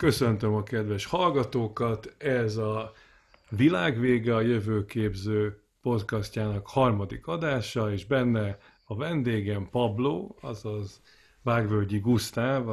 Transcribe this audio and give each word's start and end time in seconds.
Köszöntöm 0.00 0.54
a 0.54 0.62
kedves 0.62 1.04
hallgatókat, 1.04 2.14
ez 2.18 2.56
a 2.56 2.92
Világvége 3.48 4.34
a 4.34 4.40
jövőképző 4.40 5.62
podcastjának 5.82 6.66
harmadik 6.66 7.26
adása, 7.26 7.92
és 7.92 8.06
benne 8.06 8.58
a 8.84 8.96
vendégem 8.96 9.68
Pablo, 9.70 10.28
azaz 10.40 11.00
Vágvölgyi 11.42 11.98
Gusztáv, 11.98 12.68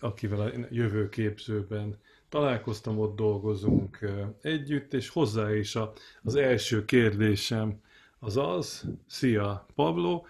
akivel 0.00 0.40
a 0.40 0.50
jövőképzőben 0.70 1.98
találkoztam, 2.28 2.98
ott 2.98 3.16
dolgozunk 3.16 3.98
együtt, 4.42 4.94
és 4.94 5.08
hozzá 5.08 5.54
is 5.54 5.76
a, 5.76 5.92
az 6.22 6.34
első 6.34 6.84
kérdésem 6.84 7.80
az 8.18 8.36
az, 8.36 8.84
szia 9.06 9.66
Pablo, 9.74 10.22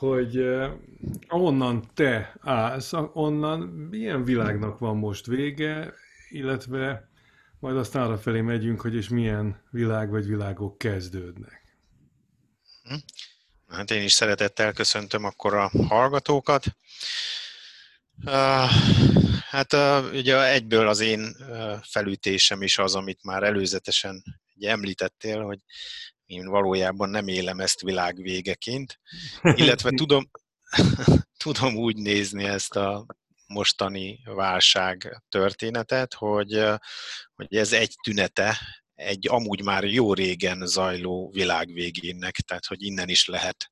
hogy 0.00 0.44
onnan 1.28 1.90
te 1.94 2.34
állsz, 2.40 2.92
onnan 3.12 3.60
milyen 3.60 4.24
világnak 4.24 4.78
van 4.78 4.96
most 4.96 5.26
vége, 5.26 5.94
illetve 6.28 7.08
majd 7.58 7.76
aztán 7.76 8.02
arra 8.02 8.18
felé 8.18 8.40
megyünk, 8.40 8.80
hogy 8.80 8.94
és 8.94 9.08
milyen 9.08 9.62
világ 9.70 10.10
vagy 10.10 10.26
világok 10.26 10.78
kezdődnek. 10.78 11.78
Hm. 12.82 12.94
Hát 13.68 13.90
én 13.90 14.02
is 14.02 14.12
szeretettel 14.12 14.72
köszöntöm 14.72 15.24
akkor 15.24 15.54
a 15.54 15.70
hallgatókat. 15.88 16.64
Hát 19.48 19.72
ugye 20.12 20.50
egyből 20.50 20.88
az 20.88 21.00
én 21.00 21.36
felütésem 21.82 22.62
is 22.62 22.78
az, 22.78 22.94
amit 22.94 23.24
már 23.24 23.42
előzetesen 23.42 24.22
ugye 24.56 24.70
említettél, 24.70 25.42
hogy 25.42 25.58
én 26.30 26.48
valójában 26.48 27.10
nem 27.10 27.28
élem 27.28 27.60
ezt 27.60 27.80
világ 27.80 28.16
végeként, 28.22 29.00
illetve 29.60 29.90
tudom, 29.90 30.30
tudom 31.44 31.76
úgy 31.76 31.96
nézni 31.96 32.44
ezt 32.44 32.76
a 32.76 33.06
mostani 33.46 34.20
válság 34.24 35.22
történetet, 35.28 36.14
hogy, 36.14 36.64
hogy 37.34 37.54
ez 37.54 37.72
egy 37.72 37.94
tünete 38.02 38.58
egy 38.94 39.28
amúgy 39.28 39.62
már 39.62 39.84
jó 39.84 40.14
régen 40.14 40.66
zajló 40.66 41.30
világvégének, 41.30 42.34
tehát 42.34 42.66
hogy 42.66 42.82
innen 42.82 43.08
is 43.08 43.26
lehet 43.26 43.70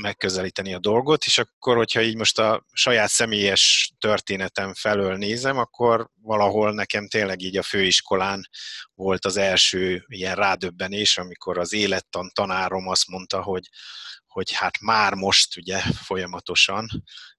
megközelíteni 0.00 0.74
a 0.74 0.78
dolgot, 0.78 1.24
és 1.24 1.38
akkor, 1.38 1.76
hogyha 1.76 2.02
így 2.02 2.16
most 2.16 2.38
a 2.38 2.64
saját 2.72 3.08
személyes 3.08 3.92
történetem 3.98 4.74
felől 4.74 5.16
nézem, 5.16 5.58
akkor 5.58 6.08
valahol 6.22 6.72
nekem 6.72 7.08
tényleg 7.08 7.42
így 7.42 7.56
a 7.56 7.62
főiskolán 7.62 8.48
volt 8.94 9.24
az 9.24 9.36
első 9.36 10.04
ilyen 10.06 10.34
rádöbbenés, 10.34 11.18
amikor 11.18 11.58
az 11.58 11.72
élettan 11.72 12.30
tanárom 12.34 12.88
azt 12.88 13.08
mondta, 13.08 13.42
hogy, 13.42 13.68
hogy 14.34 14.52
hát 14.52 14.80
már 14.80 15.14
most 15.14 15.56
ugye 15.56 15.80
folyamatosan 15.80 16.88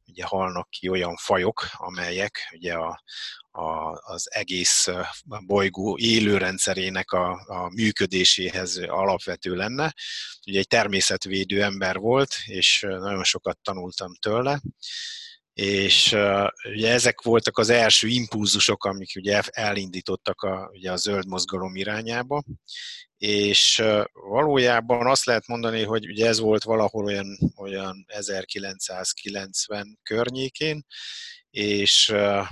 ugye 0.05 0.23
halnak 0.25 0.69
ki 0.69 0.89
olyan 0.89 1.15
fajok, 1.15 1.67
amelyek 1.71 2.49
ugye 2.53 2.73
a, 2.73 3.03
a, 3.51 3.91
az 4.01 4.27
egész 4.31 4.87
bolygó 5.45 5.97
élőrendszerének 5.97 7.11
a, 7.11 7.31
a 7.31 7.69
működéséhez 7.69 8.77
alapvető 8.77 9.55
lenne. 9.55 9.93
Ugye 10.47 10.59
egy 10.59 10.67
természetvédő 10.67 11.63
ember 11.63 11.97
volt, 11.97 12.35
és 12.45 12.79
nagyon 12.81 13.23
sokat 13.23 13.59
tanultam 13.61 14.13
tőle, 14.15 14.61
és 15.55 16.11
uh, 16.11 16.47
ugye 16.63 16.91
ezek 16.91 17.21
voltak 17.21 17.57
az 17.57 17.69
első 17.69 18.07
impulzusok, 18.07 18.85
amik 18.85 19.11
ugye 19.15 19.41
elindítottak 19.45 20.41
a, 20.41 20.69
ugye 20.73 20.91
a 20.91 20.95
zöld 20.95 21.27
mozgalom 21.27 21.75
irányába, 21.75 22.43
és 23.17 23.79
uh, 23.83 24.03
valójában 24.13 25.07
azt 25.07 25.25
lehet 25.25 25.47
mondani, 25.47 25.83
hogy 25.83 26.09
ugye 26.09 26.27
ez 26.27 26.39
volt 26.39 26.63
valahol 26.63 27.05
olyan, 27.05 27.37
olyan 27.57 28.05
1990 28.07 29.99
környékén, 30.03 30.85
és 31.49 32.09
uh, 32.13 32.47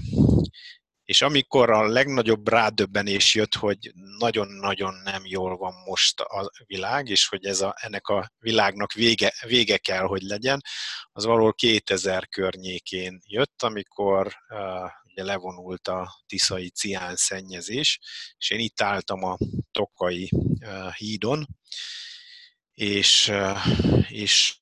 és 1.06 1.22
amikor 1.22 1.70
a 1.70 1.88
legnagyobb 1.88 2.48
rádöbbenés 2.48 3.36
jött, 3.36 3.56
hogy 3.56 3.92
nagyon-nagyon 4.18 4.94
nem 5.04 5.22
jól 5.26 5.58
van 5.58 5.74
most 5.86 6.20
a 6.20 6.52
világ, 6.66 7.08
és 7.08 7.28
hogy 7.28 7.46
ez 7.46 7.62
a, 7.62 7.76
ennek 7.80 8.08
a 8.08 8.32
világnak 8.40 8.94
vége, 8.94 9.34
vége 9.46 9.78
kell, 9.78 10.04
hogy 10.04 10.22
legyen, 10.22 10.62
az 11.12 11.26
valahol 11.26 11.54
2000 11.54 12.28
környékén 12.28 13.20
jött, 13.26 13.64
amikor 13.64 14.28
uh, 14.50 14.90
ugye 15.04 15.24
levonult 15.24 15.88
a 15.88 16.24
tiszai 16.26 16.70
cián 16.70 17.16
szennyezés, 17.16 18.00
és 18.38 18.50
én 18.50 18.60
itt 18.60 18.82
álltam 18.82 19.24
a 19.24 19.38
Tokai 19.72 20.30
uh, 20.32 20.94
hídon, 20.94 21.48
és, 22.74 23.32
és, 24.10 24.60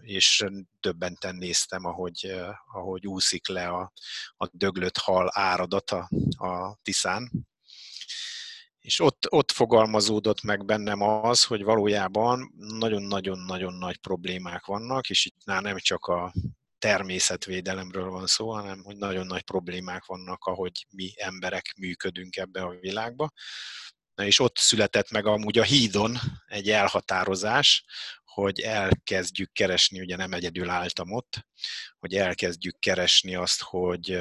és 0.00 0.44
döbbenten 0.80 1.36
néztem, 1.36 1.84
ahogy, 1.84 2.34
ahogy 2.72 3.06
úszik 3.06 3.48
le 3.48 3.68
a, 3.68 3.92
a 4.36 4.48
döglött 4.52 4.96
hal 4.96 5.30
áradat 5.32 5.90
a, 5.90 6.78
Tiszán. 6.82 7.30
És 8.78 9.00
ott, 9.00 9.32
ott 9.32 9.50
fogalmazódott 9.50 10.42
meg 10.42 10.64
bennem 10.64 11.00
az, 11.02 11.44
hogy 11.44 11.62
valójában 11.62 12.52
nagyon-nagyon-nagyon 12.56 13.74
nagy 13.74 13.96
problémák 13.96 14.64
vannak, 14.64 15.08
és 15.08 15.26
itt 15.26 15.44
nem 15.44 15.78
csak 15.78 16.06
a 16.06 16.32
természetvédelemről 16.78 18.10
van 18.10 18.26
szó, 18.26 18.52
hanem 18.52 18.82
hogy 18.82 18.96
nagyon 18.96 19.26
nagy 19.26 19.42
problémák 19.42 20.04
vannak, 20.04 20.44
ahogy 20.44 20.86
mi 20.90 21.12
emberek 21.16 21.74
működünk 21.78 22.36
ebbe 22.36 22.62
a 22.62 22.78
világba. 22.80 23.30
Na 24.16 24.24
és 24.24 24.38
ott 24.38 24.56
született 24.56 25.10
meg 25.10 25.26
amúgy 25.26 25.58
a 25.58 25.62
hídon 25.62 26.18
egy 26.46 26.70
elhatározás, 26.70 27.84
hogy 28.24 28.60
elkezdjük 28.60 29.52
keresni, 29.52 30.00
ugye 30.00 30.16
nem 30.16 30.32
egyedül 30.32 30.70
álltam 30.70 31.12
ott, 31.12 31.46
hogy 31.98 32.14
elkezdjük 32.14 32.78
keresni 32.78 33.34
azt, 33.34 33.62
hogy 33.62 34.18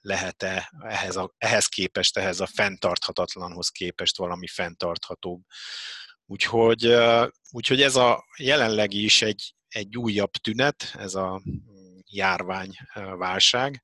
lehet-e 0.00 0.72
ehhez, 0.80 1.16
a, 1.16 1.34
ehhez 1.38 1.66
képest, 1.66 2.16
ehhez 2.16 2.40
a 2.40 2.46
fenntarthatatlanhoz 2.46 3.68
képest 3.68 4.16
valami 4.16 4.46
fenntarthatóbb. 4.46 5.40
Úgyhogy, 6.24 6.96
úgyhogy 7.50 7.82
ez 7.82 7.96
a 7.96 8.24
jelenlegi 8.38 9.04
is 9.04 9.22
egy, 9.22 9.54
egy 9.68 9.96
újabb 9.96 10.30
tünet, 10.30 10.94
ez 10.98 11.14
a 11.14 11.42
járványválság, 12.04 13.82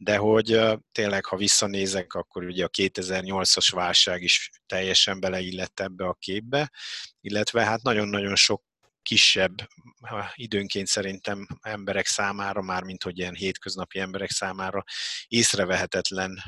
de 0.00 0.16
hogy 0.16 0.60
tényleg, 0.92 1.24
ha 1.24 1.36
visszanézek, 1.36 2.14
akkor 2.14 2.44
ugye 2.44 2.64
a 2.64 2.68
2008-as 2.68 3.68
válság 3.70 4.22
is 4.22 4.50
teljesen 4.66 5.20
beleillett 5.20 5.80
ebbe 5.80 6.04
a 6.04 6.16
képbe, 6.18 6.70
illetve 7.20 7.64
hát 7.64 7.82
nagyon-nagyon 7.82 8.36
sok 8.36 8.62
kisebb 9.02 9.68
időnként 10.34 10.86
szerintem 10.86 11.46
emberek 11.60 12.06
számára, 12.06 12.62
már 12.62 12.82
mint 12.82 13.02
hogy 13.02 13.18
ilyen 13.18 13.34
hétköznapi 13.34 13.98
emberek 13.98 14.30
számára 14.30 14.84
észrevehetetlen 15.26 16.42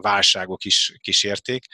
válságok 0.00 0.64
is 0.64 0.96
kísérték. 1.00 1.66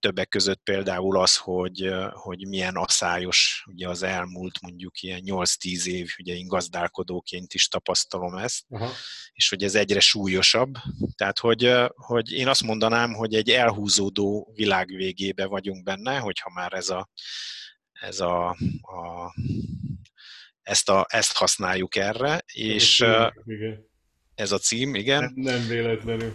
Többek 0.00 0.28
között 0.28 0.60
például 0.62 1.20
az, 1.20 1.36
hogy, 1.36 1.92
hogy 2.10 2.48
milyen 2.48 2.76
asszályos 2.76 3.64
ugye 3.70 3.88
az 3.88 4.02
elmúlt 4.02 4.60
mondjuk 4.60 5.00
ilyen 5.00 5.22
8-10 5.24 5.84
év, 5.84 6.10
ugye 6.18 6.34
én 6.34 6.46
gazdálkodóként 6.46 7.54
is 7.54 7.68
tapasztalom 7.68 8.36
ezt, 8.36 8.64
Aha. 8.68 8.90
és 9.32 9.48
hogy 9.48 9.64
ez 9.64 9.74
egyre 9.74 10.00
súlyosabb. 10.00 10.74
Tehát, 11.14 11.38
hogy, 11.38 11.72
hogy 11.94 12.32
én 12.32 12.48
azt 12.48 12.62
mondanám, 12.62 13.12
hogy 13.12 13.34
egy 13.34 13.50
elhúzódó 13.50 14.52
világ 14.54 14.88
végébe 14.88 15.46
vagyunk 15.46 15.82
benne, 15.82 16.18
hogyha 16.18 16.50
már 16.50 16.72
ez 16.72 16.88
a, 16.88 17.10
ez 17.92 18.20
a, 18.20 18.48
a 18.80 19.34
ezt, 20.62 20.88
a, 20.88 21.06
ezt 21.08 21.36
használjuk 21.36 21.96
erre, 21.96 22.42
és 22.52 22.98
igen. 23.44 23.90
ez 24.34 24.52
a 24.52 24.58
cím, 24.58 24.94
igen. 24.94 25.20
Nem, 25.20 25.32
nem 25.34 25.66
véletlenül. 25.68 26.34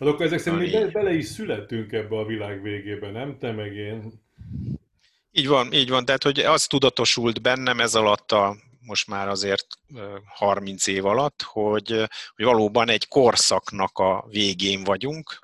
Hát 0.00 0.08
akkor 0.08 0.26
ezek 0.26 0.38
szerint 0.38 0.72
mi 0.72 0.90
bele 0.90 1.12
is 1.12 1.26
születtünk 1.26 1.92
ebbe 1.92 2.16
a 2.16 2.24
világ 2.24 2.62
végébe, 2.62 3.10
nem? 3.10 3.38
Te 3.38 3.52
meg 3.52 3.74
én. 3.74 4.12
Így 5.30 5.46
van, 5.46 5.72
így 5.72 5.88
van. 5.88 6.04
Tehát, 6.04 6.22
hogy 6.22 6.38
az 6.40 6.66
tudatosult 6.66 7.42
bennem 7.42 7.80
ez 7.80 7.94
alatt 7.94 8.32
a 8.32 8.56
most 8.80 9.06
már 9.06 9.28
azért 9.28 9.66
30 10.34 10.86
év 10.86 11.04
alatt, 11.04 11.42
hogy, 11.42 11.88
hogy 12.34 12.44
valóban 12.44 12.88
egy 12.88 13.08
korszaknak 13.08 13.98
a 13.98 14.26
végén 14.28 14.84
vagyunk, 14.84 15.38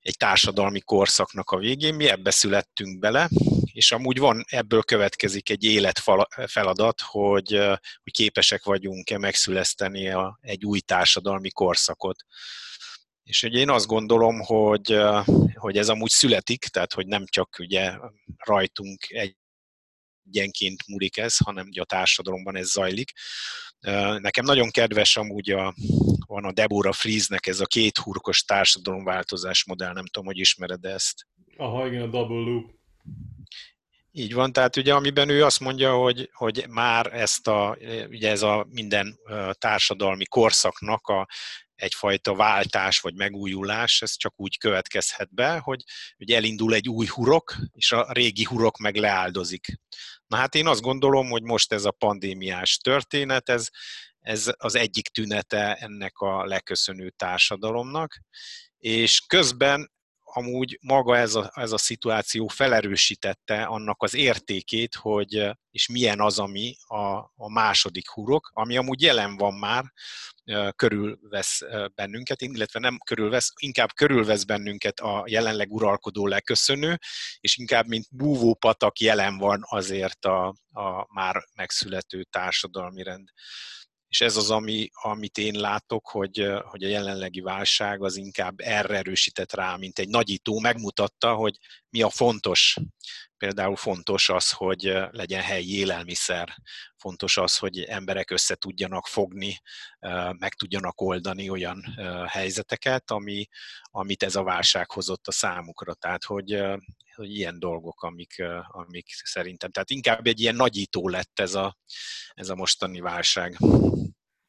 egy 0.00 0.16
társadalmi 0.16 0.80
korszaknak 0.80 1.50
a 1.50 1.58
végén, 1.58 1.94
mi 1.94 2.08
ebbe 2.08 2.30
születtünk 2.30 2.98
bele, 2.98 3.28
és 3.72 3.92
amúgy 3.92 4.18
van, 4.18 4.44
ebből 4.48 4.82
következik 4.82 5.50
egy 5.50 5.64
életfeladat, 5.64 7.00
hogy, 7.00 7.52
hogy 8.02 8.12
képesek 8.12 8.64
vagyunk-e 8.64 9.18
megszüleszteni 9.18 10.10
a, 10.10 10.38
egy 10.40 10.64
új 10.64 10.80
társadalmi 10.80 11.50
korszakot. 11.50 12.24
És 13.30 13.42
ugye 13.42 13.58
én 13.58 13.70
azt 13.70 13.86
gondolom, 13.86 14.40
hogy, 14.40 14.98
hogy 15.54 15.76
ez 15.76 15.88
amúgy 15.88 16.10
születik, 16.10 16.64
tehát 16.64 16.92
hogy 16.92 17.06
nem 17.06 17.24
csak 17.26 17.56
ugye 17.58 17.92
rajtunk 18.36 19.04
egy 19.08 19.36
egyenként 20.26 20.86
múlik 20.86 21.16
ez, 21.16 21.36
hanem 21.36 21.66
ugye 21.66 21.80
a 21.80 21.84
társadalomban 21.84 22.56
ez 22.56 22.70
zajlik. 22.70 23.10
Nekem 24.18 24.44
nagyon 24.44 24.70
kedves 24.70 25.16
amúgy 25.16 25.50
a, 25.50 25.74
van 26.26 26.44
a 26.44 26.52
Deborah 26.52 26.94
Friesnek 26.94 27.46
ez 27.46 27.60
a 27.60 27.66
két 27.66 27.98
hurkos 27.98 28.42
társadalomváltozás 28.42 29.64
modell, 29.64 29.92
nem 29.92 30.06
tudom, 30.06 30.26
hogy 30.26 30.38
ismered 30.38 30.84
ezt. 30.84 31.26
Aha, 31.56 31.86
igen, 31.86 32.02
a 32.02 32.06
double 32.06 32.50
loop. 32.50 32.70
Így 34.12 34.34
van, 34.34 34.52
tehát 34.52 34.76
ugye 34.76 34.94
amiben 34.94 35.28
ő 35.28 35.44
azt 35.44 35.60
mondja, 35.60 35.94
hogy, 35.94 36.30
hogy 36.32 36.66
már 36.68 37.14
ezt 37.14 37.48
a, 37.48 37.76
ugye 38.08 38.30
ez 38.30 38.42
a 38.42 38.66
minden 38.70 39.18
társadalmi 39.52 40.24
korszaknak 40.24 41.06
a 41.06 41.28
egyfajta 41.80 42.34
váltás 42.34 43.00
vagy 43.00 43.14
megújulás, 43.14 44.02
ez 44.02 44.16
csak 44.16 44.32
úgy 44.36 44.58
következhet 44.58 45.34
be, 45.34 45.58
hogy, 45.58 45.82
hogy 46.16 46.30
elindul 46.30 46.74
egy 46.74 46.88
új 46.88 47.06
hurok, 47.06 47.56
és 47.72 47.92
a 47.92 48.12
régi 48.12 48.44
hurok 48.44 48.78
meg 48.78 48.96
leáldozik. 48.96 49.80
Na 50.26 50.36
hát 50.36 50.54
én 50.54 50.66
azt 50.66 50.80
gondolom, 50.80 51.28
hogy 51.28 51.42
most 51.42 51.72
ez 51.72 51.84
a 51.84 51.90
pandémiás 51.90 52.76
történet, 52.76 53.48
ez, 53.48 53.68
ez 54.20 54.52
az 54.56 54.74
egyik 54.74 55.08
tünete 55.08 55.74
ennek 55.74 56.18
a 56.18 56.44
leköszönő 56.44 57.10
társadalomnak, 57.10 58.20
és 58.78 59.20
közben 59.26 59.90
amúgy 60.32 60.78
maga 60.80 61.16
ez 61.16 61.34
a, 61.34 61.50
ez 61.54 61.72
a 61.72 61.78
szituáció 61.78 62.48
felerősítette 62.48 63.62
annak 63.62 64.02
az 64.02 64.14
értékét, 64.14 64.94
hogy 64.94 65.50
és 65.70 65.88
milyen 65.88 66.20
az, 66.20 66.38
ami 66.38 66.76
a, 66.86 67.16
a 67.36 67.52
második 67.52 68.10
hurok, 68.10 68.50
ami 68.54 68.76
amúgy 68.76 69.02
jelen 69.02 69.36
van 69.36 69.54
már, 69.54 69.84
körülvesz 70.76 71.60
bennünket, 71.94 72.42
illetve 72.42 72.80
nem 72.80 72.98
körülvesz, 73.04 73.52
inkább 73.56 73.92
körülvesz 73.94 74.44
bennünket 74.44 75.00
a 75.00 75.24
jelenleg 75.26 75.72
uralkodó 75.72 76.26
leköszönő, 76.26 76.98
és 77.40 77.56
inkább 77.56 77.86
mint 77.86 78.06
búvópatak 78.10 78.98
jelen 78.98 79.38
van 79.38 79.60
azért 79.62 80.24
a, 80.24 80.46
a 80.72 81.06
már 81.14 81.44
megszülető 81.54 82.22
társadalmi 82.22 83.02
rend. 83.02 83.28
És 84.10 84.20
ez 84.20 84.36
az, 84.36 84.50
ami, 84.50 84.88
amit 84.92 85.38
én 85.38 85.60
látok, 85.60 86.08
hogy, 86.08 86.52
hogy 86.62 86.84
a 86.84 86.88
jelenlegi 86.88 87.40
válság 87.40 88.02
az 88.02 88.16
inkább 88.16 88.60
erre 88.60 88.96
erősített 88.96 89.52
rá, 89.52 89.76
mint 89.76 89.98
egy 89.98 90.08
nagyító, 90.08 90.58
megmutatta, 90.58 91.34
hogy 91.34 91.56
mi 91.90 92.02
a 92.02 92.10
fontos. 92.10 92.76
Például 93.40 93.76
fontos 93.76 94.28
az, 94.28 94.50
hogy 94.50 94.92
legyen 95.10 95.42
helyi 95.42 95.78
élelmiszer, 95.78 96.54
fontos 96.96 97.36
az, 97.36 97.56
hogy 97.56 97.78
emberek 97.78 98.30
össze 98.30 98.54
tudjanak 98.54 99.06
fogni, 99.06 99.60
meg 100.38 100.54
tudjanak 100.54 101.00
oldani 101.00 101.50
olyan 101.50 101.82
helyzeteket, 102.26 103.10
ami, 103.10 103.46
amit 103.82 104.22
ez 104.22 104.36
a 104.36 104.42
válság 104.42 104.90
hozott 104.90 105.26
a 105.26 105.32
számukra. 105.32 105.94
Tehát, 105.94 106.24
hogy, 106.24 106.62
hogy 107.14 107.36
ilyen 107.36 107.58
dolgok, 107.58 108.02
amik, 108.02 108.42
amik 108.68 109.06
szerintem, 109.08 109.70
tehát 109.70 109.90
inkább 109.90 110.26
egy 110.26 110.40
ilyen 110.40 110.56
nagyító 110.56 111.08
lett 111.08 111.38
ez 111.40 111.54
a, 111.54 111.76
ez 112.34 112.48
a 112.48 112.54
mostani 112.54 113.00
válság. 113.00 113.56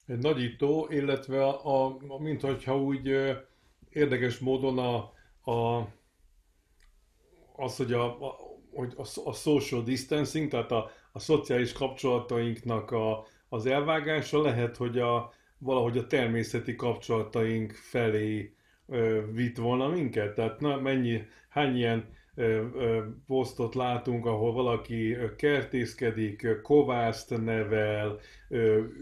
Egy 0.05 0.19
nagyító, 0.19 0.87
illetve 0.89 1.45
a, 1.47 1.85
a, 2.07 2.19
mint 2.19 2.41
hogyha 2.41 2.77
úgy 2.77 3.07
érdekes 3.89 4.37
módon 4.37 4.77
a, 4.77 4.95
a 5.51 5.87
az, 7.55 7.75
hogy 7.75 7.93
a, 7.93 8.27
a, 8.27 8.50
hogy 8.73 8.93
a, 8.97 9.29
a 9.29 9.33
social 9.33 9.83
distancing, 9.83 10.49
tehát 10.49 10.71
a, 10.71 10.91
a 11.11 11.19
szociális 11.19 11.73
kapcsolatainknak 11.73 12.91
a, 12.91 13.25
az 13.49 13.65
elvágása 13.65 14.41
lehet, 14.41 14.77
hogy 14.77 14.99
a, 14.99 15.33
valahogy 15.57 15.97
a 15.97 16.07
természeti 16.07 16.75
kapcsolataink 16.75 17.71
felé 17.71 18.53
ö, 18.87 19.21
vitt 19.31 19.57
volna 19.57 19.87
minket. 19.87 20.35
Tehát 20.35 20.59
na, 20.59 20.79
mennyi, 20.79 21.21
hány 21.49 21.75
ilyen 21.75 22.19
posztot 23.27 23.75
látunk, 23.75 24.25
ahol 24.25 24.53
valaki 24.53 25.17
kertészkedik, 25.37 26.47
kovászt 26.61 27.37
nevel, 27.43 28.19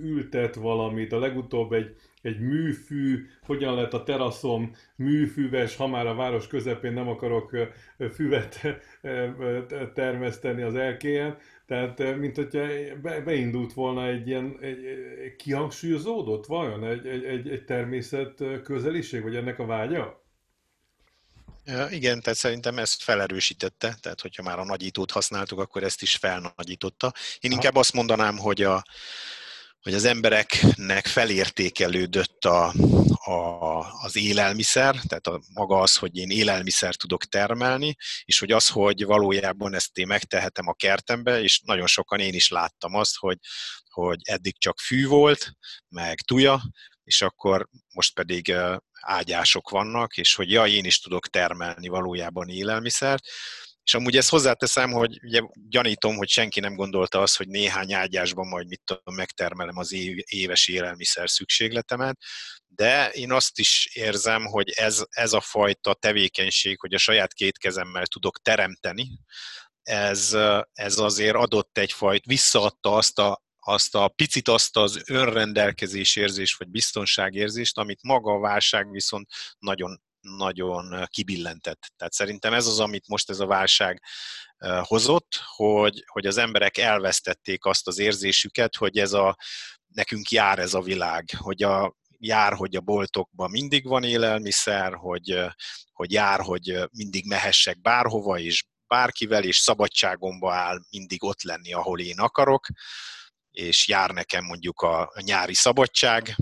ültet 0.01 0.55
valamit, 0.55 1.11
a 1.11 1.19
legutóbb 1.19 1.71
egy, 1.71 1.95
egy 2.21 2.39
műfű, 2.39 3.25
hogyan 3.45 3.75
lehet 3.75 3.93
a 3.93 4.03
teraszom 4.03 4.75
műfüves, 4.95 5.75
ha 5.75 5.87
már 5.87 6.07
a 6.07 6.15
város 6.15 6.47
közepén 6.47 6.93
nem 6.93 7.07
akarok 7.07 7.57
füvet 8.13 8.61
termeszteni 9.93 10.61
az 10.61 10.75
elkéjen, 10.75 11.37
tehát 11.65 12.17
mint 12.17 12.35
hogyha 12.35 12.67
beindult 13.01 13.73
volna 13.73 14.07
egy 14.07 14.27
ilyen, 14.27 14.57
egy, 14.61 14.85
egy 15.23 15.35
kihangsúlyozódott 15.35 16.45
vajon 16.45 16.85
egy, 16.85 17.07
egy, 17.07 17.23
egy, 17.23 17.49
egy 17.49 17.65
természet 17.65 18.43
közeliség, 18.63 19.21
vagy 19.21 19.35
ennek 19.35 19.59
a 19.59 19.65
vágya? 19.65 20.27
Igen, 21.89 22.21
tehát 22.21 22.39
szerintem 22.39 22.77
ezt 22.77 23.03
felerősítette, 23.03 23.97
tehát 24.01 24.21
hogyha 24.21 24.43
már 24.43 24.59
a 24.59 24.65
nagyítót 24.65 25.11
használtuk, 25.11 25.59
akkor 25.59 25.83
ezt 25.83 26.01
is 26.01 26.15
felnagyította. 26.15 27.13
Én 27.39 27.51
inkább 27.51 27.75
azt 27.75 27.93
mondanám, 27.93 28.37
hogy, 28.37 28.61
a, 28.61 28.83
hogy 29.81 29.93
az 29.93 30.05
embereknek 30.05 31.07
felértékelődött 31.07 32.45
a, 32.45 32.73
a, 33.31 33.79
az 34.03 34.15
élelmiszer, 34.15 34.95
tehát 35.07 35.27
a, 35.27 35.41
maga 35.53 35.79
az, 35.79 35.95
hogy 35.95 36.17
én 36.17 36.29
élelmiszer 36.29 36.95
tudok 36.95 37.25
termelni, 37.25 37.95
és 38.23 38.39
hogy 38.39 38.51
az, 38.51 38.67
hogy 38.67 39.05
valójában 39.05 39.73
ezt 39.73 39.97
én 39.97 40.07
megtehetem 40.07 40.67
a 40.67 40.73
kertembe, 40.73 41.41
és 41.41 41.61
nagyon 41.65 41.87
sokan 41.87 42.19
én 42.19 42.33
is 42.33 42.49
láttam 42.49 42.95
azt, 42.95 43.17
hogy, 43.17 43.37
hogy 43.89 44.19
eddig 44.23 44.57
csak 44.57 44.79
fű 44.79 45.07
volt, 45.07 45.51
meg 45.87 46.21
tuja, 46.21 46.61
és 47.03 47.21
akkor 47.21 47.67
most 47.93 48.13
pedig 48.13 48.53
ágyások 49.01 49.69
vannak, 49.69 50.17
és 50.17 50.35
hogy 50.35 50.51
ja, 50.51 50.67
én 50.67 50.85
is 50.85 50.99
tudok 50.99 51.27
termelni 51.27 51.87
valójában 51.87 52.49
élelmiszert, 52.49 53.23
és 53.89 53.95
amúgy 53.95 54.17
ezt 54.17 54.29
hozzáteszem, 54.29 54.91
hogy 54.91 55.19
ugye 55.23 55.41
gyanítom, 55.69 56.15
hogy 56.15 56.29
senki 56.29 56.59
nem 56.59 56.75
gondolta 56.75 57.21
azt, 57.21 57.37
hogy 57.37 57.47
néhány 57.47 57.93
ágyásban 57.93 58.47
majd 58.47 58.67
mit 58.67 58.81
tudom, 58.85 59.15
megtermelem 59.15 59.77
az 59.77 59.93
éves 60.25 60.67
élelmiszer 60.67 61.29
szükségletemet, 61.29 62.17
de 62.67 63.09
én 63.09 63.31
azt 63.31 63.59
is 63.59 63.89
érzem, 63.93 64.45
hogy 64.45 64.69
ez, 64.69 65.03
ez 65.09 65.33
a 65.33 65.41
fajta 65.41 65.93
tevékenység, 65.93 66.79
hogy 66.79 66.93
a 66.93 66.97
saját 66.97 67.33
két 67.33 67.57
kezemmel 67.57 68.05
tudok 68.05 68.41
teremteni, 68.41 69.19
ez, 69.83 70.37
ez 70.73 70.97
azért 70.97 71.35
adott 71.35 71.77
egyfajt, 71.77 72.25
visszaadta 72.25 72.93
azt 72.95 73.19
a 73.19 73.43
azt 73.61 73.95
a 73.95 74.07
picit 74.07 74.47
azt 74.47 74.77
az 74.77 75.01
önrendelkezés 75.05 76.15
érzést, 76.15 76.57
vagy 76.57 76.69
biztonságérzést, 76.69 77.77
amit 77.77 78.03
maga 78.03 78.31
a 78.31 78.39
válság 78.39 78.91
viszont 78.91 79.29
nagyon 79.59 80.01
nagyon 80.21 81.05
kibillentett. 81.07 81.91
Tehát 81.97 82.13
szerintem 82.13 82.53
ez 82.53 82.67
az, 82.67 82.79
amit 82.79 83.07
most 83.07 83.29
ez 83.29 83.39
a 83.39 83.45
válság 83.45 84.03
hozott, 84.81 85.41
hogy, 85.55 86.03
hogy 86.05 86.25
az 86.25 86.37
emberek 86.37 86.77
elvesztették 86.77 87.65
azt 87.65 87.87
az 87.87 87.99
érzésüket, 87.99 88.75
hogy 88.75 88.97
ez 88.97 89.13
a, 89.13 89.37
nekünk 89.87 90.29
jár 90.29 90.59
ez 90.59 90.73
a 90.73 90.81
világ, 90.81 91.29
hogy 91.37 91.63
a, 91.63 91.95
jár, 92.17 92.53
hogy 92.53 92.75
a 92.75 92.81
boltokban 92.81 93.49
mindig 93.49 93.87
van 93.87 94.03
élelmiszer, 94.03 94.93
hogy, 94.93 95.39
hogy 95.91 96.11
jár, 96.11 96.39
hogy 96.39 96.79
mindig 96.91 97.25
mehessek 97.25 97.81
bárhova, 97.81 98.39
és 98.39 98.65
bárkivel, 98.87 99.43
és 99.43 99.57
szabadságomba 99.57 100.53
áll 100.53 100.79
mindig 100.89 101.23
ott 101.23 101.41
lenni, 101.41 101.73
ahol 101.73 101.99
én 101.99 102.19
akarok 102.19 102.67
és 103.51 103.87
jár 103.87 104.09
nekem 104.09 104.43
mondjuk 104.43 104.81
a, 104.81 105.01
a 105.01 105.21
nyári 105.21 105.53
szabadság, 105.53 106.35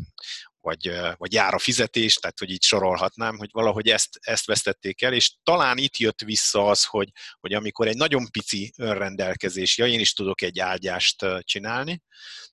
vagy, 0.68 0.92
vagy 1.16 1.34
jár 1.34 1.54
a 1.54 1.60
fizetés, 1.60 2.16
tehát 2.16 2.40
hogy 2.40 2.50
így 2.50 2.64
sorolhatnám, 2.64 3.38
hogy 3.38 3.50
valahogy 3.52 3.88
ezt, 3.88 4.20
ezt 4.22 4.46
vesztették 4.46 5.02
el, 5.02 5.14
és 5.14 5.36
talán 5.44 5.78
itt 5.78 5.98
jött 5.98 6.22
vissza 6.22 6.68
az, 6.68 6.86
hogy, 6.86 7.10
hogy 7.40 7.54
amikor 7.54 7.88
egy 7.88 7.96
nagyon 7.96 8.32
pici 8.32 8.74
önrendelkezés, 8.78 9.78
ja, 9.78 9.88
én 9.88 10.00
is 10.00 10.14
tudok 10.14 10.42
egy 10.42 10.60
ágyást 10.60 11.26
csinálni, 11.42 12.02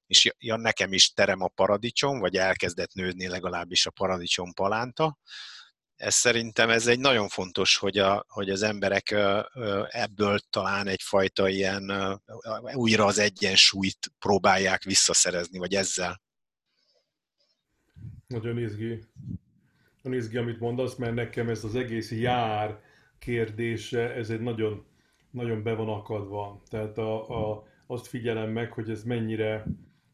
és 0.06 0.30
ja, 0.38 0.56
nekem 0.56 0.92
is 0.92 1.12
terem 1.12 1.42
a 1.42 1.48
paradicsom, 1.48 2.18
vagy 2.18 2.36
elkezdett 2.36 2.92
nőni 2.92 3.28
legalábbis 3.28 3.86
a 3.86 3.90
paradicsom 3.90 4.52
palánta, 4.52 5.18
ez 5.96 6.14
szerintem 6.14 6.70
ez 6.70 6.86
egy 6.86 6.98
nagyon 6.98 7.28
fontos, 7.28 7.76
hogy, 7.76 7.98
a, 7.98 8.24
hogy 8.28 8.50
az 8.50 8.62
emberek 8.62 9.10
ebből 9.88 10.38
talán 10.50 10.86
egyfajta 10.86 11.48
ilyen 11.48 11.92
újra 12.72 13.04
az 13.04 13.18
egyensúlyt 13.18 13.98
próbálják 14.18 14.82
visszaszerezni, 14.82 15.58
vagy 15.58 15.74
ezzel. 15.74 16.23
Nagyon 18.26 18.58
izgi. 18.58 18.98
Nagyon 20.02 20.18
izgi, 20.18 20.36
amit 20.36 20.60
mondasz, 20.60 20.96
mert 20.96 21.14
nekem 21.14 21.48
ez 21.48 21.64
az 21.64 21.74
egész 21.74 22.12
jár 22.12 22.80
kérdése, 23.18 24.14
ez 24.14 24.30
egy 24.30 24.40
nagyon, 24.40 24.84
nagyon 25.30 25.62
be 25.62 25.74
van 25.74 25.88
akadva. 25.88 26.60
Tehát 26.68 26.98
a, 26.98 27.50
a, 27.50 27.66
azt 27.86 28.06
figyelem 28.06 28.50
meg, 28.50 28.72
hogy 28.72 28.90
ez 28.90 29.04
mennyire 29.04 29.66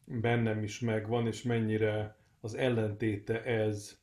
bennem 0.04 0.62
is 0.62 0.80
megvan, 0.80 1.26
és 1.26 1.42
mennyire 1.42 2.16
az 2.40 2.54
ellentéte 2.54 3.44
ez 3.44 3.98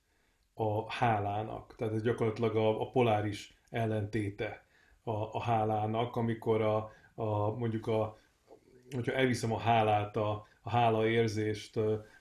a 0.54 0.92
hálának. 0.92 1.76
Tehát 1.76 1.94
ez 1.94 2.02
gyakorlatilag 2.02 2.56
a, 2.56 2.82
a 2.82 2.90
poláris 2.90 3.58
ellentéte 3.70 4.66
a, 5.04 5.12
a 5.12 5.42
hálának, 5.42 6.16
amikor 6.16 6.62
a, 6.62 6.92
a, 7.16 7.58
mondjuk 7.58 7.88
a, 7.88 8.18
hogyha 8.96 9.14
elviszem 9.14 9.54
a 9.54 9.60
hálát, 9.60 10.18
a, 10.18 10.48
a 10.62 10.70
hála 10.70 11.08
érzést, 11.08 11.78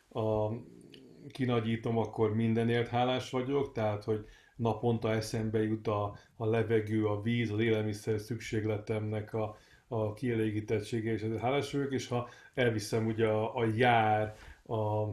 a, 0.08 0.52
kinagyítom, 1.30 1.98
akkor 1.98 2.34
mindenért 2.34 2.88
hálás 2.88 3.30
vagyok, 3.30 3.72
tehát 3.72 4.04
hogy 4.04 4.26
naponta 4.56 5.12
eszembe 5.12 5.62
jut 5.62 5.86
a, 5.86 6.16
a 6.36 6.46
levegő, 6.46 7.06
a 7.06 7.22
víz, 7.22 7.50
az 7.50 7.58
élelmiszer 7.58 8.20
szükségletemnek 8.20 9.34
a, 9.34 9.56
a 9.88 10.12
kielégítettsége, 10.12 11.12
és 11.12 11.22
ezért 11.22 11.40
hálás 11.40 11.72
vagyok, 11.72 11.92
és 11.92 12.08
ha 12.08 12.28
elviszem 12.54 13.06
ugye 13.06 13.26
a, 13.26 13.56
a 13.56 13.64
jár, 13.74 14.36
a, 14.66 15.04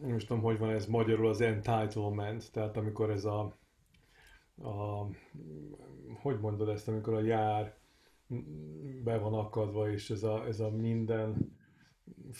nem 0.00 0.18
tudom, 0.18 0.42
hogy 0.42 0.58
van 0.58 0.70
ez 0.70 0.86
magyarul, 0.86 1.28
az 1.28 1.40
entitlement, 1.40 2.52
tehát 2.52 2.76
amikor 2.76 3.10
ez 3.10 3.24
a, 3.24 3.56
a 4.62 5.06
hogy 6.20 6.40
mondod 6.40 6.68
ezt, 6.68 6.88
amikor 6.88 7.14
a 7.14 7.20
jár 7.20 7.76
be 9.04 9.18
van 9.18 9.34
akadva, 9.34 9.90
és 9.90 10.10
ez 10.10 10.22
a, 10.22 10.46
ez 10.46 10.60
a 10.60 10.70
minden, 10.70 11.56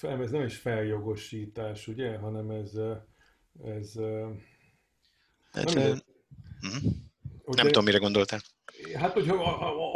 ez 0.02 0.30
nem 0.30 0.44
is 0.44 0.56
feljogosítás, 0.56 1.88
ugye, 1.88 2.16
hanem 2.16 2.50
ez, 2.50 2.72
ez 3.64 3.98
Hát, 5.52 5.74
nem, 5.74 5.98
uh-huh. 6.62 6.92
nem 7.56 7.66
tudom, 7.66 7.84
mire 7.84 7.98
gondoltál. 7.98 8.40
Hát, 8.94 9.12
hogy, 9.12 9.28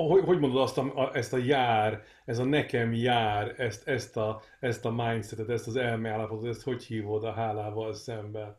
hogy, 0.09 0.25
hogy 0.25 0.39
mondod 0.39 0.63
azt 0.63 0.79
a, 0.79 0.93
a, 0.95 1.17
ezt 1.17 1.33
a 1.33 1.37
jár, 1.37 2.03
ez 2.25 2.39
a 2.39 2.45
nekem 2.45 2.93
jár, 2.93 3.55
ezt, 3.61 3.89
ezt, 3.89 4.17
a, 4.17 4.43
ezt 4.61 4.85
a 4.85 4.91
mindsetet, 4.91 5.49
ezt 5.49 5.67
az 5.67 5.77
elmeállapotot, 5.77 6.49
ezt 6.49 6.63
hogy 6.63 6.85
hívod 6.85 7.25
a 7.25 7.33
hálával 7.33 7.95
szemben? 7.95 8.57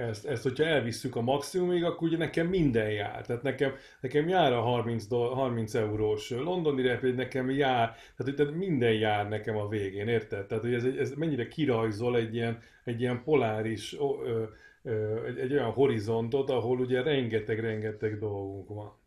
Ezt, 0.00 0.26
ezt, 0.26 0.42
hogyha 0.42 0.64
elvisszük 0.64 1.16
a 1.16 1.20
maximumig, 1.20 1.84
akkor 1.84 2.08
ugye 2.08 2.16
nekem 2.16 2.46
minden 2.46 2.90
jár. 2.90 3.26
Tehát 3.26 3.42
nekem, 3.42 3.74
nekem 4.00 4.28
jár 4.28 4.52
a 4.52 4.60
30, 4.60 5.06
doll, 5.06 5.34
30 5.34 5.74
eurós 5.74 6.30
londoni 6.30 6.82
repülő, 6.82 7.14
nekem 7.14 7.50
jár, 7.50 7.96
tehát, 8.16 8.36
tehát 8.36 8.54
minden 8.54 8.92
jár 8.92 9.28
nekem 9.28 9.56
a 9.56 9.68
végén, 9.68 10.08
érted? 10.08 10.46
Tehát, 10.46 10.64
hogy 10.64 10.74
ez, 10.74 10.84
ez 10.84 11.12
mennyire 11.12 11.48
kirajzol 11.48 12.16
egy 12.16 12.34
ilyen, 12.34 12.58
egy 12.84 13.00
ilyen 13.00 13.22
poláris, 13.24 13.96
ö, 13.98 14.42
ö, 14.82 15.24
egy, 15.26 15.38
egy 15.38 15.52
olyan 15.52 15.70
horizontot, 15.70 16.50
ahol 16.50 16.78
ugye 16.78 17.02
rengeteg-rengeteg 17.02 18.18
dolgunk 18.18 18.68
van. 18.68 18.98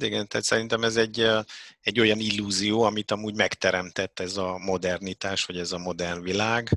Igen, 0.00 0.28
tehát 0.28 0.46
szerintem 0.46 0.82
ez 0.82 0.96
egy, 0.96 1.26
egy 1.80 2.00
olyan 2.00 2.18
illúzió, 2.18 2.82
amit 2.82 3.10
amúgy 3.10 3.34
megteremtett 3.36 4.20
ez 4.20 4.36
a 4.36 4.58
modernitás, 4.58 5.44
vagy 5.44 5.58
ez 5.58 5.72
a 5.72 5.78
modern 5.78 6.22
világ, 6.22 6.68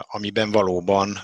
amiben 0.00 0.50
valóban 0.50 1.18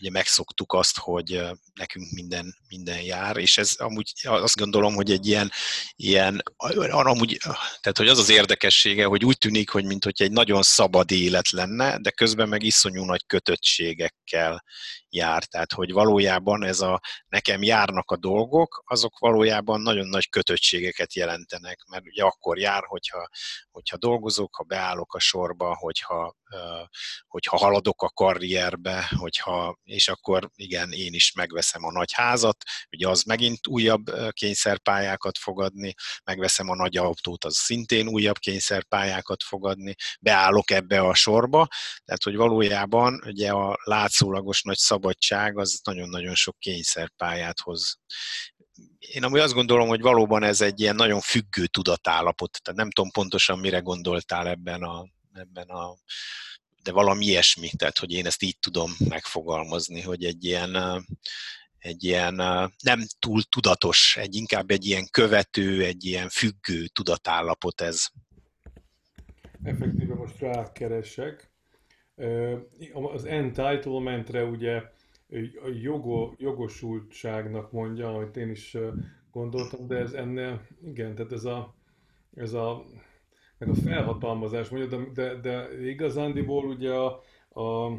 ugye 0.00 0.10
megszoktuk 0.10 0.72
azt, 0.72 0.98
hogy 0.98 1.42
nekünk 1.74 2.10
minden, 2.10 2.56
minden 2.68 3.00
jár, 3.00 3.36
és 3.36 3.58
ez 3.58 3.74
amúgy 3.78 4.12
azt 4.22 4.56
gondolom, 4.56 4.94
hogy 4.94 5.10
egy 5.10 5.26
ilyen, 5.26 5.50
ilyen 5.96 6.42
amúgy, 6.56 7.36
tehát 7.80 7.96
hogy 7.96 8.08
az 8.08 8.18
az 8.18 8.28
érdekessége, 8.28 9.04
hogy 9.04 9.24
úgy 9.24 9.38
tűnik, 9.38 9.70
hogy 9.70 9.84
mint 9.84 10.04
hogy 10.04 10.22
egy 10.22 10.32
nagyon 10.32 10.62
szabad 10.62 11.10
élet 11.10 11.50
lenne, 11.50 11.98
de 11.98 12.10
közben 12.10 12.48
meg 12.48 12.62
iszonyú 12.62 13.04
nagy 13.04 13.26
kötöttségekkel 13.26 14.64
jár. 15.10 15.44
Tehát, 15.44 15.72
hogy 15.72 15.92
valójában 15.92 16.64
ez 16.64 16.80
a 16.80 17.00
nekem 17.28 17.62
járnak 17.62 18.10
a 18.10 18.16
dolgok, 18.16 18.82
azok 18.86 19.18
valójában 19.18 19.80
nagyon 19.80 20.06
nagy 20.06 20.28
kötöttségeket 20.28 21.14
jelentenek, 21.14 21.78
mert 21.90 22.06
ugye 22.06 22.22
akkor 22.22 22.58
jár, 22.58 22.82
hogyha, 22.86 23.28
hogyha 23.70 23.96
dolgozok, 23.96 24.54
ha 24.56 24.62
beállok 24.62 25.14
a 25.14 25.18
sorba, 25.18 25.76
hogyha, 25.76 26.34
hogyha 27.26 27.56
haladok 27.56 28.02
a 28.02 28.08
karrierbe, 28.08 29.08
hogyha, 29.16 29.78
és 29.84 30.08
akkor 30.08 30.50
igen, 30.54 30.92
én 30.92 31.14
is 31.14 31.32
megveszem 31.32 31.84
a 31.84 31.92
nagy 31.92 32.12
házat, 32.12 32.56
ugye 32.90 33.08
az 33.08 33.22
megint 33.22 33.66
újabb 33.66 34.04
kényszerpályákat 34.30 35.38
fogadni, 35.38 35.94
megveszem 36.24 36.68
a 36.68 36.74
nagy 36.74 36.96
autót, 36.96 37.44
az 37.44 37.56
szintén 37.56 38.08
újabb 38.08 38.38
kényszerpályákat 38.38 39.42
fogadni, 39.42 39.94
beállok 40.20 40.70
ebbe 40.70 41.00
a 41.00 41.14
sorba, 41.14 41.66
tehát 42.04 42.22
hogy 42.22 42.36
valójában 42.36 43.22
ugye 43.26 43.50
a 43.50 43.78
látszólagos 43.84 44.62
nagy 44.62 44.76
szab 44.76 44.99
szabadság 45.00 45.58
az 45.58 45.80
nagyon-nagyon 45.84 46.34
sok 46.34 46.58
kényszerpályát 46.58 47.60
hoz. 47.60 47.98
Én 48.98 49.24
amúgy 49.24 49.38
azt 49.38 49.54
gondolom, 49.54 49.88
hogy 49.88 50.00
valóban 50.00 50.42
ez 50.42 50.60
egy 50.60 50.80
ilyen 50.80 50.94
nagyon 50.94 51.20
függő 51.20 51.66
tudatállapot, 51.66 52.58
tehát 52.62 52.78
nem 52.80 52.90
tudom 52.90 53.10
pontosan 53.10 53.58
mire 53.58 53.78
gondoltál 53.78 54.48
ebben 54.48 54.82
a, 54.82 55.06
ebben 55.32 55.68
a 55.68 55.96
de 56.82 56.92
valami 56.92 57.24
ilyesmi, 57.24 57.70
tehát 57.76 57.98
hogy 57.98 58.12
én 58.12 58.26
ezt 58.26 58.42
így 58.42 58.58
tudom 58.58 58.92
megfogalmazni, 59.08 60.00
hogy 60.00 60.24
egy 60.24 60.44
ilyen, 60.44 61.04
egy 61.78 62.04
ilyen 62.04 62.34
nem 62.82 63.06
túl 63.18 63.42
tudatos, 63.42 64.16
egy 64.16 64.34
inkább 64.34 64.70
egy 64.70 64.84
ilyen 64.84 65.08
követő, 65.10 65.84
egy 65.84 66.04
ilyen 66.04 66.28
függő 66.28 66.86
tudatállapot 66.86 67.80
ez. 67.80 68.06
Effektíve 69.62 70.14
most 70.14 70.38
rákeresek. 70.38 71.49
Az 72.92 73.24
entitlementre 73.24 74.44
ugye 74.44 74.82
jogo, 75.82 76.32
jogosultságnak 76.36 77.72
mondja, 77.72 78.14
amit 78.14 78.36
én 78.36 78.50
is 78.50 78.76
gondoltam, 79.32 79.86
de 79.86 79.96
ez 79.96 80.12
ennél, 80.12 80.66
igen, 80.84 81.14
tehát 81.14 81.32
ez 81.32 81.44
a, 81.44 81.74
ez 82.34 82.52
a, 82.52 82.84
meg 83.58 83.68
a 83.68 83.74
felhatalmazás 83.74 84.68
mondja, 84.68 84.98
de, 84.98 85.04
de, 85.14 85.34
de 85.34 85.88
igazándiból 85.88 86.64
ugye 86.64 86.92
a, 86.92 87.22
a 87.62 87.98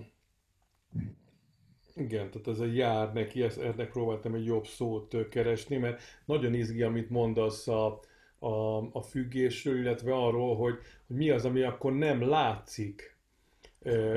igen, 1.96 2.32
tehát 2.32 2.48
ez 2.48 2.60
a 2.60 2.66
jár 2.66 3.14
neki, 3.14 3.42
ezt, 3.42 3.60
ennek 3.60 3.92
próbáltam 3.92 4.34
egy 4.34 4.46
jobb 4.46 4.66
szót 4.66 5.30
keresni, 5.30 5.78
mert 5.78 6.02
nagyon 6.26 6.54
izgi, 6.54 6.82
amit 6.82 7.10
mondasz 7.10 7.68
a, 7.68 8.00
a, 8.40 8.78
a 8.92 9.02
függésről, 9.02 9.78
illetve 9.78 10.14
arról, 10.14 10.56
hogy, 10.56 10.76
hogy 11.08 11.16
mi 11.16 11.30
az, 11.30 11.46
ami 11.46 11.62
akkor 11.62 11.94
nem 11.94 12.22
látszik 12.22 13.20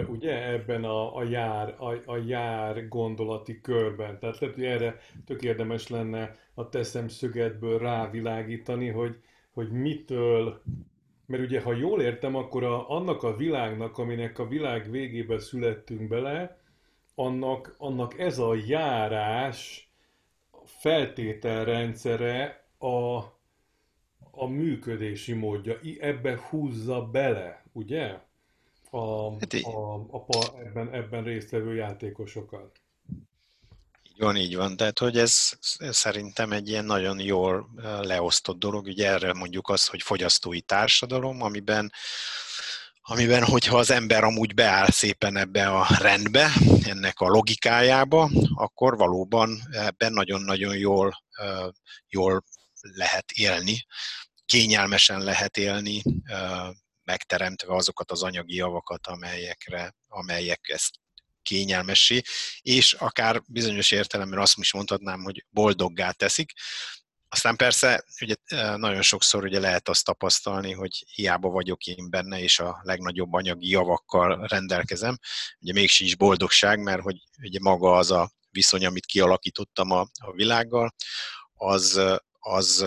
ugye 0.09 0.49
ebben 0.49 0.85
a, 0.85 1.16
a, 1.16 1.23
jár, 1.23 1.75
a, 1.78 2.12
a 2.12 2.16
jár 2.16 2.88
gondolati 2.88 3.61
körben. 3.61 4.18
Tehát 4.18 4.38
lehet, 4.38 4.54
hogy 4.54 4.64
erre 4.64 4.97
tök 5.25 5.42
érdemes 5.42 5.88
lenne 5.88 6.37
a 6.54 6.68
te 6.68 6.83
szemszögedből 6.83 7.78
rávilágítani, 7.78 8.88
hogy, 8.88 9.21
hogy 9.52 9.71
mitől, 9.71 10.62
mert 11.26 11.42
ugye 11.42 11.61
ha 11.61 11.73
jól 11.73 12.02
értem, 12.02 12.37
akkor 12.37 12.64
a, 12.64 12.90
annak 12.90 13.23
a 13.23 13.37
világnak, 13.37 13.99
aminek 13.99 14.38
a 14.38 14.49
világ 14.49 14.90
végében 14.90 15.38
születtünk 15.38 16.09
bele, 16.09 16.59
annak, 17.14 17.75
annak 17.78 18.18
ez 18.18 18.38
a 18.38 18.54
járás 18.66 19.88
feltételrendszere 20.64 22.66
a, 22.78 23.16
a 24.30 24.47
működési 24.47 25.33
módja. 25.33 25.78
Ebbe 26.00 26.40
húzza 26.49 27.06
bele, 27.06 27.64
ugye? 27.73 28.18
A, 28.95 29.37
hát 29.41 29.53
a, 29.53 29.95
a, 30.11 30.25
a 30.29 30.59
ebben, 30.65 30.93
ebben 30.93 31.25
résztvevő 31.25 31.75
játékosokat. 31.75 32.81
Így 34.03 34.19
van, 34.19 34.37
így 34.37 34.57
van. 34.57 34.77
Tehát, 34.77 34.99
hogy 34.99 35.19
ez, 35.19 35.51
ez 35.77 35.97
szerintem 35.97 36.53
egy 36.53 36.69
ilyen 36.69 36.85
nagyon 36.85 37.21
jól 37.21 37.69
leosztott 38.01 38.59
dolog. 38.59 38.87
Ugye 38.87 39.09
erre 39.09 39.33
mondjuk 39.33 39.69
az, 39.69 39.87
hogy 39.87 40.03
fogyasztói 40.03 40.61
társadalom, 40.61 41.43
amiben 41.43 41.93
amiben, 43.07 43.45
hogyha 43.45 43.77
az 43.79 43.91
ember 43.91 44.25
amúgy 44.25 44.55
beáll 44.55 44.91
szépen 44.91 45.37
ebbe 45.37 45.69
a 45.69 45.87
rendbe, 45.99 46.53
ennek 46.85 47.21
a 47.21 47.29
logikájába, 47.29 48.31
akkor 48.55 48.97
valóban 48.97 49.59
ebben 49.73 50.13
nagyon-nagyon 50.13 50.77
jól, 50.77 51.25
jól 52.09 52.45
lehet 52.81 53.31
élni, 53.31 53.87
kényelmesen 54.47 55.21
lehet 55.21 55.57
élni, 55.57 56.03
megteremtve 57.05 57.75
azokat 57.75 58.11
az 58.11 58.23
anyagi 58.23 58.55
javakat, 58.55 59.07
amelyekre, 59.07 59.95
amelyek 60.09 60.69
ezt 60.69 60.91
kényelmessé, 61.43 62.21
és 62.61 62.93
akár 62.93 63.43
bizonyos 63.47 63.91
értelemben 63.91 64.39
azt 64.39 64.59
is 64.59 64.73
mondhatnám, 64.73 65.23
hogy 65.23 65.45
boldoggá 65.51 66.11
teszik. 66.11 66.53
Aztán 67.29 67.57
persze 67.57 68.05
ugye 68.21 68.35
nagyon 68.77 69.03
sokszor 69.03 69.45
ugye 69.45 69.61
lehet 69.61 69.89
azt 69.89 70.05
tapasztalni, 70.05 70.73
hogy 70.73 71.05
hiába 71.15 71.49
vagyok 71.49 71.85
én 71.85 72.11
benne, 72.11 72.41
és 72.41 72.59
a 72.59 72.81
legnagyobb 72.83 73.33
anyagi 73.33 73.69
javakkal 73.69 74.47
rendelkezem, 74.47 75.19
ugye 75.61 75.73
még 75.73 75.89
sincs 75.89 76.17
boldogság, 76.17 76.83
mert 76.83 77.03
hogy 77.03 77.17
ugye 77.43 77.59
maga 77.63 77.97
az 77.97 78.11
a 78.11 78.31
viszony, 78.51 78.87
amit 78.87 79.07
kialakítottam 79.07 79.91
a, 79.91 80.01
a 80.21 80.33
világgal, 80.33 80.95
az, 81.55 82.01
az 82.39 82.87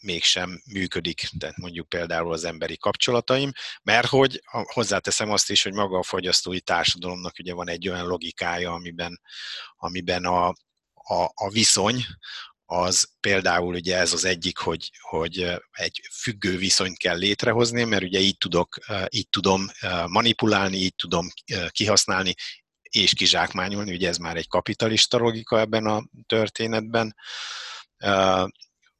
mégsem 0.00 0.62
működik, 0.72 1.28
tehát 1.38 1.56
mondjuk 1.56 1.88
például 1.88 2.32
az 2.32 2.44
emberi 2.44 2.76
kapcsolataim, 2.76 3.52
mert 3.82 4.06
hogy 4.06 4.42
hozzáteszem 4.50 5.30
azt 5.30 5.50
is, 5.50 5.62
hogy 5.62 5.72
maga 5.72 5.98
a 5.98 6.02
fogyasztói 6.02 6.60
társadalomnak 6.60 7.34
ugye 7.38 7.54
van 7.54 7.68
egy 7.68 7.88
olyan 7.88 8.06
logikája, 8.06 8.72
amiben, 8.72 9.20
amiben 9.76 10.24
a, 10.24 10.46
a, 10.92 11.22
a 11.34 11.50
viszony, 11.50 12.04
az 12.70 13.08
például 13.20 13.74
ugye 13.74 13.96
ez 13.96 14.12
az 14.12 14.24
egyik, 14.24 14.58
hogy, 14.58 14.90
hogy 15.00 15.60
egy 15.70 16.00
függő 16.12 16.56
viszonyt 16.56 16.98
kell 16.98 17.16
létrehozni, 17.16 17.84
mert 17.84 18.02
ugye 18.02 18.18
így, 18.18 18.36
tudok, 18.38 18.78
így 19.08 19.28
tudom 19.28 19.66
manipulálni, 20.06 20.76
így 20.76 20.94
tudom 20.94 21.28
kihasználni, 21.70 22.34
és 22.82 23.14
kizsákmányolni, 23.14 23.92
ugye 23.94 24.08
ez 24.08 24.16
már 24.16 24.36
egy 24.36 24.48
kapitalista 24.48 25.18
logika 25.18 25.60
ebben 25.60 25.86
a 25.86 26.04
történetben, 26.26 27.14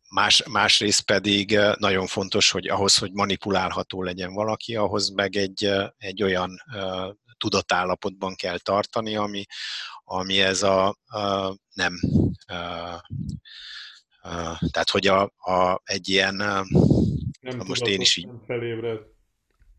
Más, 0.08 0.42
másrészt 0.46 1.04
pedig 1.04 1.54
eh, 1.54 1.74
nagyon 1.74 2.06
fontos, 2.06 2.50
hogy 2.50 2.68
ahhoz, 2.68 2.96
hogy 2.96 3.12
manipulálható 3.12 4.02
legyen 4.02 4.32
valaki, 4.32 4.76
ahhoz 4.76 5.08
meg 5.08 5.36
egy, 5.36 5.64
eh, 5.64 5.88
egy 5.96 6.22
olyan 6.22 6.50
uh, 6.74 7.14
tudatállapotban 7.36 8.34
kell 8.34 8.58
tartani, 8.58 9.16
ami, 9.16 9.44
ami 10.04 10.40
ez 10.40 10.62
a, 10.62 10.86
a 11.06 11.56
nem, 11.74 11.94
uh, 12.52 12.98
uh, 14.22 14.58
tehát 14.70 14.90
hogy 14.90 15.06
a, 15.06 15.22
a, 15.36 15.80
egy 15.84 16.08
ilyen, 16.08 16.34
nem 17.40 17.56
most 17.66 17.86
én 17.86 18.00
is 18.00 18.16
így... 18.16 18.28
Felébred. 18.46 18.98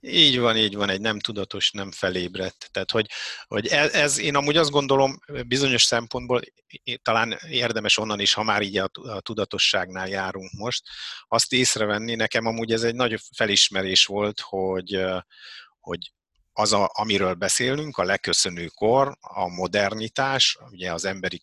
Így 0.02 0.40
van, 0.40 0.58
így 0.58 0.76
van, 0.76 0.90
egy 0.90 1.02
nem 1.02 1.20
tudatos, 1.20 1.72
nem 1.72 1.92
felébredt. 1.92 2.70
Tehát, 2.72 2.92
hogy, 2.92 3.10
hogy 3.48 3.68
ez, 3.68 3.94
ez, 3.94 4.18
én 4.18 4.36
amúgy 4.36 4.58
azt 4.58 4.70
gondolom, 4.70 5.20
bizonyos 5.48 5.84
szempontból 5.84 6.42
talán 7.02 7.40
érdemes 7.50 7.98
onnan 7.98 8.20
is, 8.20 8.34
ha 8.34 8.44
már 8.44 8.62
így 8.62 8.78
a, 8.78 8.90
tudatosságnál 9.20 10.08
járunk 10.08 10.52
most, 10.52 10.84
azt 11.28 11.54
észrevenni, 11.54 12.16
nekem 12.16 12.46
amúgy 12.46 12.72
ez 12.72 12.84
egy 12.84 12.96
nagy 12.96 13.20
felismerés 13.36 14.06
volt, 14.06 14.40
hogy, 14.40 15.06
hogy 15.80 16.12
az, 16.54 16.74
a, 16.74 16.90
amiről 16.94 17.34
beszélünk, 17.34 17.98
a 17.98 18.04
leköszönő 18.04 18.66
kor, 18.66 19.18
a 19.20 19.48
modernitás, 19.48 20.58
ugye 20.70 20.94
az, 20.94 21.06
emberi, 21.06 21.42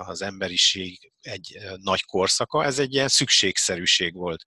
az 0.00 0.22
emberiség 0.22 1.12
egy 1.20 1.58
nagy 1.80 2.04
korszaka, 2.04 2.64
ez 2.64 2.78
egy 2.78 2.94
ilyen 2.94 3.08
szükségszerűség 3.08 4.14
volt. 4.14 4.44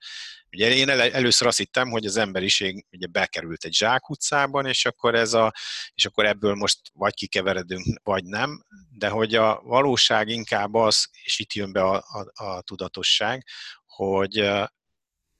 Ugye 0.51 0.75
én 0.75 0.89
először 0.89 1.47
azt 1.47 1.57
hittem, 1.57 1.89
hogy 1.89 2.05
az 2.05 2.17
emberiség 2.17 2.85
ugye 2.91 3.07
bekerült 3.07 3.63
egy 3.63 3.73
zsákutcában, 3.73 4.65
és 4.65 4.85
akkor, 4.85 5.15
ez 5.15 5.33
a, 5.33 5.53
és 5.93 6.05
akkor 6.05 6.25
ebből 6.25 6.55
most 6.55 6.79
vagy 6.93 7.13
kikeveredünk, 7.13 7.99
vagy 8.03 8.23
nem, 8.23 8.65
de 8.89 9.09
hogy 9.09 9.35
a 9.35 9.61
valóság 9.63 10.27
inkább 10.27 10.73
az, 10.73 11.07
és 11.23 11.39
itt 11.39 11.53
jön 11.53 11.71
be 11.71 11.83
a, 11.83 11.95
a, 11.95 12.43
a 12.45 12.61
tudatosság, 12.61 13.45
hogy 13.85 14.49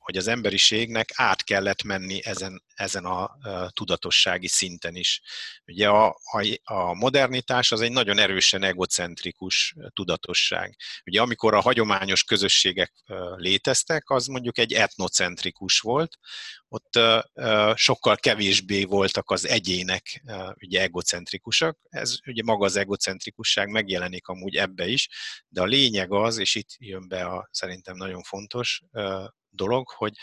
hogy 0.06 0.18
az 0.18 0.28
emberiségnek 0.28 1.10
át 1.14 1.44
kellett 1.44 1.84
menni 1.84 2.26
ezen, 2.26 2.64
ezen 2.76 3.06
a, 3.06 3.38
tudatossági 3.70 4.48
szinten 4.48 4.96
is. 4.96 5.22
Ugye 5.66 5.90
a, 5.90 6.08
a, 6.08 6.60
a 6.64 6.94
modernitás 6.94 7.72
az 7.72 7.82
egy 7.82 7.92
nagyon 7.92 8.18
erősen 8.18 8.64
egocentrikus 8.64 9.76
tudatosság. 9.94 10.76
Ugye 11.06 11.22
amikor 11.22 11.54
a 11.54 11.62
hagyományos 11.62 12.24
közösségek 12.24 12.94
léteztek, 13.36 14.10
az 14.10 14.26
mondjuk 14.26 14.58
egy 14.58 14.74
etnocentrikus 14.74 15.80
volt, 15.80 16.18
ott 16.68 17.00
sokkal 17.76 18.16
kevésbé 18.16 18.84
voltak 18.84 19.30
az 19.32 19.48
egyének 19.48 20.24
ugye 20.62 20.82
egocentrikusak. 20.82 21.78
Ez 21.90 22.16
ugye 22.26 22.44
maga 22.44 22.66
az 22.66 22.76
egocentrikusság 22.76 23.70
megjelenik 23.70 24.28
amúgy 24.28 24.56
ebbe 24.56 24.88
is, 24.88 25.10
de 25.48 25.62
a 25.62 25.66
lényeg 25.66 26.12
az, 26.12 26.38
és 26.38 26.56
itt 26.56 26.70
jön 26.78 27.08
be 27.08 27.26
a 27.26 27.50
szerintem 27.52 27.96
nagyon 27.96 28.24
fontos 28.24 28.82
dolog, 29.50 29.90
hogy, 29.90 30.14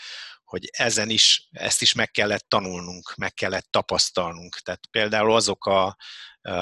hogy 0.43 0.69
ezen 0.71 1.09
is, 1.09 1.47
ezt 1.51 1.81
is 1.81 1.93
meg 1.93 2.11
kellett 2.11 2.45
tanulnunk, 2.47 3.15
meg 3.15 3.33
kellett 3.33 3.67
tapasztalnunk. 3.69 4.55
Tehát 4.55 4.85
például 4.91 5.35
azok 5.35 5.65
a 5.65 5.97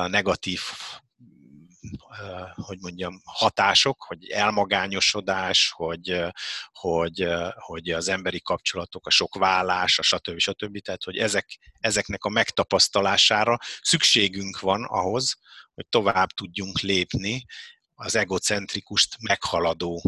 negatív 0.08 0.62
hogy 2.56 2.80
mondjam, 2.80 3.22
hatások, 3.24 4.04
hogy 4.04 4.30
elmagányosodás, 4.30 5.72
hogy, 5.76 6.24
hogy, 6.72 7.28
hogy 7.56 7.90
az 7.90 8.08
emberi 8.08 8.42
kapcsolatok, 8.42 9.08
a 9.08 9.10
sok 9.10 9.36
vállás, 9.36 10.00
a 10.00 10.02
stb. 10.02 10.40
stb. 10.40 10.80
Tehát, 10.80 11.04
hogy 11.04 11.18
ezek, 11.18 11.58
ezeknek 11.80 12.24
a 12.24 12.30
megtapasztalására 12.30 13.58
szükségünk 13.82 14.60
van 14.60 14.84
ahhoz, 14.84 15.36
hogy 15.74 15.88
tovább 15.90 16.30
tudjunk 16.30 16.80
lépni, 16.80 17.46
az 18.04 18.16
egocentrikust 18.16 19.16
meghaladó 19.20 20.02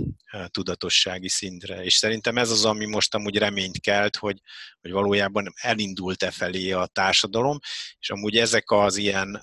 tudatossági 0.47 1.29
szintre. 1.29 1.83
És 1.83 1.93
szerintem 1.93 2.37
ez 2.37 2.49
az, 2.49 2.65
ami 2.65 2.85
most 2.85 3.15
amúgy 3.15 3.37
reményt 3.37 3.79
kelt, 3.79 4.15
hogy, 4.15 4.41
hogy 4.81 4.91
valójában 4.91 5.53
elindult 5.55 6.23
e 6.23 6.31
felé 6.31 6.71
a 6.71 6.85
társadalom, 6.85 7.59
és 7.99 8.09
amúgy 8.09 8.37
ezek 8.37 8.71
az 8.71 8.95
ilyen, 8.95 9.41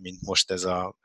mint 0.00 0.20
most 0.20 0.50
ez 0.50 0.64
a 0.64 0.96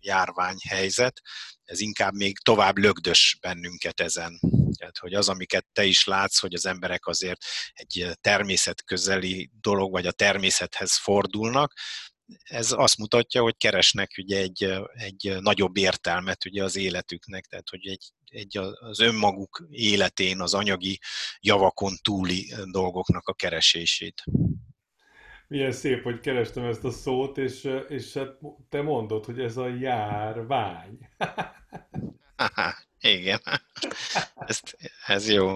járványhelyzet, 0.00 1.20
ez 1.64 1.80
inkább 1.80 2.14
még 2.14 2.38
tovább 2.38 2.76
lögdös 2.76 3.38
bennünket 3.40 4.00
ezen. 4.00 4.40
Tehát, 4.78 4.98
hogy 4.98 5.14
az, 5.14 5.28
amiket 5.28 5.66
te 5.72 5.84
is 5.84 6.04
látsz, 6.04 6.38
hogy 6.38 6.54
az 6.54 6.66
emberek 6.66 7.06
azért 7.06 7.44
egy 7.72 8.10
természetközeli 8.20 9.50
dolog, 9.60 9.92
vagy 9.92 10.06
a 10.06 10.12
természethez 10.12 10.96
fordulnak, 10.96 11.72
ez 12.42 12.72
azt 12.72 12.98
mutatja, 12.98 13.42
hogy 13.42 13.56
keresnek 13.56 14.10
ugye 14.18 14.38
egy, 14.38 14.72
egy 14.92 15.36
nagyobb 15.40 15.76
értelmet 15.76 16.44
ugye 16.44 16.64
az 16.64 16.76
életüknek, 16.76 17.44
tehát 17.44 17.68
hogy 17.68 17.86
egy, 17.86 18.04
egy 18.24 18.58
az 18.80 19.00
önmaguk 19.00 19.66
életén, 19.70 20.40
az 20.40 20.54
anyagi 20.54 20.98
javakon 21.40 21.96
túli 22.02 22.54
dolgoknak 22.70 23.28
a 23.28 23.34
keresését. 23.34 24.22
Milyen 25.48 25.72
szép, 25.72 26.02
hogy 26.02 26.20
kerestem 26.20 26.64
ezt 26.64 26.84
a 26.84 26.90
szót, 26.90 27.38
és, 27.38 27.68
és 27.88 28.12
hát 28.12 28.36
te 28.68 28.82
mondod, 28.82 29.24
hogy 29.24 29.40
ez 29.40 29.56
a 29.56 29.68
járvány. 29.68 31.08
Aha, 32.36 32.74
igen. 33.00 33.40
Ezt, 34.34 34.76
ez 35.06 35.30
jó. 35.30 35.52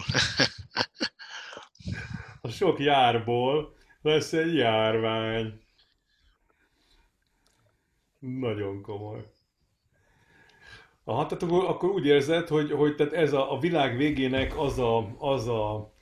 A 2.41 2.49
sok 2.49 2.79
járból 2.81 3.77
lesz 4.03 4.33
egy 4.33 4.55
járvány. 4.55 5.64
Nagyon 8.25 8.83
komoly. 8.83 9.25
Aha, 11.05 11.27
tehát 11.27 11.43
akkor, 11.43 11.65
akkor 11.65 11.91
úgy 11.91 12.07
érzed, 12.07 12.49
hogy, 12.49 12.71
hogy 12.71 12.95
tehát 12.95 13.13
ez 13.13 13.33
a, 13.33 13.53
a 13.53 13.59
világ 13.59 13.97
végének 13.97 14.59
az 14.59 14.79
a, 14.79 15.15
az 15.19 15.49
a, 15.49 15.95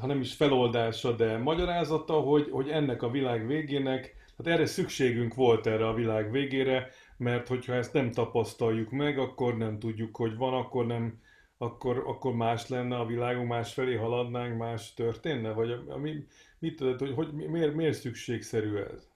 ha 0.00 0.06
nem 0.06 0.20
is 0.20 0.34
feloldása, 0.34 1.12
de 1.12 1.36
magyarázata, 1.36 2.12
hogy, 2.12 2.50
hogy 2.50 2.68
ennek 2.68 3.02
a 3.02 3.10
világ 3.10 3.46
végének, 3.46 4.14
hát 4.36 4.46
erre 4.46 4.66
szükségünk 4.66 5.34
volt 5.34 5.66
erre 5.66 5.88
a 5.88 5.94
világ 5.94 6.30
végére, 6.30 6.90
mert 7.16 7.48
hogyha 7.48 7.74
ezt 7.74 7.92
nem 7.92 8.12
tapasztaljuk 8.12 8.90
meg, 8.90 9.18
akkor 9.18 9.56
nem 9.56 9.78
tudjuk, 9.78 10.16
hogy 10.16 10.36
van, 10.36 10.54
akkor 10.54 10.86
nem, 10.86 11.20
akkor, 11.58 12.02
akkor 12.06 12.34
más 12.34 12.68
lenne 12.68 12.96
a 12.96 13.06
világunk, 13.06 13.48
más 13.48 13.72
felé 13.72 13.94
haladnánk, 13.94 14.58
más 14.58 14.94
történne? 14.94 15.52
Vagy 15.52 15.84
mi, 16.00 16.26
mit 16.58 16.76
tudod, 16.76 16.98
hogy, 16.98 17.14
hogy 17.14 17.32
miért, 17.32 17.74
miért 17.74 17.98
szükségszerű 17.98 18.76
ez? 18.76 19.08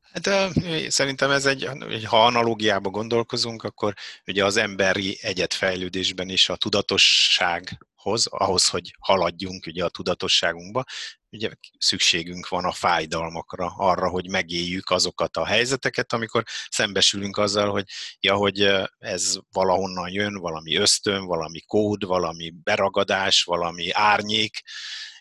Hát 0.00 0.52
szerintem 0.88 1.30
ez 1.30 1.46
egy, 1.46 1.68
ha 2.04 2.24
analógiába 2.24 2.90
gondolkozunk, 2.90 3.62
akkor 3.62 3.94
ugye 4.26 4.44
az 4.44 4.56
emberi 4.56 5.18
egyetfejlődésben 5.20 6.28
is 6.28 6.48
a 6.48 6.56
tudatossághoz, 6.56 8.26
ahhoz, 8.26 8.68
hogy 8.68 8.94
haladjunk 8.98 9.66
ugye 9.66 9.84
a 9.84 9.88
tudatosságunkba, 9.88 10.84
ugye 11.30 11.50
szükségünk 11.78 12.48
van 12.48 12.64
a 12.64 12.72
fájdalmakra, 12.72 13.74
arra, 13.76 14.08
hogy 14.08 14.28
megéljük 14.28 14.90
azokat 14.90 15.36
a 15.36 15.46
helyzeteket, 15.46 16.12
amikor 16.12 16.42
szembesülünk 16.68 17.36
azzal, 17.36 17.70
hogy 17.70 17.84
ja, 18.20 18.34
hogy 18.34 18.70
ez 18.98 19.36
valahonnan 19.52 20.12
jön, 20.12 20.34
valami 20.34 20.76
ösztön, 20.76 21.24
valami 21.24 21.60
kód, 21.60 22.04
valami 22.04 22.52
beragadás, 22.62 23.42
valami 23.42 23.90
árnyék, 23.90 24.62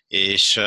és, 0.09 0.59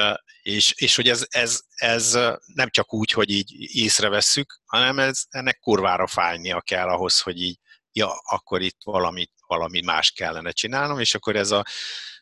és, 0.42 0.72
és 0.76 0.96
hogy 0.96 1.08
ez, 1.08 1.26
ez, 1.28 1.60
ez 1.74 2.12
nem 2.46 2.68
csak 2.70 2.94
úgy, 2.94 3.10
hogy 3.10 3.30
így 3.30 3.52
észrevesszük, 3.76 4.60
hanem 4.64 4.98
ez, 4.98 5.22
ennek 5.28 5.58
kurvára 5.58 6.06
fájnia 6.06 6.60
kell 6.60 6.88
ahhoz, 6.88 7.20
hogy 7.20 7.42
így, 7.42 7.58
ja, 7.92 8.12
akkor 8.24 8.60
itt 8.62 8.78
valami, 8.84 9.26
valami 9.46 9.80
más 9.80 10.10
kellene 10.10 10.50
csinálnom, 10.50 10.98
és 10.98 11.14
akkor 11.14 11.36
ez 11.36 11.50
a, 11.50 11.64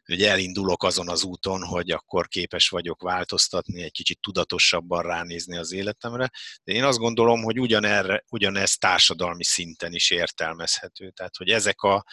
hogy 0.05 0.23
elindulok 0.23 0.83
azon 0.83 1.09
az 1.09 1.25
úton, 1.25 1.65
hogy 1.65 1.91
akkor 1.91 2.29
képes 2.29 2.69
vagyok 2.69 3.03
változtatni, 3.03 3.83
egy 3.83 3.93
kicsit 3.93 4.21
tudatosabban 4.21 5.03
ránézni 5.03 5.57
az 5.57 5.73
életemre. 5.73 6.31
De 6.65 6.73
én 6.73 6.85
azt 6.85 6.99
gondolom, 6.99 7.43
hogy 7.43 7.61
ugyanerre, 7.61 8.25
ugyanez 8.29 8.77
társadalmi 8.77 9.45
szinten 9.45 9.93
is 9.93 10.11
értelmezhető. 10.11 11.11
Tehát, 11.11 11.37
hogy 11.37 11.49
ezek 11.49 11.81
a, 11.81 12.05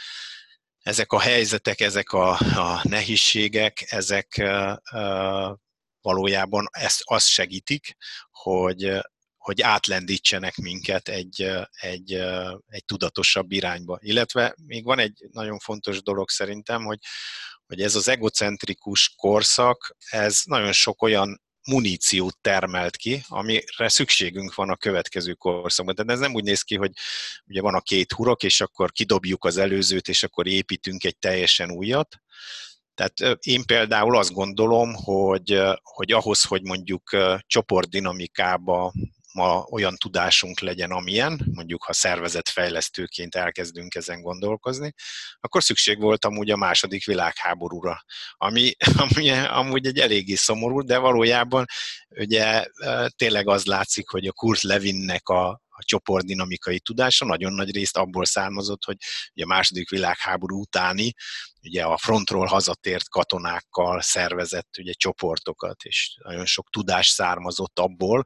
ezek 0.88 1.12
a 1.12 1.20
helyzetek, 1.20 1.80
ezek 1.80 2.12
a, 2.12 2.30
a 2.40 2.80
nehézségek, 2.84 3.92
ezek 3.92 4.44
valójában 6.02 6.68
ezt 6.72 7.02
azt 7.04 7.28
segítik, 7.28 7.96
hogy, 8.32 9.00
hogy 9.38 9.62
átlendítsenek 9.62 10.56
minket 10.56 11.10
egy, 11.10 11.52
egy, 11.72 12.12
egy 12.68 12.86
tudatosabb 12.86 13.52
irányba. 13.52 13.98
Illetve 14.02 14.56
még 14.66 14.84
van 14.84 15.00
egy 15.00 15.28
nagyon 15.32 15.60
fontos 15.60 16.02
dolog 16.02 16.30
szerintem, 16.30 16.84
hogy, 16.84 17.00
hogy 17.66 17.82
ez 17.82 17.96
az 17.96 18.08
egocentrikus 18.08 19.14
korszak, 19.16 19.96
ez 20.10 20.42
nagyon 20.44 20.72
sok 20.72 21.02
olyan 21.02 21.42
muníciót 21.68 22.38
termelt 22.42 22.96
ki, 22.96 23.24
amire 23.28 23.90
szükségünk 23.90 24.56
van 24.56 24.70
a 24.70 24.76
következő 24.76 25.34
korszakban. 25.34 25.96
Tehát 25.96 26.12
ez 26.12 26.20
nem 26.20 26.34
úgy 26.34 26.44
néz 26.44 26.62
ki, 26.62 26.76
hogy 26.76 26.92
ugye 27.46 27.62
van 27.62 27.76
a 27.76 27.82
két 27.82 28.12
hurok, 28.12 28.44
és 28.44 28.62
akkor 28.62 28.92
kidobjuk 28.92 29.46
az 29.46 29.58
előzőt, 29.58 30.08
és 30.08 30.24
akkor 30.24 30.48
építünk 30.48 31.04
egy 31.04 31.18
teljesen 31.18 31.72
újat. 31.72 32.22
Tehát 32.94 33.38
én 33.42 33.66
például 33.66 34.18
azt 34.18 34.34
gondolom, 34.34 34.94
hogy, 34.94 35.62
hogy 35.82 36.12
ahhoz, 36.12 36.44
hogy 36.44 36.62
mondjuk 36.64 37.10
csoportdinamikába 37.48 38.94
ma 39.38 39.66
olyan 39.70 39.96
tudásunk 39.96 40.60
legyen, 40.60 40.92
amilyen, 40.92 41.42
mondjuk 41.54 41.84
ha 41.84 41.94
szervezetfejlesztőként 41.94 43.36
elkezdünk 43.36 43.96
ezen 43.96 44.22
gondolkozni, 44.22 44.94
akkor 45.40 45.64
szükség 45.64 46.00
volt 46.00 46.26
amúgy 46.26 46.52
a 46.52 46.56
második 46.56 47.06
világháborúra, 47.06 48.04
ami, 48.38 48.72
ami 49.08 49.30
amúgy 49.30 49.86
egy 49.86 50.00
eléggé 50.00 50.36
szomorú, 50.36 50.82
de 50.82 50.98
valójában 50.98 51.66
ugye 52.10 52.66
tényleg 53.16 53.48
az 53.48 53.66
látszik, 53.66 54.10
hogy 54.10 54.28
a 54.28 54.32
Kurt 54.32 54.62
Levinnek 54.62 55.30
a, 55.30 55.48
a 55.50 55.84
csoportdinamikai 55.86 56.80
tudása 56.80 57.26
nagyon 57.26 57.54
nagy 57.54 57.72
részt 57.72 57.98
abból 57.98 58.26
származott, 58.26 58.84
hogy 58.84 58.98
ugye 59.34 59.44
a 59.44 59.48
második 59.48 59.90
világháború 59.90 60.60
utáni 60.60 61.14
ugye 61.68 61.84
a 61.84 61.98
frontról 61.98 62.46
hazatért 62.46 63.10
katonákkal 63.10 64.02
szervezett 64.02 64.78
ugye 64.80 64.92
csoportokat, 64.94 65.84
és 65.84 66.18
nagyon 66.24 66.46
sok 66.46 66.70
tudás 66.70 67.08
származott 67.08 67.80
abból, 67.80 68.24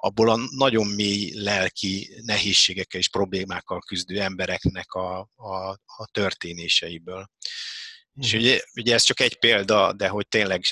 abból 0.00 0.30
a 0.30 0.38
nagyon 0.50 0.86
mély 0.86 1.32
lelki 1.34 2.20
nehézségekkel 2.22 3.00
és 3.00 3.08
problémákkal 3.08 3.80
küzdő 3.80 4.20
embereknek 4.20 4.92
a, 4.92 5.18
a, 5.36 5.68
a 5.96 6.08
történéseiből. 6.10 7.18
Mm. 7.18 8.22
És 8.22 8.32
ugye, 8.32 8.60
ugye 8.74 8.94
ez 8.94 9.02
csak 9.02 9.20
egy 9.20 9.38
példa, 9.38 9.92
de 9.92 10.08
hogy 10.08 10.28
tényleg 10.28 10.62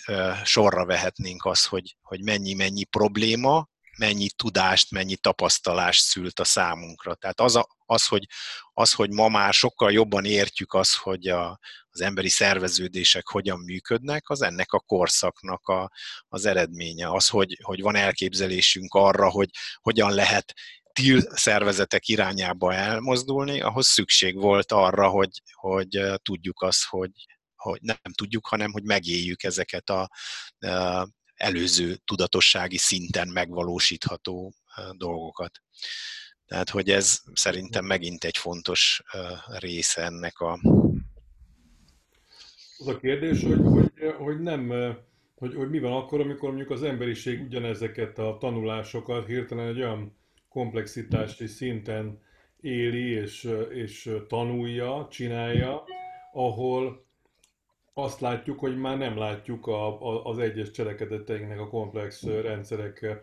sorra 0.44 0.84
vehetnénk 0.84 1.44
az, 1.44 1.64
hogy, 1.64 1.96
hogy 2.00 2.22
mennyi-mennyi 2.22 2.84
probléma 2.84 3.68
mennyi 3.96 4.28
tudást, 4.30 4.90
mennyi 4.90 5.16
tapasztalást 5.16 6.02
szült 6.02 6.40
a 6.40 6.44
számunkra. 6.44 7.14
Tehát 7.14 7.40
az, 7.40 7.56
a, 7.56 7.66
az, 7.86 8.06
hogy, 8.06 8.26
az, 8.72 8.92
hogy 8.92 9.10
ma 9.10 9.28
már 9.28 9.52
sokkal 9.54 9.92
jobban 9.92 10.24
értjük 10.24 10.74
azt, 10.74 10.96
hogy 10.96 11.28
a, 11.28 11.58
az 11.90 12.00
emberi 12.00 12.28
szerveződések 12.28 13.26
hogyan 13.26 13.58
működnek, 13.60 14.28
az 14.28 14.42
ennek 14.42 14.72
a 14.72 14.80
korszaknak 14.80 15.66
a, 15.68 15.90
az 16.28 16.44
eredménye. 16.44 17.10
Az, 17.10 17.28
hogy, 17.28 17.58
hogy 17.62 17.80
van 17.80 17.96
elképzelésünk 17.96 18.94
arra, 18.94 19.30
hogy 19.30 19.48
hogyan 19.80 20.12
lehet 20.14 20.52
TIL 20.92 21.20
szervezetek 21.20 22.08
irányába 22.08 22.74
elmozdulni, 22.74 23.60
ahhoz 23.60 23.86
szükség 23.86 24.36
volt 24.36 24.72
arra, 24.72 25.08
hogy, 25.08 25.42
hogy 25.52 26.02
tudjuk 26.22 26.62
azt, 26.62 26.84
hogy, 26.84 27.10
hogy 27.56 27.80
nem 27.82 27.96
tudjuk, 28.14 28.46
hanem 28.46 28.72
hogy 28.72 28.82
megéljük 28.82 29.42
ezeket 29.42 29.90
a 29.90 30.10
előző 31.36 31.96
tudatossági 32.04 32.78
szinten 32.78 33.28
megvalósítható 33.28 34.54
dolgokat. 34.96 35.62
Tehát, 36.46 36.70
hogy 36.70 36.90
ez 36.90 37.22
szerintem 37.32 37.84
megint 37.84 38.24
egy 38.24 38.36
fontos 38.36 39.02
része 39.46 40.02
ennek 40.02 40.40
a... 40.40 40.58
Az 42.78 42.88
a 42.88 42.98
kérdés, 42.98 43.42
hogy, 43.42 43.60
hogy, 43.62 43.92
hogy 44.18 44.40
nem, 44.40 44.72
hogy, 45.34 45.54
hogy 45.54 45.70
mi 45.70 45.78
van 45.78 45.92
akkor, 45.92 46.20
amikor 46.20 46.48
mondjuk 46.48 46.70
az 46.70 46.82
emberiség 46.82 47.42
ugyanezeket 47.42 48.18
a 48.18 48.36
tanulásokat 48.40 49.26
hirtelen 49.26 49.68
egy 49.68 49.78
olyan 49.78 50.16
komplexitási 50.48 51.46
szinten 51.46 52.20
éli 52.60 53.10
és, 53.10 53.48
és 53.70 54.10
tanulja, 54.28 55.08
csinálja, 55.10 55.84
ahol 56.32 57.05
azt 57.98 58.20
látjuk, 58.20 58.58
hogy 58.58 58.78
már 58.78 58.98
nem 58.98 59.16
látjuk 59.16 59.66
a, 59.66 60.02
a, 60.02 60.24
az 60.24 60.38
egyes 60.38 60.70
cselekedeteinknek 60.70 61.60
a 61.60 61.68
komplex 61.68 62.22
rendszerek 62.22 63.22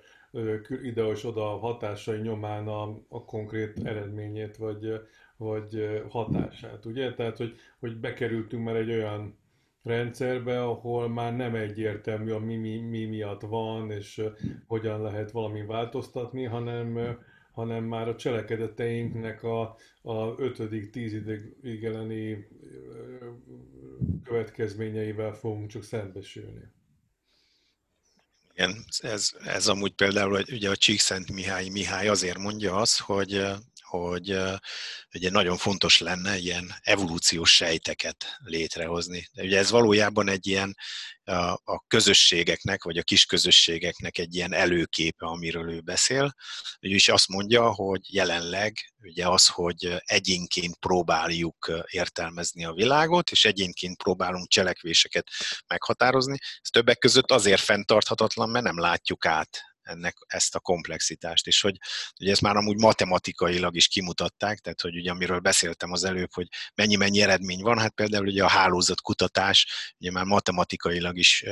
ide 0.84 1.04
és 1.04 1.26
oda 1.26 1.44
hatásai 1.44 2.20
nyomán 2.20 2.68
a, 2.68 2.84
a 3.10 3.26
konkrét 3.26 3.80
eredményét, 3.84 4.58
vagy, 4.58 5.02
vagy 5.38 6.02
hatását, 6.10 6.86
ugye? 6.86 7.14
Tehát, 7.14 7.38
hogy, 7.38 7.56
hogy 7.80 7.98
bekerültünk 7.98 8.64
már 8.64 8.76
egy 8.76 8.92
olyan 8.92 9.38
rendszerbe, 9.84 10.64
ahol 10.64 11.10
már 11.10 11.36
nem 11.36 11.56
egyértelmű 11.56 12.32
a 12.32 12.40
mi, 12.40 12.56
mi, 12.56 12.80
mi 12.80 13.06
miatt 13.06 13.42
van, 13.42 13.92
és 13.92 14.22
hogyan 14.68 15.02
lehet 15.02 15.32
valami 15.32 15.66
változtatni, 15.66 16.44
hanem, 16.44 17.18
hanem 17.52 17.84
már 17.84 18.08
a 18.08 18.16
cselekedeteinknek 18.16 19.44
a, 19.44 19.62
a 20.02 20.36
ötödik, 20.38 20.90
tízidig 20.90 21.84
elleni 21.84 22.48
következményeivel 24.34 25.34
fogunk 25.34 25.70
csak 25.70 25.84
szembesülni. 25.84 26.72
Igen, 28.54 28.86
ez, 29.00 29.30
ez 29.44 29.68
amúgy 29.68 29.94
például, 29.94 30.32
hogy 30.32 30.52
ugye 30.52 30.70
a 30.70 30.76
Csíkszent 30.76 31.32
Mihály 31.32 31.70
Mihály 31.70 32.08
azért 32.08 32.38
mondja 32.38 32.76
azt, 32.76 33.00
hogy 33.00 33.46
hogy 33.98 34.38
ugye 35.16 35.30
nagyon 35.30 35.58
fontos 35.58 36.00
lenne 36.00 36.38
ilyen 36.38 36.74
evolúciós 36.82 37.56
sejteket 37.56 38.38
létrehozni. 38.44 39.28
Ugye 39.34 39.58
ez 39.58 39.70
valójában 39.70 40.30
egy 40.30 40.48
ilyen 40.48 40.76
a 41.64 41.80
közösségeknek, 41.88 42.84
vagy 42.84 42.98
a 42.98 43.04
kis 43.04 43.26
közösségeknek 43.26 44.18
egy 44.18 44.36
ilyen 44.36 44.54
előképe, 44.54 45.26
amiről 45.26 45.72
ő 45.72 45.80
beszél. 45.80 46.36
Ő 46.80 46.90
is 46.90 47.10
azt 47.10 47.28
mondja, 47.28 47.74
hogy 47.74 48.14
jelenleg 48.14 48.74
ugye 49.02 49.28
az, 49.28 49.48
hogy 49.48 49.96
egyénként 50.00 50.76
próbáljuk 50.76 51.84
értelmezni 51.90 52.66
a 52.66 52.74
világot, 52.74 53.32
és 53.32 53.46
egyénként 53.46 53.98
próbálunk 53.98 54.48
cselekvéseket 54.48 55.28
meghatározni, 55.68 56.38
ez 56.42 56.70
többek 56.70 56.98
között 56.98 57.32
azért 57.32 57.62
fenntarthatatlan, 57.62 58.50
mert 58.50 58.66
nem 58.66 58.80
látjuk 58.80 59.26
át 59.26 59.73
ennek 59.84 60.16
ezt 60.28 60.56
a 60.56 60.60
komplexitást, 60.60 61.48
és 61.48 61.62
hogy 61.62 61.78
ugye 62.20 62.32
ezt 62.32 62.42
már 62.42 62.56
amúgy 62.56 62.78
matematikailag 62.78 63.76
is 63.76 63.88
kimutatták, 63.88 64.60
tehát 64.60 64.82
hogy 64.82 64.96
ugye 64.96 65.12
amiről 65.12 65.40
beszéltem 65.40 65.92
az 65.92 66.04
előbb, 66.04 66.34
hogy 66.34 66.48
mennyi-mennyi 66.76 67.22
eredmény 67.22 67.62
van, 67.62 67.80
hát 67.80 67.94
például 67.94 68.28
ugye 68.28 68.44
a 68.44 68.50
hálózatkutatás 68.50 69.68
ugye 70.00 70.12
már 70.12 70.26
matematikailag 70.26 71.18
is 71.18 71.44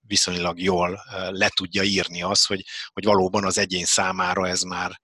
viszonylag 0.00 0.60
jól 0.60 1.00
le 1.30 1.48
tudja 1.48 1.82
írni 1.82 2.22
azt, 2.22 2.46
hogy, 2.46 2.64
hogy 2.92 3.04
valóban 3.04 3.44
az 3.44 3.58
egyén 3.58 3.84
számára 3.84 4.48
ez 4.48 4.62
már 4.62 5.00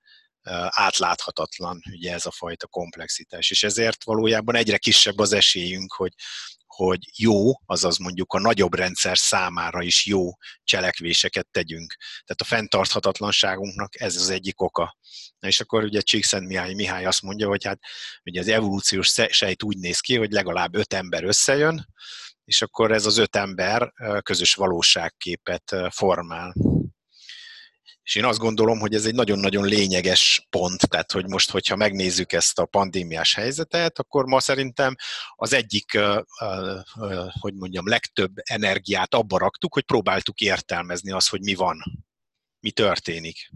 átláthatatlan, 0.69 1.83
ugye 1.91 2.13
ez 2.13 2.27
a 2.27 2.31
fajta 2.31 2.67
komplexitás. 2.67 3.51
És 3.51 3.63
ezért 3.63 4.05
valójában 4.05 4.55
egyre 4.55 4.79
kisebb 4.79 5.19
az 5.19 5.33
esélyünk, 5.33 5.93
hogy, 5.93 6.13
hogy 6.75 6.99
jó, 7.17 7.53
azaz 7.67 7.99
mondjuk 7.99 8.33
a 8.33 8.41
nagyobb 8.41 8.75
rendszer 8.75 9.19
számára 9.19 9.83
is 9.83 10.07
jó 10.07 10.31
cselekvéseket 10.65 11.47
tegyünk. 11.51 11.97
Tehát 11.99 12.41
a 12.41 12.45
fenntarthatatlanságunknak 12.45 14.01
ez 14.01 14.17
az 14.17 14.31
egyik 14.31 14.61
oka. 14.61 14.97
Na 15.39 15.49
és 15.49 15.61
akkor 15.61 15.85
ugye 15.85 16.01
Csíkszent 16.01 16.47
Mihály, 16.47 16.75
Mihály 16.75 17.05
azt 17.05 17.23
mondja, 17.23 17.49
hogy 17.49 17.65
hát 17.65 17.79
ugye 18.25 18.41
az 18.41 18.49
evolúciós 18.49 19.15
sejt 19.29 19.63
úgy 19.63 19.79
néz 19.79 20.01
ki, 20.01 20.17
hogy 20.17 20.31
legalább 20.31 20.75
öt 20.75 20.93
ember 20.93 21.25
összejön, 21.25 21.87
és 22.45 22.63
akkor 22.63 22.93
ez 22.93 23.07
az 23.07 23.19
öt 23.19 23.37
ember 23.37 23.93
közös 24.23 24.55
valóságképet 24.55 25.77
formál. 25.91 26.55
És 28.05 28.15
én 28.15 28.25
azt 28.25 28.39
gondolom, 28.39 28.79
hogy 28.79 28.95
ez 28.95 29.07
egy 29.07 29.15
nagyon-nagyon 29.15 29.65
lényeges 29.65 30.47
pont, 30.51 30.89
tehát 30.89 31.13
hogy 31.13 31.29
most, 31.29 31.51
hogyha 31.51 31.77
megnézzük 31.77 32.33
ezt 32.33 32.59
a 32.59 32.67
pandémiás 32.67 33.35
helyzetet, 33.35 33.99
akkor 33.99 34.25
ma 34.25 34.41
szerintem 34.41 34.95
az 35.35 35.53
egyik, 35.53 35.99
hogy 37.41 37.55
mondjam, 37.55 37.89
legtöbb 37.89 38.33
energiát 38.43 39.15
abba 39.15 39.39
raktuk, 39.39 39.75
hogy 39.75 39.83
próbáltuk 39.83 40.41
értelmezni 40.41 41.11
azt, 41.11 41.29
hogy 41.29 41.41
mi 41.41 41.55
van, 41.55 41.83
mi 42.61 42.71
történik. 42.71 43.51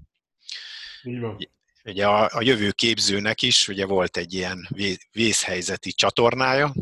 Így 1.02 1.20
van. 1.20 1.38
Ugye 1.84 2.06
a, 2.06 2.28
a 2.32 2.42
jövő 2.42 2.70
képzőnek 2.70 3.42
is 3.42 3.68
ugye 3.68 3.86
volt 3.86 4.16
egy 4.16 4.34
ilyen 4.34 4.68
vészhelyzeti 5.12 5.92
csatornája, 5.92 6.74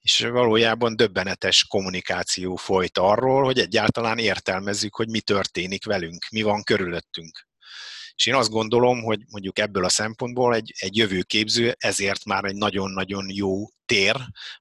és 0.00 0.20
valójában 0.20 0.96
döbbenetes 0.96 1.64
kommunikáció 1.64 2.56
folyt 2.56 2.98
arról, 2.98 3.44
hogy 3.44 3.58
egyáltalán 3.58 4.18
értelmezzük, 4.18 4.94
hogy 4.94 5.08
mi 5.08 5.20
történik 5.20 5.84
velünk, 5.84 6.26
mi 6.30 6.42
van 6.42 6.62
körülöttünk. 6.62 7.48
És 8.14 8.26
én 8.26 8.34
azt 8.34 8.50
gondolom, 8.50 9.02
hogy 9.02 9.20
mondjuk 9.30 9.58
ebből 9.58 9.84
a 9.84 9.88
szempontból 9.88 10.54
egy, 10.54 10.72
egy 10.78 10.96
jövőképző 10.96 11.74
ezért 11.78 12.24
már 12.24 12.44
egy 12.44 12.54
nagyon-nagyon 12.54 13.26
jó 13.30 13.66
tér, 13.84 14.16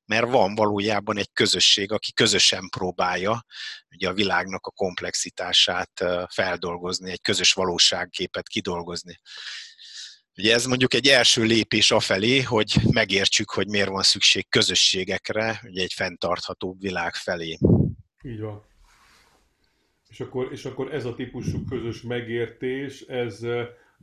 mert 0.06 0.30
van 0.30 0.56
valójában 0.56 1.17
egy 1.17 1.30
közösség, 1.34 1.91
aki 1.91 2.13
közösen 2.13 2.69
próbálja 2.69 3.45
ugye 3.89 4.08
a 4.08 4.13
világnak 4.13 4.65
a 4.65 4.71
komplexitását 4.71 6.04
feldolgozni, 6.34 7.12
egy 7.12 7.21
közös 7.21 7.54
valóságképet 7.54 8.47
kidolgozni. 8.47 9.19
Ugye 10.39 10.54
ez 10.54 10.65
mondjuk 10.65 10.93
egy 10.93 11.08
első 11.08 11.43
lépés 11.43 11.91
afelé, 11.91 12.41
hogy 12.41 12.75
megértsük, 12.91 13.49
hogy 13.49 13.67
miért 13.67 13.89
van 13.89 14.02
szükség 14.02 14.49
közösségekre, 14.49 15.62
ugye 15.63 15.82
egy 15.82 15.93
fenntarthatóbb 15.93 16.82
világ 16.82 17.13
felé. 17.13 17.58
Így 18.23 18.39
van. 18.39 18.63
És 20.10 20.19
akkor, 20.19 20.52
és 20.52 20.65
akkor 20.65 20.93
ez 20.93 21.06
a 21.06 21.15
típusú 21.15 21.63
közös 21.65 22.02
megértés, 22.02 23.02
ez, 23.02 23.45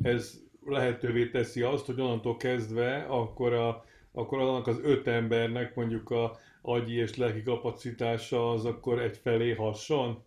ez 0.03 0.40
lehetővé 0.64 1.29
teszi 1.29 1.62
azt, 1.62 1.87
hogy 1.87 2.01
onnantól 2.01 2.37
kezdve 2.37 3.07
akkor, 3.09 3.53
a, 3.53 3.85
akkor 4.12 4.38
annak 4.38 4.66
az 4.66 4.79
öt 4.83 5.07
embernek 5.07 5.75
mondjuk 5.75 6.11
a 6.11 6.38
agyi 6.62 6.94
és 6.94 7.16
lelki 7.16 7.42
kapacitása 7.42 8.51
az 8.51 8.64
akkor 8.64 9.03
egy 9.03 9.20
felé 9.22 9.55
hasson? 9.55 10.25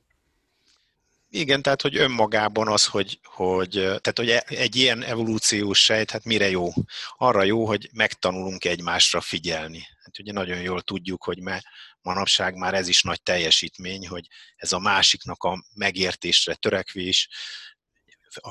Igen, 1.31 1.61
tehát 1.61 1.81
hogy 1.81 1.97
önmagában 1.97 2.67
az, 2.67 2.85
hogy, 2.85 3.19
hogy, 3.23 3.69
tehát, 3.71 4.17
hogy 4.17 4.29
egy 4.29 4.75
ilyen 4.75 5.03
evolúciós 5.03 5.83
sejt, 5.83 6.11
hát 6.11 6.23
mire 6.23 6.49
jó? 6.49 6.69
Arra 7.17 7.43
jó, 7.43 7.65
hogy 7.65 7.89
megtanulunk 7.93 8.65
egymásra 8.65 9.21
figyelni. 9.21 9.87
Hát 10.03 10.19
ugye 10.19 10.31
nagyon 10.31 10.61
jól 10.61 10.81
tudjuk, 10.81 11.23
hogy 11.23 11.41
me, 11.41 11.63
manapság 12.01 12.55
már 12.55 12.73
ez 12.73 12.87
is 12.87 13.01
nagy 13.01 13.21
teljesítmény, 13.23 14.07
hogy 14.07 14.27
ez 14.55 14.71
a 14.71 14.79
másiknak 14.79 15.43
a 15.43 15.63
megértésre 15.75 16.55
törekvés, 16.55 17.29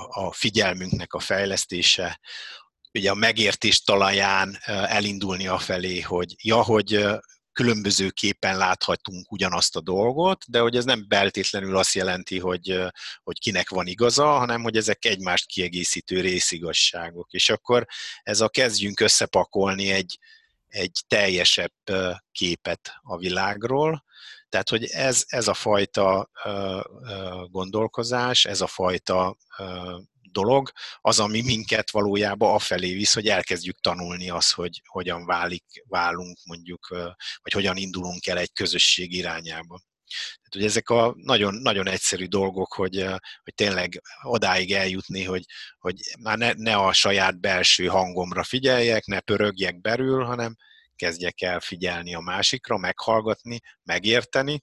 a 0.09 0.33
figyelmünknek 0.33 1.12
a 1.12 1.21
fejlesztése, 1.21 2.21
ugye 2.93 3.11
a 3.11 3.14
megértés 3.14 3.81
talaján 3.81 4.59
elindulni 4.67 5.47
a 5.47 5.59
felé, 5.59 6.01
hogy 6.01 6.35
ja, 6.43 6.62
hogy 6.62 7.07
különbözőképpen 7.59 8.57
láthatunk 8.57 9.33
ugyanazt 9.33 9.77
a 9.77 9.81
dolgot, 9.81 10.44
de 10.51 10.61
hogy 10.61 10.77
ez 10.77 10.85
nem 10.85 11.05
beltétlenül 11.09 11.77
azt 11.77 11.94
jelenti, 11.94 12.38
hogy, 12.38 12.81
hogy 13.23 13.38
kinek 13.38 13.71
van 13.71 13.87
igaza, 13.87 14.27
hanem 14.27 14.62
hogy 14.62 14.77
ezek 14.77 15.05
egymást 15.05 15.47
kiegészítő 15.47 16.21
részigasságok. 16.21 17.33
És 17.33 17.51
akkor 17.51 17.87
ez 18.23 18.40
a 18.40 18.49
kezdjünk 18.49 19.01
összepakolni 19.01 19.90
egy, 19.90 20.18
egy 20.68 20.99
teljesebb 21.09 21.73
képet 22.33 22.92
a 23.03 23.16
világról, 23.16 24.05
tehát, 24.49 24.68
hogy 24.68 24.85
ez, 24.85 25.25
ez 25.27 25.49
a 25.49 25.55
fajta 25.55 26.31
gondolkozás, 27.51 28.44
ez 28.44 28.61
a 28.61 28.66
fajta 28.66 29.37
dolog, 30.33 30.71
az, 31.01 31.19
ami 31.19 31.43
minket 31.43 31.91
valójában 31.91 32.55
afelé 32.55 32.95
visz, 32.95 33.14
hogy 33.14 33.29
elkezdjük 33.29 33.81
tanulni 33.81 34.31
azt, 34.31 34.53
hogy 34.53 34.81
hogyan 34.85 35.27
válik, 35.27 35.64
válunk 35.87 36.38
mondjuk, 36.45 36.88
vagy 37.43 37.53
hogyan 37.53 37.77
indulunk 37.77 38.27
el 38.27 38.38
egy 38.38 38.53
közösség 38.53 39.12
irányába. 39.12 39.81
Tehát, 40.09 40.53
hogy 40.53 40.64
ezek 40.64 40.88
a 40.88 41.14
nagyon, 41.17 41.55
nagyon 41.55 41.88
egyszerű 41.88 42.27
dolgok, 42.27 42.73
hogy, 42.73 43.03
hogy 43.43 43.55
tényleg 43.55 44.03
odáig 44.23 44.73
eljutni, 44.73 45.25
hogy, 45.25 45.45
hogy 45.79 46.01
már 46.21 46.38
ne, 46.38 46.53
ne 46.53 46.77
a 46.77 46.93
saját 46.93 47.41
belső 47.41 47.87
hangomra 47.87 48.45
figyeljek, 48.45 49.05
ne 49.05 49.21
pörögjek 49.21 49.81
belül, 49.81 50.25
hanem 50.25 50.57
kezdjek 50.97 51.41
el 51.41 51.61
figyelni 51.61 52.14
a 52.14 52.21
másikra, 52.21 52.77
meghallgatni, 52.77 53.61
megérteni, 53.83 54.61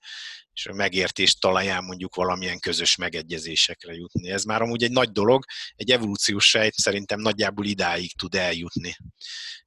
és 0.56 0.66
a 0.66 0.74
megértés 0.74 1.34
talaján 1.34 1.84
mondjuk 1.84 2.16
valamilyen 2.16 2.60
közös 2.60 2.96
megegyezésekre 2.96 3.94
jutni. 3.94 4.30
Ez 4.30 4.44
már 4.44 4.62
amúgy 4.62 4.84
egy 4.84 4.92
nagy 4.92 5.12
dolog, 5.12 5.46
egy 5.76 5.92
evolúciós 5.92 6.50
sejt 6.50 6.74
szerintem 6.74 7.20
nagyjából 7.20 7.66
idáig 7.66 8.18
tud 8.18 8.36
eljutni. 8.36 8.96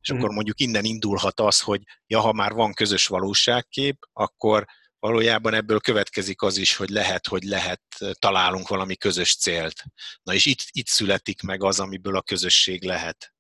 És 0.01 0.12
mm. 0.12 0.16
akkor 0.16 0.31
mondjuk 0.31 0.61
innen 0.61 0.85
indulhat 0.85 1.40
az, 1.40 1.61
hogy 1.61 1.83
ja, 2.07 2.20
ha 2.20 2.33
már 2.33 2.53
van 2.53 2.72
közös 2.72 3.07
valóságkép, 3.07 3.96
akkor 4.12 4.64
valójában 4.98 5.55
ebből 5.55 5.81
következik 5.81 6.42
az 6.42 6.57
is, 6.57 6.77
hogy 6.77 6.88
lehet, 6.88 7.27
hogy 7.27 7.42
lehet, 7.42 7.83
találunk 8.18 8.68
valami 8.68 8.96
közös 8.96 9.37
célt. 9.37 9.83
Na 10.22 10.35
és 10.35 10.46
itt, 10.46 10.61
itt 10.70 10.87
születik 10.87 11.42
meg 11.42 11.62
az, 11.62 11.81
amiből 11.81 12.16
a 12.16 12.22
közösség 12.22 12.85
lehet. 12.85 13.33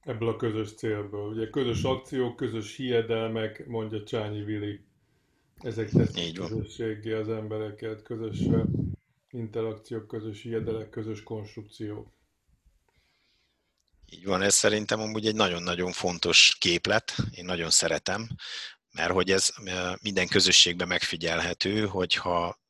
Ebből 0.00 0.28
a 0.28 0.36
közös 0.36 0.74
célból. 0.74 1.28
Ugye 1.28 1.50
közös 1.50 1.82
akciók, 1.82 2.36
közös 2.36 2.76
hiedelmek, 2.76 3.66
mondja 3.66 4.04
Csányi 4.04 4.42
Vili. 4.42 4.80
Ezek 5.62 5.90
teszik 5.90 6.34
közösséggé 6.34 7.12
az 7.12 7.28
embereket, 7.28 8.02
közös 8.02 8.38
interakciók, 9.30 10.08
közös 10.08 10.42
hiedelek, 10.42 10.90
közös 10.90 11.22
konstrukciók. 11.22 12.08
Így 14.10 14.24
van, 14.24 14.42
ez 14.42 14.54
szerintem 14.54 15.00
amúgy 15.00 15.26
egy 15.26 15.34
nagyon-nagyon 15.34 15.92
fontos 15.92 16.56
képlet, 16.58 17.14
én 17.30 17.44
nagyon 17.44 17.70
szeretem, 17.70 18.28
mert 18.90 19.12
hogy 19.12 19.30
ez 19.30 19.48
minden 20.02 20.26
közösségben 20.26 20.88
megfigyelhető, 20.88 21.86
hogyha 21.86 22.60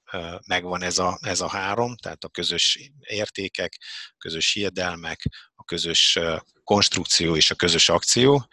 megvan 0.47 0.83
ez 0.83 0.99
a, 0.99 1.19
ez 1.21 1.41
a 1.41 1.49
három, 1.49 1.97
tehát 1.97 2.25
a 2.25 2.29
közös 2.29 2.91
értékek, 3.01 3.79
közös 4.19 4.53
hiedelmek, 4.53 5.23
a 5.55 5.65
közös 5.65 6.19
konstrukció 6.65 7.37
és 7.37 7.51
a 7.51 7.55
közös 7.55 7.89
akció, 7.89 8.47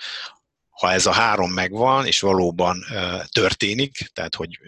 ha 0.79 0.91
ez 0.91 1.05
a 1.05 1.11
három 1.11 1.51
megvan, 1.51 2.05
és 2.05 2.19
valóban 2.19 2.83
történik, 3.31 3.97
tehát 4.13 4.35
hogy 4.35 4.59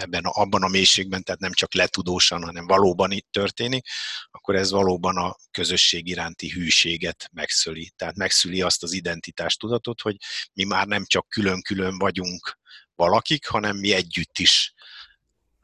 ebben, 0.00 0.24
abban 0.24 0.62
a 0.62 0.68
mélységben, 0.68 1.22
tehát 1.22 1.40
nem 1.40 1.52
csak 1.52 1.74
letudósan, 1.74 2.44
hanem 2.44 2.66
valóban 2.66 3.10
itt 3.10 3.28
történik, 3.30 3.86
akkor 4.30 4.54
ez 4.54 4.70
valóban 4.70 5.16
a 5.16 5.36
közösség 5.50 6.08
iránti 6.08 6.48
hűséget 6.48 7.28
megszüli. 7.32 7.92
Tehát 7.96 8.16
megszüli 8.16 8.62
azt 8.62 8.82
az 8.82 8.92
identitás 8.92 9.56
tudatot, 9.56 10.00
hogy 10.00 10.16
mi 10.52 10.64
már 10.64 10.86
nem 10.86 11.04
csak 11.06 11.28
külön-külön 11.28 11.98
vagyunk 11.98 12.58
valakik, 12.94 13.46
hanem 13.46 13.76
mi 13.76 13.92
együtt 13.92 14.38
is 14.38 14.74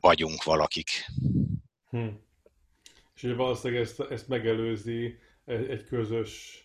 vagyunk 0.00 0.42
valakik. 0.42 1.06
Hm. 1.88 2.08
És 3.14 3.22
valószínűleg 3.36 3.82
ezt, 3.82 4.00
ezt 4.00 4.28
megelőzi 4.28 5.18
egy 5.44 5.84
közös 5.84 6.61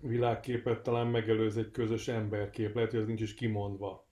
világképet 0.00 0.80
talán 0.80 1.06
megelőz 1.06 1.56
egy 1.56 1.70
közös 1.70 2.08
emberkép, 2.08 2.74
lehet, 2.74 2.90
hogy 2.90 3.00
ez 3.00 3.06
nincs 3.06 3.20
is 3.20 3.34
kimondva. 3.34 4.08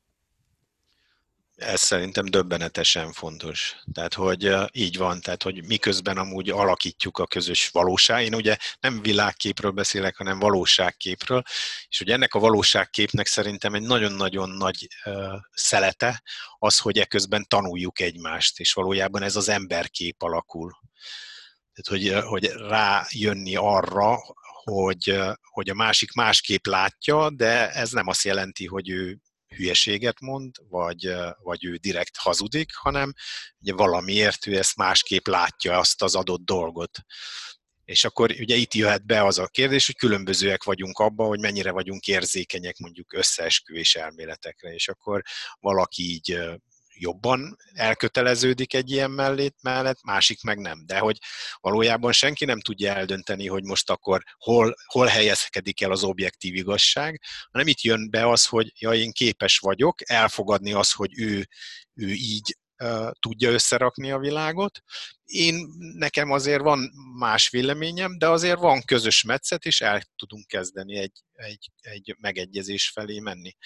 Ez 1.58 1.80
szerintem 1.80 2.24
döbbenetesen 2.24 3.12
fontos. 3.12 3.76
Tehát, 3.92 4.14
hogy 4.14 4.54
így 4.72 4.96
van, 4.96 5.20
tehát, 5.20 5.42
hogy 5.42 5.64
miközben 5.64 6.16
amúgy 6.16 6.50
alakítjuk 6.50 7.18
a 7.18 7.26
közös 7.26 7.68
valóság. 7.68 8.24
Én 8.24 8.34
ugye 8.34 8.56
nem 8.80 9.02
világképről 9.02 9.70
beszélek, 9.70 10.16
hanem 10.16 10.38
valóságképről, 10.38 11.42
és 11.88 11.98
hogy 11.98 12.10
ennek 12.10 12.34
a 12.34 12.38
valóságképnek 12.38 13.26
szerintem 13.26 13.74
egy 13.74 13.82
nagyon-nagyon 13.82 14.50
nagy 14.50 14.86
szelete 15.50 16.22
az, 16.58 16.78
hogy 16.78 16.98
eközben 16.98 17.46
tanuljuk 17.48 18.00
egymást, 18.00 18.58
és 18.58 18.72
valójában 18.72 19.22
ez 19.22 19.36
az 19.36 19.48
emberkép 19.48 20.22
alakul. 20.22 20.72
Tehát, 21.72 22.02
hogy, 22.02 22.28
hogy 22.28 22.46
rájönni 22.68 23.56
arra, 23.56 24.18
hogy, 24.70 25.18
hogy 25.40 25.70
a 25.70 25.74
másik 25.74 26.12
másképp 26.12 26.66
látja, 26.66 27.30
de 27.30 27.70
ez 27.70 27.90
nem 27.90 28.06
azt 28.06 28.24
jelenti, 28.24 28.66
hogy 28.66 28.88
ő 28.88 29.18
hülyeséget 29.48 30.20
mond, 30.20 30.54
vagy, 30.68 31.14
vagy 31.42 31.64
ő 31.64 31.76
direkt 31.76 32.16
hazudik, 32.16 32.74
hanem 32.74 33.12
ugye 33.60 33.72
valamiért 33.72 34.46
ő 34.46 34.56
ezt 34.56 34.76
másképp 34.76 35.26
látja, 35.26 35.78
azt 35.78 36.02
az 36.02 36.14
adott 36.14 36.44
dolgot. 36.44 36.98
És 37.84 38.04
akkor 38.04 38.30
ugye 38.38 38.54
itt 38.54 38.74
jöhet 38.74 39.06
be 39.06 39.24
az 39.24 39.38
a 39.38 39.46
kérdés, 39.46 39.86
hogy 39.86 39.96
különbözőek 39.96 40.64
vagyunk 40.64 40.98
abban, 40.98 41.26
hogy 41.26 41.40
mennyire 41.40 41.70
vagyunk 41.70 42.06
érzékenyek 42.06 42.78
mondjuk 42.78 43.12
összeesküvés 43.12 43.94
elméletekre, 43.94 44.74
és 44.74 44.88
akkor 44.88 45.22
valaki 45.60 46.02
így 46.02 46.38
jobban 47.00 47.56
elköteleződik 47.72 48.74
egy 48.74 48.90
ilyen 48.90 49.10
mellét 49.10 49.54
mellett, 49.62 50.02
másik 50.02 50.42
meg 50.42 50.58
nem. 50.58 50.86
De 50.86 50.98
hogy 50.98 51.18
valójában 51.60 52.12
senki 52.12 52.44
nem 52.44 52.60
tudja 52.60 52.94
eldönteni, 52.94 53.46
hogy 53.46 53.64
most 53.64 53.90
akkor 53.90 54.22
hol, 54.38 54.74
hol 54.84 55.06
helyezkedik 55.06 55.82
el 55.82 55.90
az 55.90 56.04
objektív 56.04 56.54
igazság, 56.54 57.20
hanem 57.50 57.66
itt 57.66 57.80
jön 57.80 58.10
be 58.10 58.28
az, 58.28 58.46
hogy 58.46 58.72
ja, 58.78 58.92
én 58.94 59.12
képes 59.12 59.58
vagyok 59.58 60.10
elfogadni 60.10 60.72
azt, 60.72 60.94
hogy 60.94 61.18
ő, 61.18 61.48
ő 61.94 62.08
így 62.08 62.56
tudja 63.18 63.50
összerakni 63.50 64.10
a 64.10 64.18
világot. 64.18 64.82
Én, 65.24 65.66
nekem 65.94 66.30
azért 66.30 66.62
van 66.62 66.90
más 67.18 67.48
véleményem, 67.48 68.18
de 68.18 68.28
azért 68.28 68.58
van 68.58 68.82
közös 68.82 69.22
metszet, 69.22 69.64
és 69.64 69.80
el 69.80 70.02
tudunk 70.16 70.46
kezdeni 70.46 70.96
egy, 70.96 71.22
egy, 71.32 71.70
egy 71.80 72.16
megegyezés 72.18 72.90
felé 72.90 73.18
menni. 73.18 73.56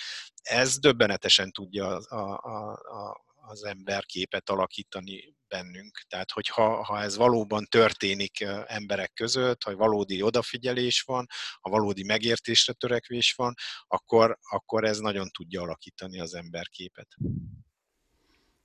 Ez 0.43 0.79
döbbenetesen 0.79 1.51
tudja 1.51 1.97
a, 1.97 2.39
a, 2.43 2.73
a, 2.73 3.25
az 3.45 3.65
ember 3.65 4.05
képet 4.05 4.51
alakítani 4.51 5.35
bennünk. 5.49 6.05
Tehát, 6.09 6.31
hogyha 6.31 6.85
ha 6.85 7.03
ez 7.03 7.17
valóban 7.17 7.65
történik 7.65 8.41
emberek 8.67 9.13
között, 9.13 9.63
ha 9.63 9.77
valódi 9.77 10.23
odafigyelés 10.23 11.03
van, 11.03 11.27
ha 11.61 11.71
valódi 11.71 12.05
megértésre 12.05 12.73
törekvés 12.73 13.33
van, 13.33 13.55
akkor, 13.87 14.39
akkor 14.51 14.85
ez 14.85 14.99
nagyon 14.99 15.29
tudja 15.29 15.63
alakítani 15.63 16.21
az 16.21 16.35
emberképet. 16.35 17.09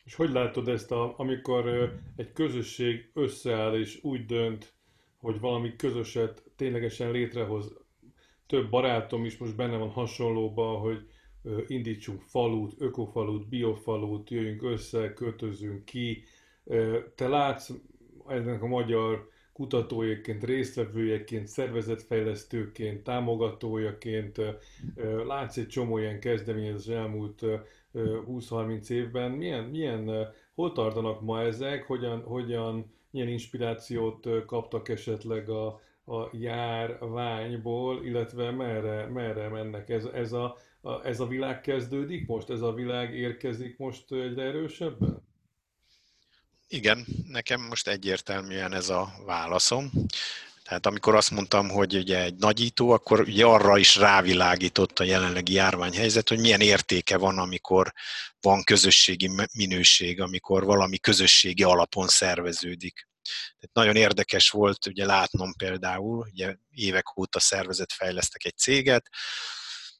És 0.07 0.15
hogy 0.15 0.31
látod 0.31 0.67
ezt, 0.67 0.91
a, 0.91 1.13
amikor 1.17 1.93
egy 2.15 2.31
közösség 2.31 3.09
összeáll 3.13 3.79
és 3.79 3.99
úgy 4.03 4.25
dönt, 4.25 4.73
hogy 5.17 5.39
valami 5.39 5.75
közöset 5.75 6.43
ténylegesen 6.55 7.11
létrehoz? 7.11 7.77
Több 8.45 8.69
barátom 8.69 9.25
is 9.25 9.37
most 9.37 9.55
benne 9.55 9.77
van 9.77 9.89
hasonlóban, 9.89 10.79
hogy 10.79 11.07
indítsunk 11.67 12.21
falut, 12.21 12.73
ökofalut, 12.77 13.47
biofalut, 13.47 14.29
jöjjünk 14.29 14.63
össze, 14.63 15.13
kötözünk 15.13 15.85
ki. 15.85 16.23
Te 17.15 17.27
látsz 17.27 17.69
ennek 18.27 18.61
a 18.61 18.67
magyar 18.67 19.29
kutatójaként, 19.53 20.43
résztvevőjeként, 20.43 21.47
szervezetfejlesztőként, 21.47 23.03
támogatójaként, 23.03 24.41
látsz 25.25 25.57
egy 25.57 25.67
csomó 25.67 25.97
ilyen 25.97 26.19
kezdeményezés 26.19 26.95
elmúlt 26.95 27.45
20-30 27.97 28.89
évben. 28.89 29.31
Milyen, 29.31 29.63
milyen, 29.63 30.27
hol 30.55 30.71
tartanak 30.71 31.21
ma 31.21 31.41
ezek, 31.41 31.83
hogyan, 31.83 32.21
hogyan 32.21 32.91
milyen 33.12 33.27
inspirációt 33.27 34.45
kaptak 34.45 34.89
esetleg 34.89 35.49
a, 35.49 35.67
a 36.05 36.29
járványból, 36.31 38.05
illetve 38.05 38.51
merre, 38.51 39.05
merre 39.05 39.49
mennek? 39.49 39.89
Ez, 39.89 40.05
ez, 40.05 40.31
a, 40.31 40.57
a, 40.81 41.05
ez 41.05 41.19
a 41.19 41.27
világ 41.27 41.62
kezdődik 41.62 42.27
most? 42.27 42.49
Ez 42.49 42.62
a 42.62 42.73
világ 42.73 43.15
érkezik 43.15 43.77
most 43.77 44.12
egyre 44.12 44.43
erősebben? 44.43 45.25
Igen, 46.67 47.05
nekem 47.27 47.62
most 47.62 47.88
egyértelműen 47.88 48.73
ez 48.73 48.89
a 48.89 49.10
válaszom. 49.25 49.89
Tehát 50.67 50.86
amikor 50.86 51.15
azt 51.15 51.32
mondtam, 51.32 51.69
hogy 51.69 51.95
ugye 51.95 52.23
egy 52.23 52.36
nagyító, 52.36 52.89
akkor 52.89 53.19
ugye 53.19 53.45
arra 53.45 53.77
is 53.77 53.95
rávilágított 53.95 54.99
a 54.99 55.03
jelenlegi 55.03 55.53
járványhelyzet, 55.53 56.30
hogy 56.30 56.39
milyen 56.39 56.62
értéke 56.62 57.17
van, 57.17 57.38
amikor 57.38 57.93
van 58.41 58.63
közösségi 58.63 59.32
minőség, 59.53 60.21
amikor 60.21 60.63
valami 60.63 60.97
közösségi 60.97 61.63
alapon 61.63 62.08
szerveződik. 62.08 63.08
Tehát 63.60 63.73
nagyon 63.73 63.95
érdekes 63.95 64.49
volt 64.49 64.86
ugye 64.86 65.06
látnom 65.06 65.53
például, 65.53 66.27
ugye 66.32 66.56
évek 66.69 67.17
óta 67.17 67.39
szervezet 67.39 67.93
fejlesztek 67.93 68.45
egy 68.45 68.58
céget, 68.58 69.10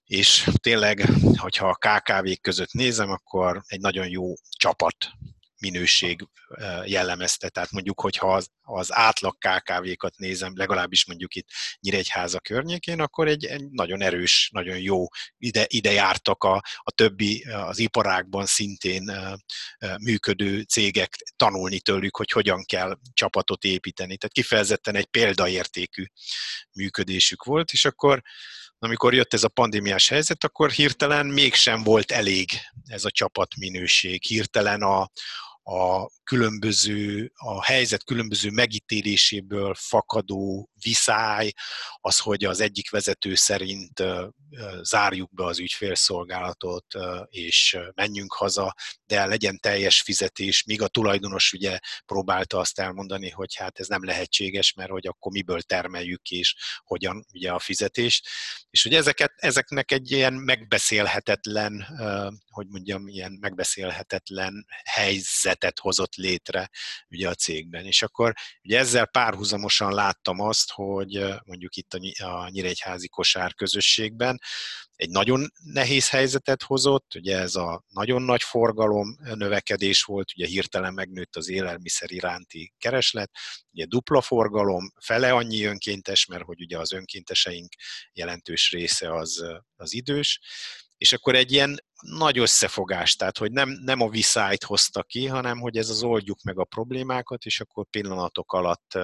és 0.04 0.50
tényleg, 0.62 1.10
hogyha 1.38 1.70
a 1.70 2.00
KKV-k 2.00 2.42
között 2.42 2.72
nézem, 2.72 3.10
akkor 3.10 3.62
egy 3.66 3.80
nagyon 3.80 4.10
jó 4.10 4.34
csapat 4.50 4.96
minőség 5.60 6.28
jellemezte. 6.86 7.50
Tehát 7.50 7.72
mondjuk, 7.72 8.02
hogyha 8.02 8.34
az, 8.34 8.48
az 8.62 8.94
átlag 8.94 9.38
KKV-kat 9.38 10.18
nézem, 10.18 10.52
legalábbis 10.56 11.06
mondjuk 11.06 11.36
itt 11.36 11.48
Nyíregyháza 11.80 12.40
környékén, 12.40 13.02
akkor 13.02 13.28
egy, 13.28 13.46
egy 13.46 13.70
nagyon 13.70 14.02
erős, 14.02 14.50
nagyon 14.54 14.80
jó, 14.80 15.06
ide, 15.38 15.66
ide 15.68 15.92
jártak 15.92 16.44
a, 16.44 16.62
a 16.78 16.92
többi, 16.92 17.44
az 17.44 17.80
iparákban 17.80 18.46
szintén 18.46 19.12
működő 20.02 20.62
cégek 20.62 21.16
tanulni 21.36 21.80
tőlük, 21.80 22.18
hogy 22.18 22.32
hogyan 22.32 22.64
kell 22.66 22.98
csapatot 23.14 23.64
építeni. 23.64 24.18
Tehát 24.18 24.36
kifejezetten 24.36 24.96
egy 24.96 25.06
példaértékű 25.06 26.06
működésük 26.74 27.44
volt, 27.44 27.72
és 27.72 27.86
akkor 27.86 28.22
amikor 28.80 29.14
jött 29.14 29.34
ez 29.34 29.44
a 29.44 29.48
pandémiás 29.48 30.10
helyzet, 30.10 30.44
akkor 30.44 30.72
hirtelen 30.72 31.26
mégsem 31.26 31.84
volt 31.84 32.12
elég 32.12 32.50
ez 32.86 33.06
a 33.06 33.12
csapatminőség. 33.12 34.24
Hirtelen 34.24 34.82
a, 34.82 35.10
a 35.68 36.08
különböző, 36.28 37.32
a 37.36 37.64
helyzet 37.64 38.04
különböző 38.04 38.50
megítéléséből 38.50 39.74
fakadó 39.74 40.70
viszály, 40.82 41.52
az, 42.02 42.20
hogy 42.20 42.46
az 42.46 42.60
egyik 42.60 42.90
vezető 42.90 43.36
szerint 43.36 44.04
zárjuk 44.82 45.34
be 45.34 45.46
az 45.46 45.60
ügyfélszolgálatot, 45.60 46.86
és 47.30 47.78
menjünk 47.94 48.34
haza, 48.34 48.76
de 49.06 49.26
legyen 49.26 49.60
teljes 49.60 50.02
fizetés, 50.02 50.64
míg 50.64 50.82
a 50.82 50.88
tulajdonos 50.88 51.54
ugye 51.54 51.80
próbálta 52.06 52.60
azt 52.60 52.80
elmondani, 52.80 53.30
hogy 53.30 53.56
hát 53.56 53.80
ez 53.80 53.88
nem 53.88 54.06
lehetséges, 54.06 54.74
mert 54.74 54.90
hogy 54.90 55.08
akkor 55.08 55.32
miből 55.32 55.62
termeljük 55.62 56.30
és 56.30 56.56
hogyan 56.84 57.26
ugye 57.34 57.52
a 57.52 57.60
fizetést. 57.60 58.28
És 58.70 58.84
hogy 58.84 58.94
ezeket, 58.94 59.34
ezeknek 59.36 59.92
egy 59.92 60.12
ilyen 60.12 60.34
megbeszélhetetlen, 60.34 61.86
hogy 62.50 62.68
mondjam, 62.68 63.08
ilyen 63.08 63.38
megbeszélhetetlen 63.42 64.66
helyzetet 64.84 65.80
hozott 65.80 66.16
létre 66.18 66.70
ugye 67.10 67.30
a 67.30 67.34
cégben. 67.34 67.86
És 67.86 68.02
akkor 68.02 68.34
ugye 68.64 68.78
ezzel 68.78 69.06
párhuzamosan 69.06 69.94
láttam 69.94 70.40
azt, 70.40 70.72
hogy 70.72 71.26
mondjuk 71.46 71.76
itt 71.76 71.94
a 72.18 72.50
Nyíregyházi 72.50 73.08
kosár 73.08 73.54
közösségben 73.54 74.40
egy 74.98 75.10
nagyon 75.10 75.48
nehéz 75.64 76.10
helyzetet 76.10 76.64
hozott, 76.64 77.16
ugye 77.16 77.38
ez 77.38 77.56
a 77.56 77.84
nagyon 77.88 78.22
nagy 78.22 78.44
forgalom 78.44 79.18
növekedés 79.34 80.04
volt, 80.04 80.32
ugye 80.36 80.48
hirtelen 80.48 80.94
megnőtt 80.94 81.36
az 81.36 81.50
élelmiszer 81.50 82.12
iránti 82.12 82.74
kereslet, 82.78 83.32
ugye 83.72 83.86
dupla 83.86 84.22
forgalom, 84.22 84.92
fele 85.02 85.32
annyi 85.32 85.64
önkéntes, 85.64 86.26
mert 86.26 86.44
hogy 86.44 86.62
ugye 86.62 86.78
az 86.78 86.92
önkénteseink 86.92 87.74
jelentős 88.14 88.72
része 88.72 89.16
az, 89.16 89.44
az 89.76 89.94
idős, 89.94 90.40
és 90.98 91.14
akkor 91.14 91.36
egy 91.36 91.52
ilyen 91.52 91.80
nagy 92.02 92.38
összefogás, 92.40 93.16
tehát 93.16 93.38
hogy 93.38 93.52
nem, 93.52 93.70
nem 93.70 94.02
a 94.02 94.10
viszályt 94.10 94.64
hozta 94.64 95.04
ki, 95.04 95.26
hanem 95.26 95.60
hogy 95.60 95.78
ez 95.78 95.90
az 95.90 96.04
oldjuk 96.04 96.42
meg 96.42 96.60
a 96.60 96.64
problémákat, 96.64 97.44
és 97.44 97.60
akkor 97.60 97.86
pillanatok 97.90 98.54
alatt 98.54 99.00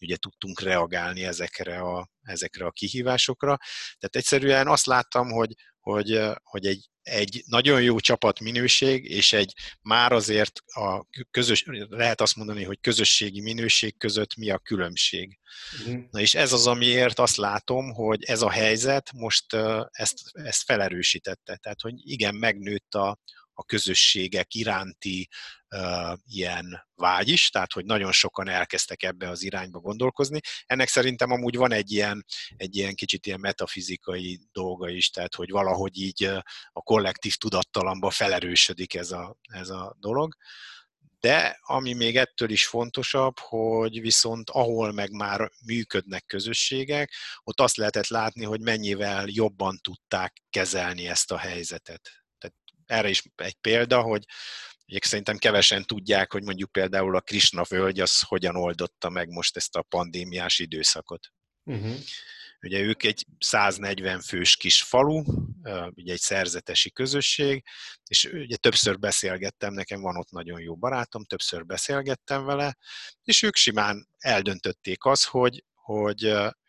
ugye 0.00 0.16
tudtunk 0.16 0.60
reagálni 0.60 1.24
ezekre 1.24 1.78
a, 1.78 2.08
ezekre 2.22 2.66
a 2.66 2.70
kihívásokra. 2.70 3.56
Tehát 3.98 4.16
egyszerűen 4.16 4.68
azt 4.68 4.86
láttam, 4.86 5.30
hogy, 5.30 5.54
hogy, 5.80 6.20
hogy 6.42 6.66
egy, 6.66 6.88
egy 7.08 7.42
nagyon 7.46 7.82
jó 7.82 7.98
csapat 7.98 8.40
minőség, 8.40 9.04
és 9.04 9.32
egy 9.32 9.52
már 9.82 10.12
azért 10.12 10.60
a 10.66 11.06
közös, 11.30 11.64
lehet 11.88 12.20
azt 12.20 12.36
mondani, 12.36 12.64
hogy 12.64 12.80
közösségi 12.80 13.40
minőség 13.40 13.96
között 13.98 14.36
mi 14.36 14.50
a 14.50 14.58
különbség. 14.58 15.38
Uh-huh. 15.80 16.02
Na 16.10 16.20
és 16.20 16.34
ez 16.34 16.52
az, 16.52 16.66
amiért 16.66 17.18
azt 17.18 17.36
látom, 17.36 17.92
hogy 17.92 18.24
ez 18.24 18.42
a 18.42 18.50
helyzet 18.50 19.12
most 19.12 19.54
ezt, 19.90 20.18
ezt 20.32 20.62
felerősítette. 20.62 21.56
Tehát, 21.56 21.80
hogy 21.80 21.94
igen, 21.96 22.34
megnőtt 22.34 22.94
a, 22.94 23.18
a 23.58 23.64
közösségek 23.64 24.54
iránti 24.54 25.28
uh, 25.70 26.18
ilyen 26.26 26.86
vágy 26.94 27.28
is, 27.28 27.50
tehát 27.50 27.72
hogy 27.72 27.84
nagyon 27.84 28.12
sokan 28.12 28.48
elkezdtek 28.48 29.02
ebbe 29.02 29.28
az 29.28 29.42
irányba 29.42 29.78
gondolkozni. 29.78 30.40
Ennek 30.66 30.88
szerintem 30.88 31.30
amúgy 31.30 31.56
van 31.56 31.72
egy 31.72 31.92
ilyen, 31.92 32.24
egy 32.56 32.76
ilyen 32.76 32.94
kicsit 32.94 33.26
ilyen 33.26 33.40
metafizikai 33.40 34.40
dolga 34.52 34.88
is, 34.88 35.10
tehát 35.10 35.34
hogy 35.34 35.50
valahogy 35.50 35.98
így 35.98 36.24
a 36.72 36.82
kollektív 36.82 37.34
tudattalamba 37.34 38.10
felerősödik 38.10 38.94
ez 38.94 39.10
a, 39.10 39.36
ez 39.52 39.68
a 39.68 39.96
dolog. 40.00 40.34
De 41.20 41.58
ami 41.60 41.92
még 41.92 42.16
ettől 42.16 42.50
is 42.50 42.66
fontosabb, 42.66 43.38
hogy 43.38 44.00
viszont 44.00 44.50
ahol 44.50 44.92
meg 44.92 45.10
már 45.10 45.50
működnek 45.66 46.24
közösségek, 46.26 47.12
ott 47.42 47.60
azt 47.60 47.76
lehetett 47.76 48.06
látni, 48.06 48.44
hogy 48.44 48.60
mennyivel 48.60 49.24
jobban 49.26 49.78
tudták 49.82 50.42
kezelni 50.50 51.08
ezt 51.08 51.32
a 51.32 51.38
helyzetet 51.38 52.17
erre 52.88 53.08
is 53.08 53.22
egy 53.36 53.56
példa, 53.60 54.00
hogy 54.00 54.24
Ugye 54.90 54.98
szerintem 55.02 55.36
kevesen 55.36 55.84
tudják, 55.84 56.32
hogy 56.32 56.42
mondjuk 56.42 56.72
például 56.72 57.16
a 57.16 57.20
Krishna 57.20 57.62
völgy 57.68 58.00
az 58.00 58.20
hogyan 58.20 58.56
oldotta 58.56 59.08
meg 59.10 59.28
most 59.28 59.56
ezt 59.56 59.76
a 59.76 59.82
pandémiás 59.82 60.58
időszakot. 60.58 61.28
Uh-huh. 61.64 61.96
Ugye 62.60 62.80
ők 62.80 63.02
egy 63.02 63.26
140 63.38 64.20
fős 64.20 64.56
kis 64.56 64.82
falu, 64.82 65.22
ugye 65.94 66.12
egy 66.12 66.20
szerzetesi 66.20 66.90
közösség, 66.90 67.64
és 68.04 68.24
ugye 68.24 68.56
többször 68.56 68.98
beszélgettem, 68.98 69.72
nekem 69.72 70.00
van 70.00 70.16
ott 70.16 70.30
nagyon 70.30 70.60
jó 70.60 70.76
barátom, 70.76 71.24
többször 71.24 71.66
beszélgettem 71.66 72.44
vele, 72.44 72.76
és 73.22 73.42
ők 73.42 73.56
simán 73.56 74.08
eldöntötték 74.18 75.04
azt, 75.04 75.24
hogy, 75.24 75.64
hogy 75.74 76.24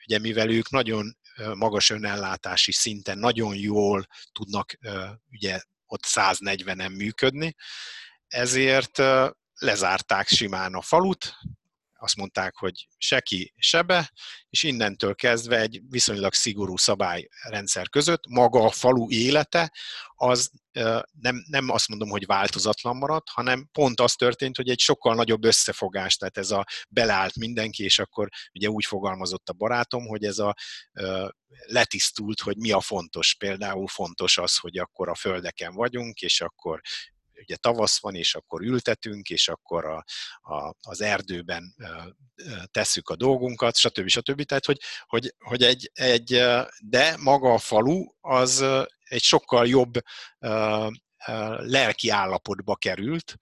ugye 0.06 0.20
mivel 0.20 0.50
ők 0.50 0.70
nagyon 0.70 1.18
magas 1.54 1.90
önellátási 1.90 2.72
szinten 2.72 3.18
nagyon 3.18 3.56
jól 3.56 4.08
tudnak 4.32 4.78
ugye 5.30 5.60
ott 5.92 6.06
140-en 6.06 6.96
működni, 6.98 7.56
ezért 8.28 8.98
lezárták 9.54 10.28
simán 10.28 10.74
a 10.74 10.82
falut, 10.82 11.34
azt 12.00 12.16
mondták, 12.16 12.56
hogy 12.56 12.88
se 12.98 13.20
ki, 13.20 13.54
se 13.58 13.82
be, 13.82 14.12
és 14.50 14.64
innentől 14.64 15.16
kezdve 15.16 15.60
egy 15.60 15.82
viszonylag 15.90 16.34
szigorú 16.34 16.78
szabályrendszer 16.78 17.90
között 17.90 18.28
maga 18.28 18.66
a 18.66 18.72
falu 18.72 19.10
élete 19.10 19.72
az 20.16 20.52
nem, 21.12 21.44
nem 21.48 21.70
azt 21.70 21.88
mondom, 21.88 22.10
hogy 22.10 22.26
változatlan 22.26 22.98
maradt, 22.98 23.30
hanem 23.30 23.70
pont 23.72 24.00
az 24.00 24.14
történt, 24.14 24.56
hogy 24.56 24.70
egy 24.70 24.80
sokkal 24.80 25.16
nagyobb 25.16 25.44
összefogás, 25.44 26.16
tehát 26.16 26.38
ez 26.38 26.52
a 26.52 26.66
beleállt 26.90 27.36
mindenki, 27.36 27.84
és 27.84 28.00
akkor 28.00 28.28
ugye 28.54 28.70
úgy 28.70 28.86
fogalmazott 28.86 29.50
a 29.50 29.54
barátom, 29.54 30.08
hogy 30.08 30.24
ez 30.24 30.38
a 30.38 30.56
letisztult, 31.66 32.40
hogy 32.40 32.58
mi 32.58 32.72
a 32.72 32.82
fontos. 32.82 33.36
Például 33.36 33.88
fontos 33.88 34.38
az, 34.38 34.58
hogy 34.58 34.78
akkor 34.78 35.10
a 35.10 35.16
földeken 35.16 35.74
vagyunk, 35.74 36.20
és 36.20 36.42
akkor 36.42 36.82
ugye 37.42 37.56
tavasz 37.56 38.02
van, 38.02 38.16
és 38.16 38.36
akkor 38.36 38.62
ültetünk, 38.62 39.30
és 39.30 39.48
akkor 39.48 39.86
a, 39.86 40.04
a, 40.54 40.76
az 40.82 41.02
erdőben 41.02 41.76
tesszük 42.72 43.10
a 43.10 43.16
dolgunkat, 43.16 43.76
stb. 43.76 44.08
stb. 44.08 44.44
Tehát, 44.44 44.66
hogy, 44.66 44.80
hogy, 45.06 45.34
hogy 45.38 45.64
egy, 45.64 45.92
egy, 45.94 46.42
de 46.80 47.18
maga 47.18 47.54
a 47.54 47.58
falu 47.58 48.06
az 48.20 48.66
egy 49.04 49.22
sokkal 49.22 49.68
jobb 49.68 49.94
lelki 51.58 52.10
állapotba 52.10 52.76
került, 52.76 53.38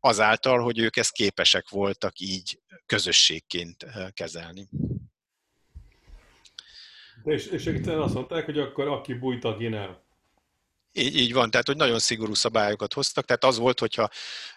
azáltal, 0.00 0.62
hogy 0.62 0.78
ők 0.78 0.96
ezt 0.96 1.12
képesek 1.12 1.68
voltak 1.68 2.18
így 2.18 2.62
közösségként 2.86 3.86
kezelni. 4.12 4.68
És, 7.24 7.46
és 7.46 7.66
azt 7.86 8.14
mondták, 8.14 8.44
hogy 8.44 8.58
akkor 8.58 8.88
aki 8.88 9.14
bújt, 9.14 9.44
aki 9.44 9.68
nem. 9.68 10.03
Így, 10.96 11.16
így 11.16 11.32
van, 11.32 11.50
tehát 11.50 11.66
hogy 11.66 11.76
nagyon 11.76 11.98
szigorú 11.98 12.34
szabályokat 12.34 12.92
hoztak, 12.92 13.24
tehát 13.24 13.44
az 13.44 13.58
volt, 13.58 13.78
hogyha 13.78 14.08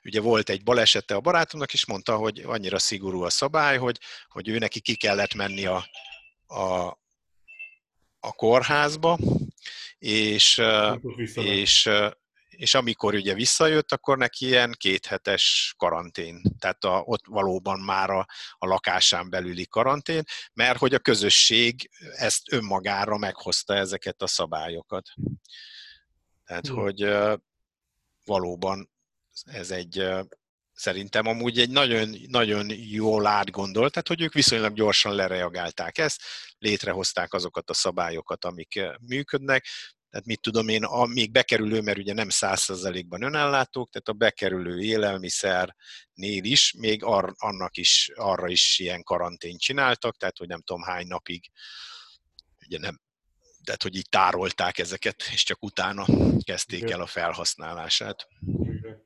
ugye 0.04 0.21
volt 0.21 0.50
egy 0.50 0.63
balesete 0.63 1.15
a 1.15 1.19
barátomnak, 1.19 1.73
és 1.73 1.86
mondta, 1.86 2.15
hogy 2.15 2.43
annyira 2.45 2.80
szigorú 2.80 3.21
a 3.21 3.30
szabály, 3.30 3.78
hogy, 3.78 4.00
hogy 4.28 4.47
ő 4.47 4.58
neki 4.58 4.80
ki 4.80 4.95
kellett 4.95 5.34
menni 5.34 5.65
a, 5.65 5.89
a, 6.47 6.88
a 8.19 8.32
kórházba, 8.36 9.17
és, 9.97 10.62
és, 11.34 11.89
és 12.50 12.73
amikor 12.73 13.13
ugye 13.13 13.34
visszajött, 13.34 13.91
akkor 13.91 14.17
neki 14.17 14.45
ilyen 14.45 14.73
kéthetes 14.78 15.73
karantén, 15.78 16.41
tehát 16.60 16.84
a, 16.84 17.02
ott 17.06 17.26
valóban 17.26 17.80
már 17.80 18.10
a, 18.10 18.26
a 18.58 18.67
lakásán 18.67 19.30
belüli 19.30 19.67
karantén, 19.67 20.23
mert 20.54 20.78
hogy 20.78 20.93
a 20.93 21.00
közösség 21.00 21.89
ezt 22.15 22.52
önmagára 22.52 23.17
meghozta 23.17 23.73
ezeket 23.76 24.21
a 24.21 24.28
szabályokat. 24.28 25.10
Tehát, 26.47 26.67
hmm. 26.67 26.77
hogy 26.77 27.07
valóban 28.25 28.89
ez 29.45 29.71
egy 29.71 30.10
szerintem 30.73 31.25
amúgy 31.25 31.60
egy 31.60 31.69
nagyon, 31.69 32.15
nagyon 32.27 32.67
jól 32.71 33.25
átgondolt, 33.25 33.91
tehát 33.91 34.07
hogy 34.07 34.21
ők 34.21 34.33
viszonylag 34.33 34.73
gyorsan 34.73 35.15
lereagálták 35.15 35.97
ezt, 35.97 36.21
létrehozták 36.57 37.33
azokat 37.33 37.69
a 37.69 37.73
szabályokat, 37.73 38.45
amik 38.45 38.81
működnek, 39.07 39.65
tehát 40.10 40.25
mit 40.25 40.41
tudom 40.41 40.67
én, 40.67 40.83
a, 40.83 41.05
még 41.05 41.31
bekerülő, 41.31 41.81
mert 41.81 41.97
ugye 41.97 42.13
nem 42.13 42.29
százszerzalékban 42.29 43.21
önellátók, 43.21 43.89
tehát 43.89 44.07
a 44.07 44.13
bekerülő 44.13 44.81
élelmiszernél 44.81 46.43
is, 46.43 46.73
még 46.77 47.03
ar, 47.03 47.33
annak 47.38 47.77
is, 47.77 48.12
arra 48.15 48.47
is 48.49 48.80
ilyen 48.80 49.03
karantént 49.03 49.59
csináltak, 49.59 50.17
tehát 50.17 50.38
hogy 50.38 50.47
nem 50.47 50.61
tudom 50.61 50.82
hány 50.82 51.07
napig 51.07 51.51
ugye 52.65 52.80
nem, 52.80 52.99
tehát 53.68 53.84
hogy 53.84 53.95
így 53.95 54.09
tárolták 54.09 54.78
ezeket, 54.78 55.15
és 55.34 55.43
csak 55.43 55.63
utána 55.63 56.05
kezdték 56.43 56.82
Igen. 56.82 56.91
el 56.91 57.01
a 57.01 57.05
felhasználását. 57.05 58.28
Igen. 58.61 59.05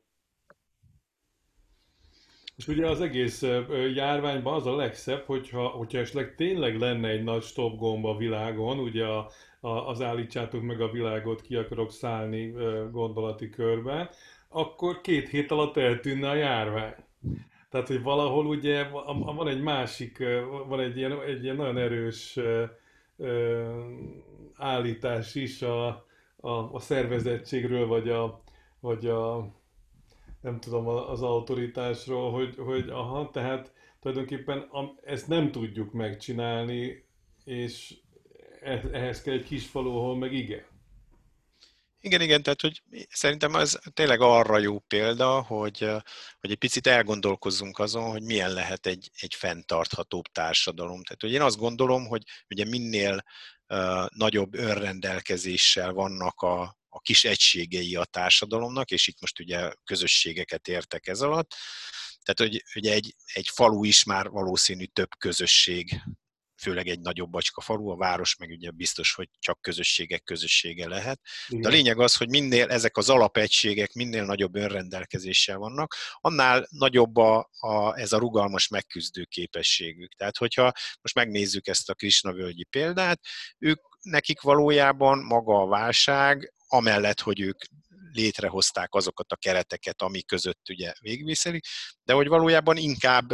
És 2.55 2.67
ugye 2.67 2.87
az 2.87 3.01
egész 3.01 3.41
járványban 3.93 4.53
az 4.53 4.65
a 4.65 4.75
legszebb, 4.75 5.25
hogyha, 5.25 5.67
hogyha 5.67 5.97
esetleg 5.97 6.35
tényleg 6.35 6.79
lenne 6.79 7.09
egy 7.09 7.23
nagy 7.23 7.43
stop 7.43 7.77
gomb 7.77 8.05
a 8.05 8.17
világon, 8.17 8.79
ugye 8.79 9.05
a, 9.05 9.31
a, 9.59 9.69
az 9.69 10.01
állítsátok 10.01 10.61
meg 10.61 10.81
a 10.81 10.91
világot, 10.91 11.41
ki 11.41 11.55
akarok 11.55 11.91
szállni 11.91 12.53
gondolati 12.91 13.49
körben, 13.49 14.09
akkor 14.49 15.01
két 15.01 15.29
hét 15.29 15.51
alatt 15.51 15.77
eltűnne 15.77 16.29
a 16.29 16.35
járvány. 16.35 16.95
Tehát, 17.69 17.87
hogy 17.87 18.01
valahol 18.01 18.45
ugye 18.45 18.83
van 19.15 19.47
egy 19.47 19.61
másik, 19.61 20.23
van 20.67 20.79
egy 20.79 20.97
ilyen, 20.97 21.21
egy 21.21 21.43
ilyen 21.43 21.55
nagyon 21.55 21.77
erős 21.77 22.39
állítás 24.55 25.35
is 25.35 25.61
a, 25.61 25.87
a, 26.35 26.49
a 26.49 26.79
szervezettségről, 26.79 27.87
vagy 27.87 28.09
a, 28.09 28.41
vagy 28.79 29.07
a 29.07 29.51
nem 30.41 30.59
tudom, 30.59 30.87
az 30.87 31.21
autoritásról, 31.21 32.31
hogy, 32.31 32.55
hogy 32.57 32.89
aha, 32.89 33.29
tehát 33.29 33.73
tulajdonképpen 33.99 34.69
ezt 35.03 35.27
nem 35.27 35.51
tudjuk 35.51 35.93
megcsinálni, 35.93 37.05
és 37.45 37.97
e, 38.61 38.81
ehhez 38.91 39.21
kell 39.21 39.33
egy 39.33 39.43
kis 39.43 39.67
falu, 39.67 39.89
ahol 39.97 40.17
meg 40.17 40.33
igen. 40.33 40.63
Igen, 42.03 42.21
igen, 42.21 42.43
tehát 42.43 42.61
hogy 42.61 42.81
szerintem 43.09 43.55
ez 43.55 43.79
tényleg 43.93 44.21
arra 44.21 44.57
jó 44.57 44.79
példa, 44.79 45.41
hogy, 45.41 45.79
hogy 46.39 46.51
egy 46.51 46.57
picit 46.57 46.87
elgondolkozzunk 46.87 47.79
azon, 47.79 48.09
hogy 48.11 48.23
milyen 48.23 48.53
lehet 48.53 48.85
egy, 48.85 49.11
egy 49.19 49.35
fenntarthatóbb 49.35 50.25
társadalom. 50.31 51.03
Tehát 51.03 51.21
hogy 51.21 51.31
én 51.31 51.41
azt 51.41 51.57
gondolom, 51.57 52.07
hogy 52.07 52.23
ugye 52.49 52.65
minél 52.65 53.23
uh, 53.67 54.05
nagyobb 54.07 54.53
önrendelkezéssel 54.53 55.91
vannak 55.91 56.41
a, 56.41 56.77
a 56.89 56.99
kis 56.99 57.23
egységei 57.23 57.95
a 57.95 58.05
társadalomnak, 58.05 58.91
és 58.91 59.07
itt 59.07 59.21
most 59.21 59.39
ugye 59.39 59.71
közösségeket 59.83 60.67
értek 60.67 61.07
ez 61.07 61.21
alatt, 61.21 61.55
tehát, 62.23 62.51
hogy 62.51 62.63
ugye 62.75 62.93
egy, 62.93 63.15
egy 63.33 63.49
falu 63.53 63.83
is 63.83 64.03
már 64.03 64.29
valószínű 64.29 64.85
több 64.85 65.09
közösség 65.17 66.01
főleg 66.61 66.87
egy 66.87 66.99
nagyobb 66.99 67.29
bacska 67.29 67.61
falu, 67.61 67.89
a 67.89 67.95
város 67.95 68.35
meg 68.35 68.49
ugye 68.49 68.71
biztos, 68.71 69.13
hogy 69.13 69.29
csak 69.39 69.61
közösségek 69.61 70.23
közössége 70.23 70.87
lehet. 70.87 71.19
De 71.47 71.67
a 71.67 71.71
lényeg 71.71 71.99
az, 71.99 72.15
hogy 72.15 72.29
minél 72.29 72.69
ezek 72.69 72.97
az 72.97 73.09
alapegységek 73.09 73.93
minél 73.93 74.25
nagyobb 74.25 74.55
önrendelkezéssel 74.55 75.57
vannak, 75.57 75.95
annál 76.15 76.67
nagyobb 76.69 77.17
a, 77.17 77.49
a, 77.59 77.99
ez 77.99 78.11
a 78.11 78.17
rugalmas 78.17 78.67
megküzdő 78.67 79.23
képességük. 79.23 80.13
Tehát, 80.13 80.37
hogyha 80.37 80.71
most 81.01 81.15
megnézzük 81.15 81.67
ezt 81.67 81.89
a 81.89 81.93
Krisna-völgyi 81.93 82.63
példát, 82.63 83.19
ők 83.57 83.79
nekik 84.01 84.41
valójában 84.41 85.19
maga 85.19 85.61
a 85.61 85.67
válság, 85.67 86.53
amellett, 86.67 87.19
hogy 87.19 87.39
ők 87.39 87.57
létrehozták 88.11 88.93
azokat 88.93 89.31
a 89.31 89.35
kereteket, 89.35 90.01
ami 90.01 90.21
között 90.21 90.69
ugye 90.69 90.93
végviszelik, 90.99 91.65
de 92.03 92.13
hogy 92.13 92.27
valójában 92.27 92.77
inkább 92.77 93.27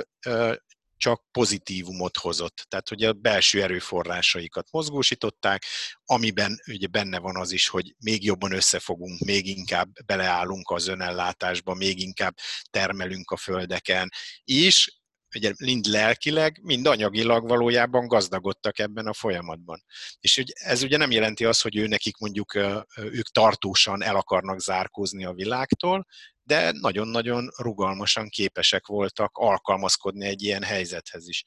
csak 0.97 1.23
pozitívumot 1.31 2.17
hozott. 2.17 2.65
Tehát, 2.67 2.89
hogy 2.89 3.03
a 3.03 3.13
belső 3.13 3.61
erőforrásaikat 3.61 4.71
mozgósították, 4.71 5.65
amiben 6.05 6.61
ugye 6.67 6.87
benne 6.87 7.19
van 7.19 7.37
az 7.37 7.51
is, 7.51 7.67
hogy 7.67 7.95
még 7.99 8.23
jobban 8.23 8.51
összefogunk, 8.51 9.19
még 9.19 9.47
inkább 9.47 9.89
beleállunk 10.05 10.69
az 10.69 10.87
önellátásba, 10.87 11.73
még 11.73 11.99
inkább 11.99 12.35
termelünk 12.69 13.31
a 13.31 13.37
földeken, 13.37 14.09
és 14.43 14.91
ugye 15.35 15.53
mind 15.57 15.85
lelkileg, 15.85 16.59
mind 16.61 16.87
anyagilag 16.87 17.47
valójában 17.47 18.07
gazdagodtak 18.07 18.79
ebben 18.79 19.07
a 19.07 19.13
folyamatban. 19.13 19.83
És 20.19 20.43
ez 20.53 20.83
ugye 20.83 20.97
nem 20.97 21.11
jelenti 21.11 21.45
azt, 21.45 21.61
hogy 21.61 21.75
ő 21.75 21.87
nekik 21.87 22.17
mondjuk 22.17 22.55
ők 22.95 23.27
tartósan 23.27 24.03
el 24.03 24.15
akarnak 24.15 24.59
zárkózni 24.59 25.25
a 25.25 25.33
világtól, 25.33 26.07
de 26.47 26.71
nagyon-nagyon 26.71 27.49
rugalmasan 27.57 28.29
képesek 28.29 28.85
voltak 28.85 29.37
alkalmazkodni 29.37 30.25
egy 30.25 30.43
ilyen 30.43 30.63
helyzethez 30.63 31.27
is. 31.27 31.43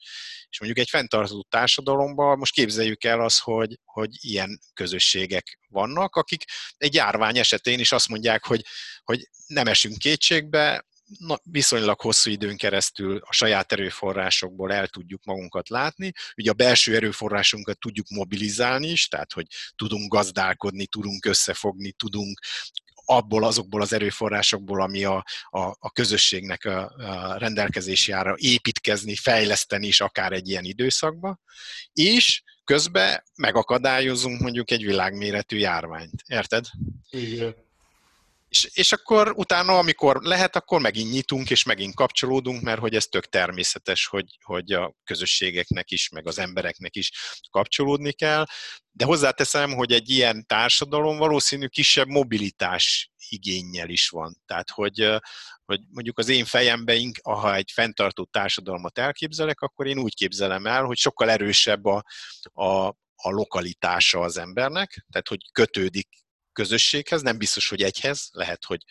És 0.49 0.59
mondjuk 0.59 0.85
egy 0.85 0.89
fenntartó 0.89 1.45
társadalomban 1.49 2.37
most 2.37 2.53
képzeljük 2.53 3.03
el 3.03 3.21
azt, 3.21 3.39
hogy, 3.39 3.79
hogy 3.83 4.09
ilyen 4.19 4.59
közösségek 4.73 5.59
vannak, 5.67 6.15
akik 6.15 6.43
egy 6.77 6.93
járvány 6.93 7.37
esetén 7.37 7.79
is 7.79 7.91
azt 7.91 8.07
mondják, 8.07 8.45
hogy, 8.45 8.61
hogy 9.03 9.29
nem 9.47 9.67
esünk 9.67 9.97
kétségbe, 9.97 10.85
na, 11.17 11.39
viszonylag 11.43 12.01
hosszú 12.01 12.29
időn 12.31 12.57
keresztül 12.57 13.17
a 13.17 13.33
saját 13.33 13.71
erőforrásokból 13.71 14.73
el 14.73 14.87
tudjuk 14.87 15.23
magunkat 15.23 15.69
látni. 15.69 16.11
Ugye 16.37 16.49
a 16.49 16.53
belső 16.53 16.95
erőforrásunkat 16.95 17.79
tudjuk 17.79 18.09
mobilizálni 18.09 18.87
is, 18.87 19.07
tehát 19.07 19.33
hogy 19.33 19.45
tudunk 19.75 20.13
gazdálkodni, 20.13 20.85
tudunk 20.87 21.25
összefogni, 21.25 21.91
tudunk 21.91 22.39
abból 23.11 23.43
azokból 23.43 23.81
az 23.81 23.93
erőforrásokból, 23.93 24.81
ami 24.81 25.03
a, 25.03 25.25
a, 25.49 25.59
a 25.59 25.91
közösségnek 25.93 26.65
a, 26.65 26.81
a 26.97 27.37
rendelkezéséára 27.37 28.35
építkezni, 28.37 29.15
fejleszteni 29.15 29.87
is 29.87 30.01
akár 30.01 30.31
egy 30.31 30.49
ilyen 30.49 30.63
időszakba, 30.63 31.39
és 31.93 32.43
közben 32.63 33.23
megakadályozunk 33.35 34.41
mondjuk 34.41 34.71
egy 34.71 34.85
világméretű 34.85 35.57
járványt. 35.57 36.23
Érted? 36.27 36.65
Igen. 37.09 37.55
És, 38.51 38.69
és 38.73 38.91
akkor 38.91 39.33
utána, 39.35 39.77
amikor 39.77 40.21
lehet, 40.21 40.55
akkor 40.55 40.81
megint 40.81 41.11
nyitunk, 41.11 41.49
és 41.49 41.63
megint 41.63 41.95
kapcsolódunk, 41.95 42.61
mert 42.61 42.79
hogy 42.79 42.95
ez 42.95 43.05
tök 43.05 43.25
természetes, 43.25 44.05
hogy, 44.05 44.37
hogy 44.43 44.71
a 44.71 44.93
közösségeknek 45.03 45.91
is, 45.91 46.09
meg 46.09 46.27
az 46.27 46.39
embereknek 46.39 46.95
is 46.95 47.11
kapcsolódni 47.49 48.11
kell. 48.11 48.45
De 48.91 49.05
hozzáteszem, 49.05 49.71
hogy 49.71 49.91
egy 49.91 50.09
ilyen 50.09 50.45
társadalom 50.47 51.17
valószínű 51.17 51.67
kisebb 51.67 52.07
mobilitás 52.07 53.11
igényel 53.29 53.89
is 53.89 54.09
van. 54.09 54.41
Tehát, 54.45 54.69
hogy, 54.69 55.09
hogy 55.65 55.79
mondjuk 55.89 56.17
az 56.17 56.29
én 56.29 56.45
fejemben, 56.45 57.11
ha 57.23 57.55
egy 57.55 57.71
fenntartó 57.73 58.27
társadalmat 58.31 58.97
elképzelek, 58.97 59.61
akkor 59.61 59.87
én 59.87 59.99
úgy 59.99 60.15
képzelem 60.15 60.65
el, 60.65 60.83
hogy 60.83 60.97
sokkal 60.97 61.29
erősebb 61.29 61.85
a, 61.85 62.03
a, 62.53 62.87
a 63.15 63.29
lokalitása 63.29 64.19
az 64.19 64.37
embernek, 64.37 65.05
tehát 65.11 65.27
hogy 65.27 65.39
kötődik 65.51 66.20
közösséghez, 66.53 67.21
nem 67.21 67.37
biztos, 67.37 67.69
hogy 67.69 67.81
egyhez, 67.81 68.29
lehet, 68.31 68.65
hogy 68.65 68.83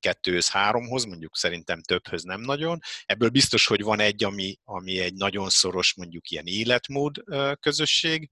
kettőhöz, 0.00 0.48
háromhoz, 0.48 1.04
mondjuk 1.04 1.36
szerintem 1.36 1.82
többhöz 1.82 2.22
nem 2.22 2.40
nagyon. 2.40 2.78
Ebből 3.04 3.28
biztos, 3.28 3.66
hogy 3.66 3.82
van 3.82 4.00
egy, 4.00 4.24
ami, 4.24 4.58
ami 4.64 4.98
egy 4.98 5.14
nagyon 5.14 5.48
szoros 5.48 5.94
mondjuk 5.94 6.30
ilyen 6.30 6.46
életmód 6.46 7.22
közösség, 7.60 8.30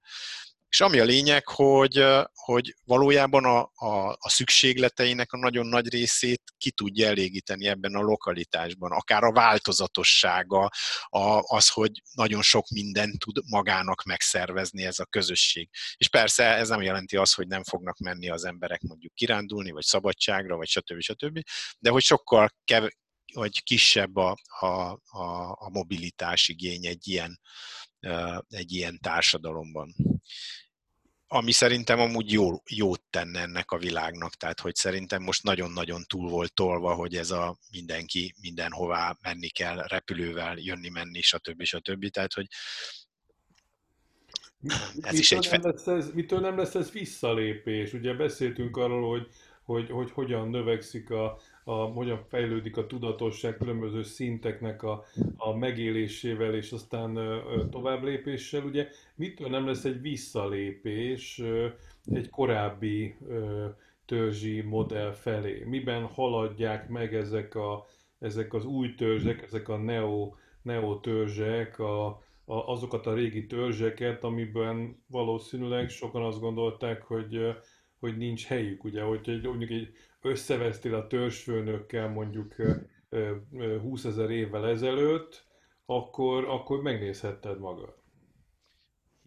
és 0.76 0.82
ami 0.82 0.98
a 0.98 1.04
lényeg, 1.04 1.48
hogy, 1.48 2.04
hogy 2.34 2.74
valójában 2.84 3.44
a, 3.44 3.70
a, 3.74 4.08
a 4.08 4.28
szükségleteinek 4.28 5.32
a 5.32 5.36
nagyon 5.36 5.66
nagy 5.66 5.88
részét 5.88 6.42
ki 6.58 6.70
tudja 6.70 7.06
elégíteni 7.06 7.66
ebben 7.66 7.94
a 7.94 8.00
lokalitásban. 8.00 8.92
Akár 8.92 9.22
a 9.22 9.32
változatossága, 9.32 10.70
a, 11.08 11.54
az, 11.56 11.68
hogy 11.68 11.90
nagyon 12.14 12.42
sok 12.42 12.68
mindent 12.68 13.18
tud 13.18 13.36
magának 13.50 14.02
megszervezni 14.02 14.84
ez 14.84 14.98
a 14.98 15.04
közösség. 15.04 15.68
És 15.96 16.08
persze 16.08 16.44
ez 16.44 16.68
nem 16.68 16.82
jelenti 16.82 17.16
azt, 17.16 17.34
hogy 17.34 17.46
nem 17.46 17.64
fognak 17.64 17.98
menni 17.98 18.28
az 18.28 18.44
emberek 18.44 18.80
mondjuk 18.80 19.14
kirándulni, 19.14 19.70
vagy 19.70 19.84
szabadságra, 19.84 20.56
vagy 20.56 20.68
stb. 20.68 21.00
stb. 21.00 21.40
De 21.78 21.90
hogy 21.90 22.02
sokkal 22.02 22.50
kev, 22.64 22.86
vagy 23.34 23.62
kisebb 23.62 24.16
a, 24.16 24.36
a, 24.60 24.66
a, 24.66 25.50
a 25.50 25.68
mobilitás 25.68 26.48
igény 26.48 26.86
egy 26.86 27.08
ilyen, 27.08 27.40
egy 28.48 28.72
ilyen 28.72 28.98
társadalomban 29.02 29.94
ami 31.28 31.52
szerintem 31.52 32.00
amúgy 32.00 32.32
jó, 32.32 32.62
jót 32.70 33.02
tenne 33.10 33.40
ennek 33.40 33.70
a 33.70 33.78
világnak, 33.78 34.34
tehát 34.34 34.60
hogy 34.60 34.74
szerintem 34.74 35.22
most 35.22 35.42
nagyon-nagyon 35.42 36.02
túl 36.06 36.28
volt 36.30 36.54
tolva, 36.54 36.94
hogy 36.94 37.16
ez 37.16 37.30
a 37.30 37.56
mindenki 37.70 38.34
mindenhová 38.40 39.16
menni 39.22 39.48
kell, 39.48 39.86
repülővel 39.86 40.56
jönni-menni, 40.58 41.20
stb. 41.20 41.62
stb. 41.62 42.08
Tehát, 42.08 42.32
hogy 42.32 42.46
ez 45.00 45.12
mitől 45.12 45.18
is 45.18 45.32
egy... 45.32 45.48
Nem 45.50 45.70
lesz 45.70 45.86
ez, 45.86 46.10
mitől 46.12 46.40
nem 46.40 46.56
lesz 46.56 46.74
ez 46.74 46.90
visszalépés? 46.90 47.92
Ugye 47.92 48.14
beszéltünk 48.14 48.76
arról, 48.76 49.10
hogy, 49.10 49.28
hogy, 49.64 49.90
hogy 49.90 50.10
hogyan 50.10 50.48
növekszik 50.48 51.10
a, 51.10 51.40
a, 51.68 51.74
hogyan 51.74 52.24
fejlődik 52.28 52.76
a 52.76 52.86
tudatosság 52.86 53.56
különböző 53.56 54.02
szinteknek 54.02 54.82
a, 54.82 55.04
a 55.36 55.56
megélésével 55.56 56.54
és 56.54 56.72
aztán 56.72 57.18
tovább 57.70 58.02
lépéssel. 58.02 58.62
Ugye 58.62 58.88
mitől 59.14 59.48
nem 59.48 59.66
lesz 59.66 59.84
egy 59.84 60.00
visszalépés 60.00 61.42
egy 62.04 62.30
korábbi 62.30 63.14
törzsi 64.04 64.60
modell 64.60 65.12
felé? 65.12 65.64
Miben 65.64 66.04
haladják 66.04 66.88
meg 66.88 67.14
ezek, 67.14 67.54
a, 67.54 67.86
ezek 68.18 68.54
az 68.54 68.64
új 68.64 68.94
törzsek, 68.94 69.42
ezek 69.42 69.68
a 69.68 69.76
neo, 69.76 70.34
neo 70.62 71.00
törzsek, 71.00 71.78
a, 71.78 72.06
a, 72.44 72.54
azokat 72.54 73.06
a 73.06 73.14
régi 73.14 73.46
törzseket, 73.46 74.24
amiben 74.24 75.02
valószínűleg 75.06 75.88
sokan 75.88 76.22
azt 76.22 76.40
gondolták, 76.40 77.02
hogy, 77.02 77.56
hogy 77.98 78.16
nincs 78.16 78.46
helyük, 78.46 78.84
ugye, 78.84 79.02
hogy 79.02 79.20
egy, 79.28 79.44
mondjuk 79.44 79.70
egy 79.70 79.94
összevesztél 80.26 80.94
a 80.94 81.06
törzsfőnökkel 81.06 82.08
mondjuk 82.08 82.54
20 83.82 84.04
ezer 84.04 84.30
évvel 84.30 84.68
ezelőtt, 84.68 85.44
akkor, 85.86 86.44
akkor 86.44 86.82
megnézhetted 86.82 87.58
magad. 87.58 87.94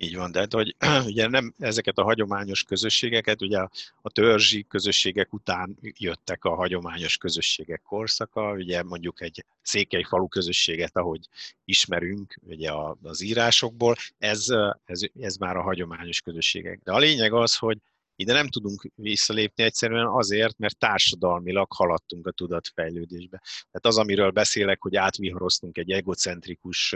Így 0.02 0.16
van, 0.16 0.32
de 0.32 0.40
hát, 0.40 0.54
hogy 0.54 0.76
ugye 1.12 1.28
nem 1.28 1.54
ezeket 1.58 1.98
a 1.98 2.04
hagyományos 2.04 2.64
közösségeket, 2.64 3.42
ugye 3.42 3.60
a 4.02 4.10
törzsi 4.12 4.66
közösségek 4.68 5.34
után 5.34 5.78
jöttek 5.82 6.44
a 6.44 6.56
hagyományos 6.56 7.18
közösségek 7.18 7.82
korszaka, 7.82 8.52
ugye 8.52 8.84
mondjuk 8.84 9.22
egy 9.22 9.46
székely 9.62 10.04
falu 10.04 10.28
közösséget, 10.28 10.98
ahogy 10.98 11.28
ismerünk 11.66 12.40
ugye 12.42 12.72
az 13.02 13.22
írásokból, 13.22 13.96
ez, 14.18 14.46
ez, 14.86 15.02
ez 15.20 15.36
már 15.36 15.58
a 15.58 15.62
hagyományos 15.62 16.22
közösségek. 16.22 16.80
De 16.84 16.92
a 16.92 16.98
lényeg 16.98 17.34
az, 17.34 17.56
hogy 17.56 17.78
ide 18.20 18.34
nem 18.34 18.48
tudunk 18.48 18.92
visszalépni 18.96 19.64
egyszerűen 19.64 20.08
azért, 20.08 20.58
mert 20.58 20.78
társadalmilag 20.78 21.74
haladtunk 21.74 22.28
a 22.28 22.32
tudatfejlődésbe. 22.32 23.42
Tehát 23.42 23.86
az, 23.86 23.98
amiről 23.98 24.32
beszélek, 24.32 24.82
hogy 24.82 24.96
átviharoztunk 24.96 25.78
egy 25.78 25.92
egocentrikus 25.92 26.96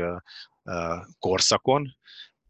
korszakon, 1.20 1.98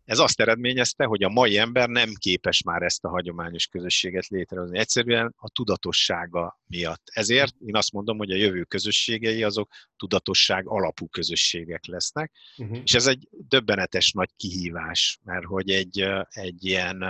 ez 0.06 0.20
azt 0.20 0.40
eredményezte, 0.40 1.06
hogy 1.06 1.24
a 1.24 1.30
mai 1.30 1.58
ember 1.58 1.90
nem 1.90 2.14
képes 2.14 2.64
már 2.64 2.82
ezt 2.82 3.04
a 3.04 3.10
hagyományos 3.10 3.68
közösséget 3.68 4.28
létrehozni. 4.28 4.78
Egyszerűen 4.78 5.34
a 5.38 5.50
tudatossága 5.50 6.60
miatt. 6.68 7.04
Ezért 7.12 7.56
én 7.66 7.76
azt 7.76 7.92
mondom, 7.92 8.18
hogy 8.18 8.32
a 8.32 8.36
jövő 8.36 8.64
közösségei 8.64 9.44
azok 9.44 9.72
tudatosság 9.98 10.68
alapú 10.68 11.08
közösségek 11.08 11.86
lesznek, 11.86 12.32
uh-huh. 12.58 12.80
és 12.84 12.94
ez 12.94 13.08
egy 13.08 13.28
döbbenetes 13.32 14.12
nagy 14.12 14.30
kihívás, 14.36 15.20
mert 15.24 15.46
hogy 15.46 15.70
egy, 15.70 16.00
egy 16.30 16.66
ilyen 16.66 17.04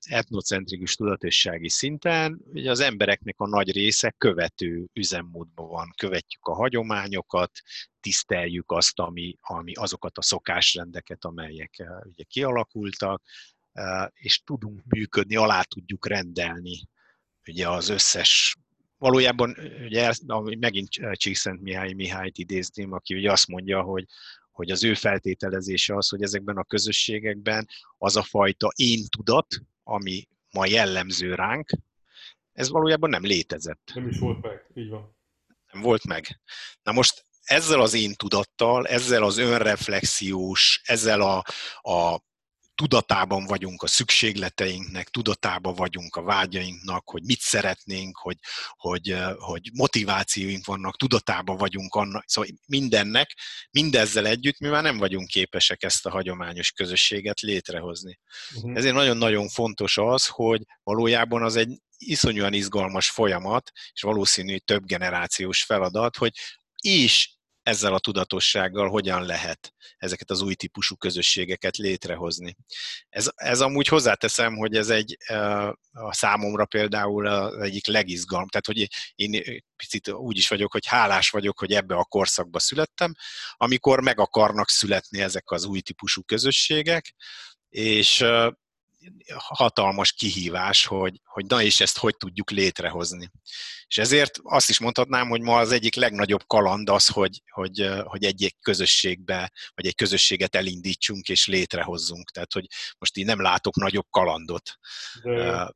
etnocentrikus 0.00 0.94
tudatossági 0.94 1.68
szinten 1.68 2.40
ugye 2.44 2.70
az 2.70 2.80
embereknek 2.80 3.34
a 3.40 3.48
nagy 3.48 3.72
része 3.72 4.14
követő 4.18 4.86
üzemmódban 4.92 5.68
van. 5.68 5.92
Követjük 5.96 6.46
a 6.46 6.54
hagyományokat, 6.54 7.50
tiszteljük 8.00 8.70
azt, 8.70 8.98
ami, 8.98 9.36
ami 9.40 9.72
azokat 9.72 10.18
a 10.18 10.22
szokásrendeket, 10.22 11.24
amelyek 11.24 11.86
ugye 12.02 12.24
kialakultak, 12.24 13.22
és 14.12 14.42
tudunk 14.44 14.82
működni, 14.84 15.36
alá 15.36 15.62
tudjuk 15.62 16.06
rendelni 16.06 16.88
ugye 17.46 17.68
az 17.68 17.88
összes 17.88 18.56
valójában 18.98 19.56
ugye, 19.84 20.12
megint 20.58 20.88
Csíkszent 21.12 21.60
Mihály 21.60 21.92
Mihályt 21.92 22.38
idézném, 22.38 22.92
aki 22.92 23.14
ugye 23.14 23.32
azt 23.32 23.46
mondja, 23.46 23.82
hogy 23.82 24.04
hogy 24.52 24.70
az 24.70 24.84
ő 24.84 24.94
feltételezése 24.94 25.96
az, 25.96 26.08
hogy 26.08 26.22
ezekben 26.22 26.56
a 26.56 26.64
közösségekben 26.64 27.68
az 27.98 28.16
a 28.16 28.22
fajta 28.22 28.72
én 28.76 29.04
tudat, 29.08 29.46
ami 29.82 30.28
ma 30.50 30.66
jellemző 30.66 31.34
ránk, 31.34 31.70
ez 32.52 32.68
valójában 32.68 33.10
nem 33.10 33.24
létezett. 33.24 33.90
Nem 33.94 34.08
is 34.08 34.18
volt 34.18 34.42
meg, 34.42 34.66
így 34.74 34.88
van. 34.88 35.16
Nem 35.72 35.82
volt 35.82 36.06
meg. 36.06 36.40
Na 36.82 36.92
most 36.92 37.26
ezzel 37.42 37.80
az 37.80 37.94
én 37.94 38.14
tudattal, 38.14 38.86
ezzel 38.86 39.22
az 39.22 39.38
önreflexiós, 39.38 40.80
ezzel 40.84 41.20
a, 41.20 41.44
a 41.90 42.20
tudatában 42.74 43.44
vagyunk 43.44 43.82
a 43.82 43.86
szükségleteinknek, 43.86 45.08
tudatában 45.08 45.74
vagyunk 45.74 46.16
a 46.16 46.22
vágyainknak, 46.22 47.08
hogy 47.08 47.22
mit 47.22 47.40
szeretnénk, 47.40 48.16
hogy, 48.16 48.36
hogy, 48.76 49.16
hogy 49.38 49.70
motivációink 49.72 50.66
vannak, 50.66 50.96
tudatában 50.96 51.56
vagyunk 51.56 51.94
annak, 51.94 52.24
szóval 52.26 52.50
mindennek, 52.66 53.30
mindezzel 53.70 54.26
együtt 54.26 54.58
mi 54.58 54.68
már 54.68 54.82
nem 54.82 54.98
vagyunk 54.98 55.28
képesek 55.28 55.82
ezt 55.82 56.06
a 56.06 56.10
hagyományos 56.10 56.70
közösséget 56.72 57.40
létrehozni. 57.40 58.18
Uh-huh. 58.54 58.76
Ezért 58.76 58.94
nagyon-nagyon 58.94 59.48
fontos 59.48 59.98
az, 59.98 60.26
hogy 60.26 60.62
valójában 60.82 61.42
az 61.42 61.56
egy 61.56 61.80
iszonyúan 61.98 62.52
izgalmas 62.52 63.10
folyamat, 63.10 63.70
és 63.92 64.02
valószínű 64.02 64.56
több 64.56 64.84
generációs 64.84 65.64
feladat, 65.64 66.16
hogy 66.16 66.32
is 66.80 67.40
ezzel 67.62 67.94
a 67.94 67.98
tudatossággal 67.98 68.88
hogyan 68.88 69.22
lehet 69.22 69.74
ezeket 69.96 70.30
az 70.30 70.40
új 70.40 70.54
típusú 70.54 70.96
közösségeket 70.96 71.76
létrehozni. 71.76 72.56
Ez, 73.08 73.30
ez 73.34 73.60
amúgy 73.60 73.86
hozzáteszem, 73.86 74.56
hogy 74.56 74.76
ez 74.76 74.90
egy 74.90 75.16
a 75.92 76.14
számomra 76.14 76.66
például 76.66 77.26
az 77.26 77.62
egyik 77.62 77.86
legizgalm, 77.86 78.48
tehát 78.48 78.66
hogy 78.66 78.88
én 79.14 79.62
picit 79.76 80.08
úgy 80.08 80.36
is 80.36 80.48
vagyok, 80.48 80.72
hogy 80.72 80.86
hálás 80.86 81.30
vagyok, 81.30 81.58
hogy 81.58 81.72
ebbe 81.72 81.94
a 81.94 82.04
korszakba 82.04 82.58
születtem, 82.58 83.14
amikor 83.56 84.00
meg 84.00 84.18
akarnak 84.18 84.68
születni 84.68 85.20
ezek 85.20 85.50
az 85.50 85.64
új 85.64 85.80
típusú 85.80 86.22
közösségek, 86.22 87.14
és 87.68 88.24
hatalmas 89.36 90.12
kihívás, 90.12 90.86
hogy, 90.86 91.20
hogy 91.24 91.46
na 91.46 91.62
és 91.62 91.80
ezt 91.80 91.98
hogy 91.98 92.16
tudjuk 92.16 92.50
létrehozni. 92.50 93.30
És 93.86 93.98
ezért 93.98 94.38
azt 94.42 94.68
is 94.68 94.78
mondhatnám, 94.78 95.28
hogy 95.28 95.40
ma 95.40 95.58
az 95.58 95.72
egyik 95.72 95.94
legnagyobb 95.94 96.46
kaland 96.46 96.88
az, 96.88 97.06
hogy, 97.06 97.42
hogy, 97.50 97.90
hogy 98.04 98.24
egy-egy 98.24 98.56
közösségbe, 98.60 99.52
vagy 99.74 99.86
egy 99.86 99.94
közösséget 99.94 100.54
elindítsunk 100.54 101.28
és 101.28 101.46
létrehozzunk. 101.46 102.30
Tehát, 102.30 102.52
hogy 102.52 102.66
most 102.98 103.16
így 103.16 103.24
nem 103.24 103.40
látok 103.40 103.76
nagyobb 103.76 104.06
kalandot 104.10 104.78
De... 105.22 105.74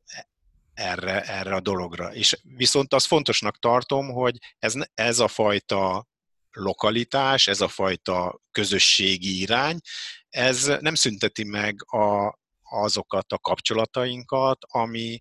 erre, 0.75 1.23
erre 1.23 1.55
a 1.55 1.61
dologra. 1.61 2.15
És 2.15 2.39
viszont 2.43 2.95
azt 2.95 3.07
fontosnak 3.07 3.59
tartom, 3.59 4.09
hogy 4.09 4.39
ez, 4.59 4.75
ez 4.95 5.19
a 5.19 5.29
fajta 5.29 6.07
lokalitás, 6.51 7.47
ez 7.47 7.61
a 7.61 7.69
fajta 7.69 8.41
közösségi 8.51 9.41
irány, 9.41 9.79
ez 10.29 10.67
nem 10.81 10.95
szünteti 10.95 11.45
meg 11.45 11.85
a, 11.87 12.39
azokat 12.71 13.33
a 13.33 13.39
kapcsolatainkat, 13.39 14.59
ami, 14.61 15.21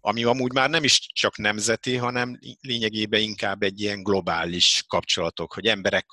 ami 0.00 0.24
amúgy 0.24 0.52
már 0.52 0.70
nem 0.70 0.84
is 0.84 1.00
csak 1.12 1.36
nemzeti, 1.36 1.96
hanem 1.96 2.38
lényegében 2.60 3.20
inkább 3.20 3.62
egy 3.62 3.80
ilyen 3.80 4.02
globális 4.02 4.84
kapcsolatok, 4.86 5.52
hogy 5.52 5.66
emberek 5.66 6.06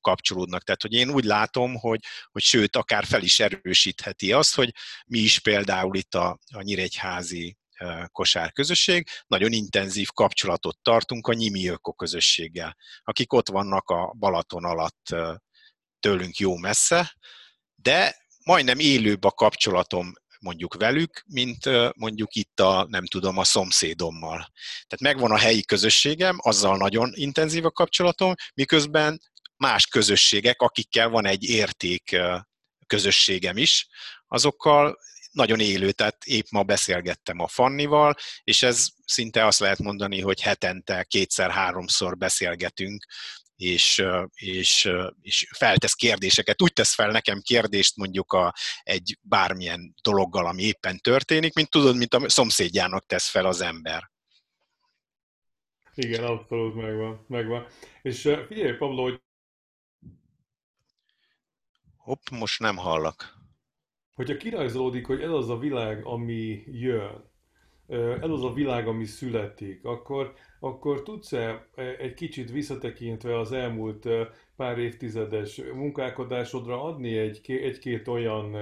kapcsolódnak. 0.00 0.62
Tehát, 0.62 0.82
hogy 0.82 0.92
én 0.92 1.10
úgy 1.10 1.24
látom, 1.24 1.74
hogy, 1.74 2.00
hogy 2.30 2.42
sőt, 2.42 2.76
akár 2.76 3.04
fel 3.04 3.22
is 3.22 3.40
erősítheti 3.40 4.32
azt, 4.32 4.54
hogy 4.54 4.72
mi 5.06 5.18
is 5.18 5.38
például 5.38 5.96
itt 5.96 6.14
a, 6.14 6.38
a 6.54 6.62
Nyíregyházi 6.62 7.56
kosárközösség, 8.12 9.08
nagyon 9.26 9.52
intenzív 9.52 10.08
kapcsolatot 10.08 10.78
tartunk 10.82 11.26
a 11.26 11.32
Nyimi 11.32 11.68
Öko 11.68 11.92
közösséggel, 11.92 12.76
akik 13.02 13.32
ott 13.32 13.48
vannak 13.48 13.88
a 13.88 14.14
Balaton 14.18 14.64
alatt 14.64 15.14
tőlünk 16.00 16.36
jó 16.36 16.56
messze, 16.56 17.16
de 17.74 18.23
majdnem 18.44 18.78
élőbb 18.78 19.24
a 19.24 19.30
kapcsolatom 19.30 20.12
mondjuk 20.38 20.74
velük, 20.74 21.22
mint 21.26 21.68
mondjuk 21.96 22.34
itt 22.34 22.60
a, 22.60 22.86
nem 22.88 23.06
tudom, 23.06 23.38
a 23.38 23.44
szomszédommal. 23.44 24.36
Tehát 24.86 25.00
megvan 25.00 25.30
a 25.30 25.38
helyi 25.38 25.64
közösségem, 25.64 26.36
azzal 26.40 26.76
nagyon 26.76 27.10
intenzív 27.14 27.64
a 27.64 27.70
kapcsolatom, 27.70 28.34
miközben 28.54 29.20
más 29.56 29.86
közösségek, 29.86 30.60
akikkel 30.60 31.08
van 31.08 31.26
egy 31.26 31.44
érték 31.44 32.16
közösségem 32.86 33.56
is, 33.56 33.86
azokkal 34.26 34.98
nagyon 35.30 35.60
élő, 35.60 35.92
tehát 35.92 36.24
épp 36.24 36.46
ma 36.50 36.62
beszélgettem 36.62 37.40
a 37.40 37.48
Fannival, 37.48 38.14
és 38.44 38.62
ez 38.62 38.88
szinte 39.04 39.46
azt 39.46 39.58
lehet 39.58 39.78
mondani, 39.78 40.20
hogy 40.20 40.40
hetente 40.40 41.04
kétszer-háromszor 41.04 42.16
beszélgetünk 42.16 43.04
és, 43.56 44.04
és, 44.34 44.90
és 45.20 45.48
feltesz 45.56 45.94
kérdéseket. 45.94 46.62
Úgy 46.62 46.72
tesz 46.72 46.94
fel 46.94 47.10
nekem 47.10 47.40
kérdést 47.40 47.96
mondjuk 47.96 48.32
a, 48.32 48.54
egy 48.82 49.18
bármilyen 49.22 49.94
dologgal, 50.02 50.46
ami 50.46 50.62
éppen 50.62 50.98
történik, 50.98 51.54
mint 51.54 51.70
tudod, 51.70 51.96
mint 51.96 52.14
a 52.14 52.28
szomszédjának 52.28 53.06
tesz 53.06 53.28
fel 53.28 53.46
az 53.46 53.60
ember. 53.60 54.12
Igen, 55.94 56.24
abszolút 56.24 56.74
megvan. 56.74 57.24
megvan. 57.28 57.66
És 58.02 58.20
figyelj, 58.46 58.76
Pablo, 58.76 59.02
hogy... 59.02 59.22
Hopp, 61.96 62.28
most 62.30 62.60
nem 62.60 62.76
hallak. 62.76 63.42
Hogyha 64.14 64.36
kirajzolódik, 64.36 65.06
hogy 65.06 65.20
ez 65.20 65.30
az 65.30 65.48
a 65.48 65.58
világ, 65.58 66.04
ami 66.06 66.62
jön, 66.66 67.32
ez 68.20 68.30
az 68.30 68.44
a 68.44 68.52
világ, 68.52 68.86
ami 68.86 69.04
születik, 69.04 69.84
akkor, 69.84 70.34
akkor 70.64 71.02
tudsz-e 71.02 71.66
egy 71.98 72.14
kicsit 72.14 72.50
visszatekintve 72.50 73.38
az 73.38 73.52
elmúlt 73.52 74.08
pár 74.56 74.78
évtizedes 74.78 75.62
munkálkodásodra 75.74 76.82
adni 76.82 77.16
egy, 77.16 77.40
egy-két 77.46 78.08
olyan 78.08 78.56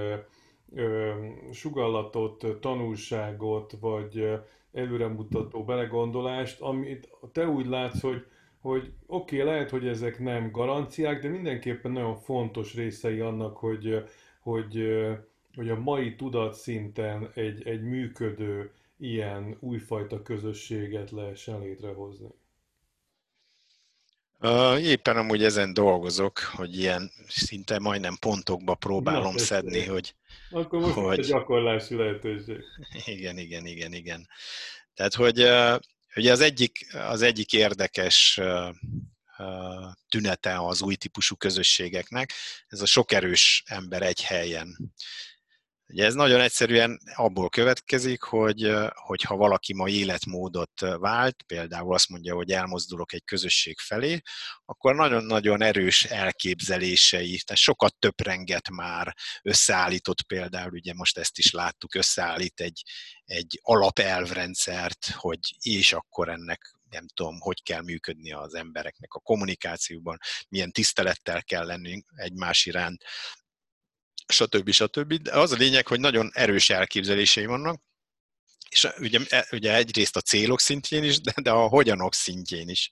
sugallatot, 1.51 2.45
tanulságot, 2.59 3.77
vagy 3.79 4.29
előremutató 4.73 5.63
belegondolást, 5.63 6.61
amit 6.61 7.09
te 7.31 7.47
úgy 7.47 7.65
látsz, 7.65 8.01
hogy, 8.01 8.25
hogy 8.61 8.91
oké, 9.07 9.41
okay, 9.41 9.53
lehet, 9.53 9.69
hogy 9.69 9.87
ezek 9.87 10.19
nem 10.19 10.51
garanciák, 10.51 11.21
de 11.21 11.29
mindenképpen 11.29 11.91
nagyon 11.91 12.15
fontos 12.15 12.75
részei 12.75 13.19
annak, 13.19 13.57
hogy, 13.57 14.03
hogy, 14.39 14.83
hogy 15.55 15.69
a 15.69 15.79
mai 15.79 16.15
tudatszinten 16.15 17.29
egy, 17.33 17.67
egy 17.67 17.81
működő, 17.81 18.71
ilyen 18.97 19.57
újfajta 19.59 20.21
közösséget 20.21 21.11
lehessen 21.11 21.59
létrehozni? 21.59 22.29
Éppen 24.79 25.17
amúgy 25.17 25.43
ezen 25.43 25.73
dolgozok, 25.73 26.39
hogy 26.39 26.77
ilyen 26.77 27.11
szinte 27.27 27.79
majdnem 27.79 28.17
pontokba 28.19 28.75
próbálom 28.75 29.33
Na, 29.33 29.39
szedni, 29.39 29.77
én. 29.77 29.89
hogy... 29.89 30.15
Akkor 30.49 30.79
most 30.79 30.93
hogy... 30.93 31.19
egy 31.19 31.25
gyakorlási 31.25 31.95
lehetőség. 31.95 32.63
Igen, 33.05 33.37
igen, 33.37 33.65
igen, 33.65 33.93
igen. 33.93 34.27
Tehát, 34.93 35.13
hogy 35.13 35.39
ugye 36.15 36.31
az 36.31 36.39
egyik, 36.39 36.93
az 36.93 37.21
egyik 37.21 37.53
érdekes 37.53 38.39
tünete 40.09 40.65
az 40.65 40.81
új 40.81 40.95
típusú 40.95 41.35
közösségeknek, 41.35 42.33
ez 42.67 42.81
a 42.81 42.85
sok 42.85 43.11
erős 43.11 43.63
ember 43.65 44.01
egy 44.01 44.21
helyen. 44.21 44.93
Ugye 45.93 46.05
ez 46.05 46.13
nagyon 46.13 46.41
egyszerűen 46.41 46.99
abból 47.15 47.49
következik, 47.49 48.21
hogy, 48.21 48.71
hogy 48.93 49.21
ha 49.21 49.35
valaki 49.35 49.73
ma 49.73 49.89
életmódot 49.89 50.79
vált, 50.79 51.43
például 51.47 51.93
azt 51.93 52.09
mondja, 52.09 52.35
hogy 52.35 52.51
elmozdulok 52.51 53.13
egy 53.13 53.23
közösség 53.23 53.79
felé, 53.79 54.21
akkor 54.65 54.95
nagyon-nagyon 54.95 55.61
erős 55.61 56.03
elképzelései, 56.03 57.41
tehát 57.45 57.61
sokat 57.61 57.95
töprenget 57.99 58.69
már, 58.69 59.15
összeállított 59.41 60.21
például, 60.21 60.71
ugye 60.71 60.93
most 60.93 61.17
ezt 61.17 61.37
is 61.37 61.51
láttuk, 61.51 61.95
összeállít 61.95 62.59
egy, 62.59 62.83
egy 63.25 63.59
alapelvrendszert, 63.61 65.09
hogy 65.11 65.39
és 65.59 65.93
akkor 65.93 66.29
ennek 66.29 66.75
nem 66.89 67.05
tudom, 67.13 67.39
hogy 67.39 67.63
kell 67.63 67.81
működni 67.81 68.31
az 68.31 68.53
embereknek 68.53 69.13
a 69.13 69.19
kommunikációban, 69.19 70.17
milyen 70.49 70.71
tisztelettel 70.71 71.43
kell 71.43 71.65
lennünk 71.65 72.13
egymás 72.15 72.65
iránt, 72.65 73.03
stb. 74.27 74.71
stb. 74.71 75.13
De 75.13 75.31
az 75.31 75.51
a 75.51 75.55
lényeg, 75.55 75.87
hogy 75.87 75.99
nagyon 75.99 76.29
erős 76.33 76.69
elképzelései 76.69 77.45
vannak, 77.45 77.81
és 78.69 78.87
ugye, 78.99 79.19
e, 79.29 79.47
ugye 79.51 79.75
egyrészt 79.75 80.15
a 80.15 80.21
célok 80.21 80.59
szintjén 80.59 81.03
is, 81.03 81.21
de, 81.21 81.33
de 81.41 81.51
a 81.51 81.67
hogyanok 81.67 82.13
szintjén 82.13 82.69
is. 82.69 82.91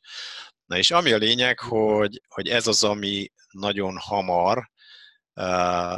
Na 0.65 0.77
és 0.77 0.91
ami 0.91 1.11
a 1.11 1.17
lényeg, 1.17 1.59
hogy, 1.59 2.21
hogy 2.27 2.47
ez 2.47 2.67
az, 2.67 2.83
ami 2.83 3.31
nagyon 3.51 3.97
hamar 3.97 4.71
uh, 5.35 5.93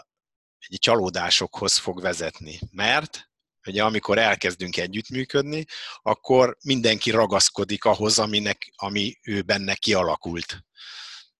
egy 0.57 0.79
csalódásokhoz 0.79 1.77
fog 1.77 2.01
vezetni. 2.01 2.59
Mert 2.71 3.29
ugye 3.67 3.83
amikor 3.83 4.17
elkezdünk 4.17 4.77
együttműködni, 4.77 5.65
akkor 6.01 6.57
mindenki 6.63 7.11
ragaszkodik 7.11 7.85
ahhoz, 7.85 8.19
aminek, 8.19 8.71
ami 8.75 9.17
ő 9.21 9.41
benne 9.41 9.75
kialakult. 9.75 10.65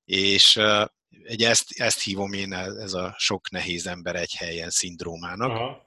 És 0.06 0.56
uh, 0.56 0.86
ugye 1.30 1.50
ezt, 1.50 1.72
ezt 1.80 2.02
hívom 2.02 2.34
én 2.34 2.54
ez 2.54 2.94
a 2.94 3.16
sok 3.18 3.50
nehéz 3.50 3.88
ember 3.88 4.16
egy 4.16 4.34
helyen 4.34 4.70
szindrómának. 4.70 5.50
Aha. 5.50 5.86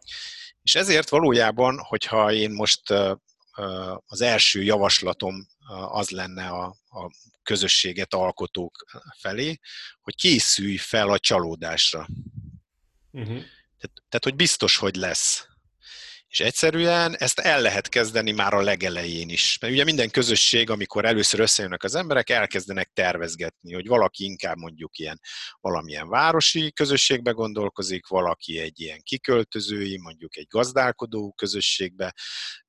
És 0.63 0.75
ezért 0.75 1.09
valójában, 1.09 1.79
hogyha 1.79 2.33
én 2.33 2.51
most 2.51 2.91
az 4.07 4.21
első 4.21 4.63
javaslatom 4.63 5.47
az 5.89 6.11
lenne 6.11 6.49
a, 6.49 6.65
a 6.89 7.11
közösséget 7.43 8.15
alkotók 8.15 8.85
felé, 9.19 9.59
hogy 10.01 10.15
készülj 10.15 10.77
fel 10.77 11.09
a 11.09 11.19
csalódásra. 11.19 12.09
Uh-huh. 13.11 13.43
Tehát, 13.79 14.03
tehát, 14.09 14.25
hogy 14.25 14.35
biztos, 14.35 14.77
hogy 14.77 14.97
lesz. 14.97 15.49
És 16.37 16.43
egyszerűen 16.43 17.17
ezt 17.17 17.39
el 17.39 17.61
lehet 17.61 17.89
kezdeni 17.89 18.33
már 18.33 18.55
a 18.55 18.61
legelején 18.61 19.29
is. 19.29 19.59
Mert 19.61 19.73
ugye 19.73 19.85
minden 19.85 20.11
közösség, 20.11 20.71
amikor 20.71 21.05
először 21.05 21.41
összejönnek 21.41 21.85
az 21.85 21.95
emberek, 21.95 22.31
elkezdenek 22.31 22.91
tervezgetni, 22.93 23.75
hogy 23.75 23.87
valaki 23.87 24.25
inkább 24.25 24.57
mondjuk 24.57 24.99
ilyen 24.99 25.21
valamilyen 25.61 26.09
városi 26.09 26.73
közösségbe 26.73 27.31
gondolkozik, 27.31 28.07
valaki 28.07 28.59
egy 28.59 28.81
ilyen 28.81 29.01
kiköltözői, 29.03 29.99
mondjuk 29.99 30.37
egy 30.37 30.47
gazdálkodó 30.49 31.33
közösségbe, 31.33 32.15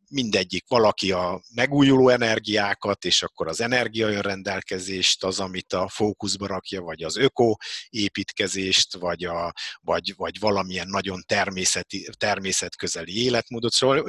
mindegyik 0.10 0.68
valaki 0.68 1.12
a 1.12 1.42
megújuló 1.54 2.10
energiákat, 2.10 3.06
és 3.06 3.24
akkor 3.24 3.48
az 3.48 3.62
energiaönrendelkezést, 3.62 5.24
az, 5.24 5.40
amit 5.40 5.74
a 5.74 5.88
fókuszba 5.88 6.48
rakja, 6.48 6.82
vagy 6.82 7.04
az 7.04 7.18
öko 7.18 7.56
építkezést, 7.90 8.96
vagy, 8.96 9.24
a, 9.24 9.54
vagy, 9.82 10.14
vagy 10.16 10.40
valamilyen 10.40 10.88
nagyon 10.88 11.24
természeti, 11.26 12.10
természetközeli 12.18 13.24
életmódot. 13.24 13.72
Szóval 13.72 14.06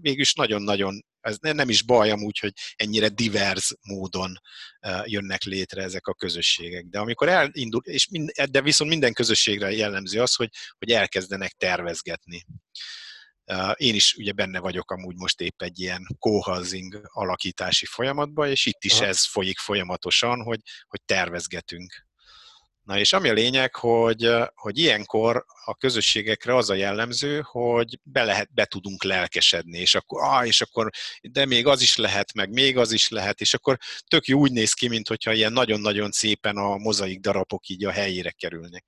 mégis 0.00 0.34
nagyon-nagyon 0.34 1.04
ez 1.22 1.36
nem 1.40 1.68
is 1.68 1.82
baj 1.82 2.10
amúgy, 2.10 2.38
hogy 2.38 2.52
ennyire 2.76 3.08
divers 3.08 3.74
módon 3.82 4.40
jönnek 5.04 5.42
létre 5.42 5.82
ezek 5.82 6.06
a 6.06 6.14
közösségek. 6.14 6.84
De 6.84 6.98
amikor 6.98 7.28
elindul, 7.28 7.82
és 7.84 8.08
mind, 8.08 8.30
de 8.30 8.62
viszont 8.62 8.90
minden 8.90 9.12
közösségre 9.12 9.70
jellemző 9.70 10.20
az, 10.20 10.34
hogy, 10.34 10.48
hogy 10.78 10.90
elkezdenek 10.90 11.52
tervezgetni. 11.52 12.44
Én 13.74 13.94
is 13.94 14.14
ugye 14.14 14.32
benne 14.32 14.58
vagyok 14.58 14.90
amúgy 14.90 15.16
most 15.16 15.40
épp 15.40 15.62
egy 15.62 15.80
ilyen 15.80 16.06
co-housing 16.18 17.00
alakítási 17.04 17.86
folyamatban, 17.86 18.48
és 18.48 18.66
itt 18.66 18.84
is 18.84 18.92
Aha. 18.92 19.06
ez 19.06 19.26
folyik 19.26 19.58
folyamatosan, 19.58 20.42
hogy, 20.42 20.60
hogy 20.86 21.00
tervezgetünk. 21.04 22.06
Na 22.92 22.98
és 22.98 23.12
ami 23.12 23.28
a 23.28 23.32
lényeg, 23.32 23.74
hogy, 23.74 24.30
hogy 24.54 24.78
ilyenkor 24.78 25.44
a 25.64 25.74
közösségekre 25.74 26.56
az 26.56 26.70
a 26.70 26.74
jellemző, 26.74 27.40
hogy 27.44 27.98
be, 28.02 28.24
lehet, 28.24 28.54
be 28.54 28.64
tudunk 28.64 29.04
lelkesedni, 29.04 29.78
és 29.78 29.94
akkor, 29.94 30.22
ah, 30.22 30.46
és 30.46 30.60
akkor, 30.60 30.90
de 31.20 31.46
még 31.46 31.66
az 31.66 31.82
is 31.82 31.96
lehet, 31.96 32.32
meg 32.34 32.50
még 32.50 32.76
az 32.76 32.92
is 32.92 33.08
lehet, 33.08 33.40
és 33.40 33.54
akkor 33.54 33.78
tök 34.08 34.26
jó 34.26 34.38
úgy 34.38 34.52
néz 34.52 34.72
ki, 34.72 34.88
mint 34.88 35.08
hogyha 35.08 35.32
ilyen 35.32 35.52
nagyon-nagyon 35.52 36.10
szépen 36.10 36.56
a 36.56 36.76
mozaik 36.76 37.20
darabok 37.20 37.68
így 37.68 37.84
a 37.84 37.90
helyére 37.90 38.30
kerülnek. 38.30 38.84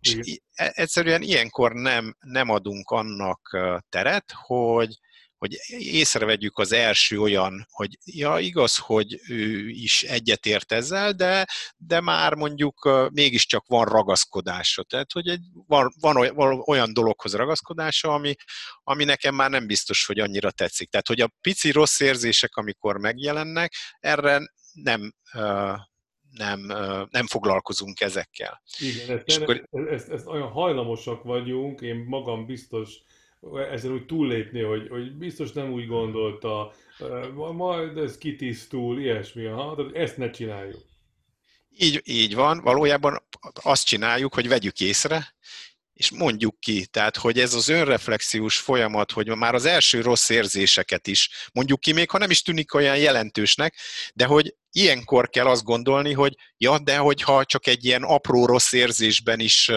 És 0.00 0.38
e, 0.54 0.72
egyszerűen 0.74 1.22
ilyenkor 1.22 1.72
nem, 1.72 2.16
nem 2.20 2.48
adunk 2.48 2.90
annak 2.90 3.56
teret, 3.88 4.32
hogy, 4.32 4.98
hogy 5.40 5.56
észrevegyük 5.78 6.58
az 6.58 6.72
első 6.72 7.20
olyan, 7.20 7.66
hogy 7.70 7.98
ja, 8.04 8.38
igaz, 8.38 8.76
hogy 8.76 9.20
ő 9.28 9.68
is 9.68 10.02
egyetért 10.02 10.72
ezzel, 10.72 11.12
de, 11.12 11.46
de 11.76 12.00
már 12.00 12.34
mondjuk 12.34 13.08
mégiscsak 13.12 13.66
van 13.66 13.84
ragaszkodása. 13.84 14.82
Tehát, 14.82 15.12
hogy 15.12 15.28
egy, 15.28 15.42
van, 15.66 15.92
van 15.98 16.16
olyan 16.66 16.92
dologhoz 16.92 17.34
ragaszkodása, 17.34 18.12
ami, 18.12 18.34
ami 18.82 19.04
nekem 19.04 19.34
már 19.34 19.50
nem 19.50 19.66
biztos, 19.66 20.06
hogy 20.06 20.18
annyira 20.18 20.50
tetszik. 20.50 20.90
Tehát, 20.90 21.06
hogy 21.06 21.20
a 21.20 21.30
pici 21.40 21.70
rossz 21.70 22.00
érzések, 22.00 22.56
amikor 22.56 22.98
megjelennek, 22.98 23.72
erre 24.00 24.40
nem, 24.72 25.14
nem, 26.30 26.60
nem 27.10 27.26
foglalkozunk 27.26 28.00
ezekkel. 28.00 28.62
Igen, 28.78 29.16
ezt, 29.16 29.26
és 29.26 29.34
nem, 29.34 29.42
akkor... 29.42 29.68
ezt, 29.90 30.08
ezt 30.08 30.26
olyan 30.26 30.48
hajlamosak 30.48 31.22
vagyunk, 31.22 31.80
én 31.80 31.96
magam 31.96 32.46
biztos 32.46 33.02
ezen 33.70 33.92
úgy 33.92 34.06
túllépni, 34.06 34.60
hogy, 34.60 34.88
hogy 34.88 35.12
biztos 35.12 35.52
nem 35.52 35.72
úgy 35.72 35.86
gondolta, 35.86 36.72
majd 37.52 37.96
ez 37.96 38.18
kitisztul, 38.18 39.00
ilyesmi, 39.00 39.44
ha, 39.44 39.74
tehát 39.76 39.94
ezt 39.94 40.16
ne 40.16 40.30
csináljuk. 40.30 40.88
Így, 41.78 42.00
így 42.04 42.34
van, 42.34 42.60
valójában 42.60 43.22
azt 43.52 43.86
csináljuk, 43.86 44.34
hogy 44.34 44.48
vegyük 44.48 44.80
észre, 44.80 45.34
és 46.00 46.10
mondjuk 46.10 46.60
ki, 46.60 46.86
tehát 46.86 47.16
hogy 47.16 47.38
ez 47.38 47.54
az 47.54 47.68
önreflexiós 47.68 48.58
folyamat, 48.58 49.12
hogy 49.12 49.28
már 49.28 49.54
az 49.54 49.64
első 49.64 50.00
rossz 50.00 50.28
érzéseket 50.28 51.06
is 51.06 51.48
mondjuk 51.52 51.80
ki, 51.80 51.92
még 51.92 52.10
ha 52.10 52.18
nem 52.18 52.30
is 52.30 52.42
tűnik 52.42 52.74
olyan 52.74 52.98
jelentősnek, 52.98 53.74
de 54.14 54.24
hogy 54.24 54.54
ilyenkor 54.72 55.28
kell 55.28 55.46
azt 55.46 55.64
gondolni, 55.64 56.12
hogy 56.12 56.34
ja, 56.56 56.78
de 56.78 56.96
hogyha 56.96 57.44
csak 57.44 57.66
egy 57.66 57.84
ilyen 57.84 58.02
apró 58.02 58.46
rossz 58.46 58.72
érzésben 58.72 59.40
is 59.40 59.70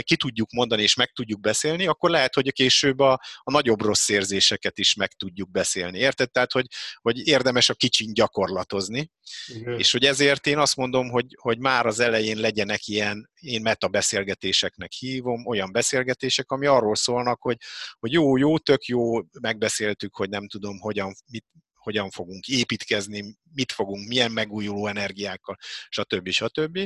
ki 0.00 0.16
tudjuk 0.16 0.50
mondani 0.52 0.82
és 0.82 0.94
meg 0.94 1.10
tudjuk 1.12 1.40
beszélni, 1.40 1.86
akkor 1.86 2.10
lehet, 2.10 2.34
hogy 2.34 2.48
a 2.48 2.52
később 2.52 2.98
a, 2.98 3.20
a 3.42 3.50
nagyobb 3.50 3.80
rossz 3.80 4.08
érzéseket 4.08 4.78
is 4.78 4.94
meg 4.94 5.12
tudjuk 5.12 5.50
beszélni. 5.50 5.98
Érted? 5.98 6.30
Tehát, 6.30 6.52
hogy, 6.52 6.66
hogy 7.00 7.26
érdemes 7.26 7.68
a 7.68 7.74
kicsin 7.74 8.12
gyakorlatozni. 8.12 9.10
Igen. 9.46 9.78
És 9.78 9.92
hogy 9.92 10.04
ezért 10.04 10.46
én 10.46 10.58
azt 10.58 10.76
mondom, 10.76 11.08
hogy, 11.08 11.26
hogy 11.40 11.58
már 11.58 11.86
az 11.86 12.00
elején 12.00 12.36
legyenek 12.36 12.86
ilyen, 12.86 13.30
én 13.40 13.60
meta 13.60 13.88
beszélgetéseknek 13.88 14.92
hívom, 14.92 15.46
olyan 15.46 15.72
beszélgetések, 15.72 16.50
ami 16.50 16.66
arról 16.66 16.96
szólnak, 16.96 17.42
hogy, 17.42 17.56
hogy 17.98 18.12
jó, 18.12 18.36
jó, 18.36 18.58
tök 18.58 18.84
jó, 18.84 19.20
megbeszéltük, 19.40 20.14
hogy 20.14 20.28
nem 20.28 20.48
tudom, 20.48 20.78
hogyan, 20.78 21.14
mit, 21.26 21.44
hogyan 21.74 22.10
fogunk 22.10 22.46
építkezni, 22.46 23.38
mit 23.54 23.72
fogunk, 23.72 24.08
milyen 24.08 24.32
megújuló 24.32 24.86
energiákkal, 24.86 25.56
stb. 25.88 26.28
stb. 26.28 26.78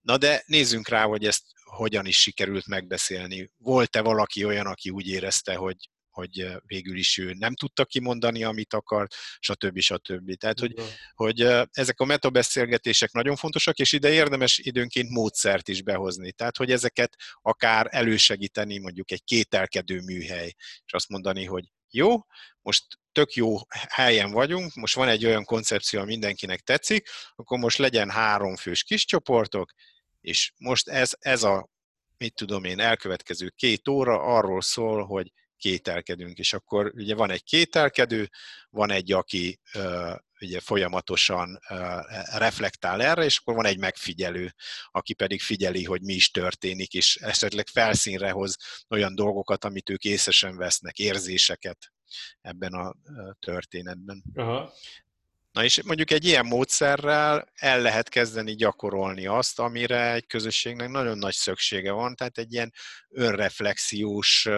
Na 0.00 0.16
de 0.16 0.42
nézzünk 0.46 0.88
rá, 0.88 1.04
hogy 1.04 1.24
ezt 1.24 1.44
hogyan 1.74 2.06
is 2.06 2.20
sikerült 2.20 2.66
megbeszélni. 2.66 3.50
Volt-e 3.56 4.00
valaki 4.00 4.44
olyan, 4.44 4.66
aki 4.66 4.90
úgy 4.90 5.08
érezte, 5.08 5.54
hogy, 5.54 5.76
hogy 6.10 6.46
végül 6.66 6.96
is 6.96 7.18
ő 7.18 7.34
nem 7.38 7.54
tudta 7.54 7.84
kimondani, 7.84 8.44
amit 8.44 8.74
akart, 8.74 9.14
stb. 9.38 9.78
stb. 9.78 10.34
Tehát, 10.34 10.58
hogy, 10.58 10.74
hogy 11.14 11.40
ezek 11.70 12.00
a 12.00 12.04
metabeszélgetések 12.04 13.12
nagyon 13.12 13.36
fontosak, 13.36 13.78
és 13.78 13.92
ide 13.92 14.12
érdemes 14.12 14.58
időnként 14.58 15.10
módszert 15.10 15.68
is 15.68 15.82
behozni. 15.82 16.32
Tehát, 16.32 16.56
hogy 16.56 16.70
ezeket 16.70 17.16
akár 17.42 17.86
elősegíteni 17.90 18.78
mondjuk 18.78 19.10
egy 19.10 19.24
kételkedő 19.24 20.00
műhely, 20.00 20.52
és 20.84 20.92
azt 20.92 21.08
mondani, 21.08 21.44
hogy 21.44 21.64
jó, 21.90 22.16
most 22.60 22.84
tök 23.12 23.32
jó 23.32 23.56
helyen 23.88 24.30
vagyunk, 24.30 24.74
most 24.74 24.94
van 24.94 25.08
egy 25.08 25.26
olyan 25.26 25.44
koncepció, 25.44 26.00
ami 26.00 26.08
mindenkinek 26.08 26.60
tetszik, 26.60 27.08
akkor 27.34 27.58
most 27.58 27.78
legyen 27.78 28.10
három 28.10 28.56
fős 28.56 28.82
kis 28.82 29.04
csoportok, 29.04 29.72
és 30.22 30.52
most 30.58 30.88
ez, 30.88 31.12
ez 31.18 31.42
a, 31.42 31.68
mit 32.16 32.34
tudom 32.34 32.64
én, 32.64 32.80
elkövetkező 32.80 33.48
két 33.56 33.88
óra 33.88 34.20
arról 34.20 34.60
szól, 34.60 35.04
hogy 35.04 35.32
kételkedünk, 35.56 36.38
és 36.38 36.52
akkor 36.52 36.92
ugye 36.94 37.14
van 37.14 37.30
egy 37.30 37.44
kételkedő, 37.44 38.28
van 38.70 38.90
egy, 38.90 39.12
aki 39.12 39.60
uh, 39.74 40.16
ugye 40.40 40.60
folyamatosan 40.60 41.58
uh, 41.70 42.38
reflektál 42.38 43.02
erre, 43.02 43.24
és 43.24 43.38
akkor 43.38 43.54
van 43.54 43.66
egy 43.66 43.78
megfigyelő, 43.78 44.54
aki 44.90 45.14
pedig 45.14 45.40
figyeli, 45.40 45.84
hogy 45.84 46.02
mi 46.02 46.12
is 46.12 46.30
történik, 46.30 46.92
és 46.92 47.16
esetleg 47.16 47.66
felszínre 47.66 48.30
hoz 48.30 48.56
olyan 48.88 49.14
dolgokat, 49.14 49.64
amit 49.64 49.90
ők 49.90 50.04
észesen 50.04 50.56
vesznek, 50.56 50.98
érzéseket 50.98 51.92
ebben 52.40 52.72
a 52.72 52.94
történetben. 53.38 54.22
Aha. 54.34 54.72
Na 55.52 55.64
és 55.64 55.82
mondjuk 55.82 56.10
egy 56.10 56.24
ilyen 56.24 56.46
módszerrel 56.46 57.48
el 57.54 57.80
lehet 57.80 58.08
kezdeni 58.08 58.54
gyakorolni 58.54 59.26
azt, 59.26 59.58
amire 59.58 60.12
egy 60.12 60.26
közösségnek 60.26 60.88
nagyon 60.88 61.18
nagy 61.18 61.34
szüksége 61.34 61.92
van, 61.92 62.14
tehát 62.14 62.38
egy 62.38 62.52
ilyen 62.52 62.72
önreflexiós 63.08 64.48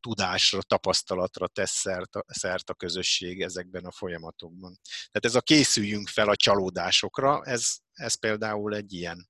tudásra, 0.00 0.62
tapasztalatra 0.62 1.46
tesz 1.46 1.70
szert 1.70 2.16
a, 2.16 2.24
szert 2.26 2.70
a 2.70 2.74
közösség 2.74 3.42
ezekben 3.42 3.84
a 3.84 3.92
folyamatokban. 3.92 4.78
Tehát 4.82 5.24
ez 5.24 5.34
a 5.34 5.40
készüljünk 5.40 6.08
fel 6.08 6.28
a 6.28 6.36
csalódásokra, 6.36 7.42
ez, 7.44 7.76
ez 7.92 8.14
például 8.14 8.74
egy 8.74 8.92
ilyen, 8.92 9.28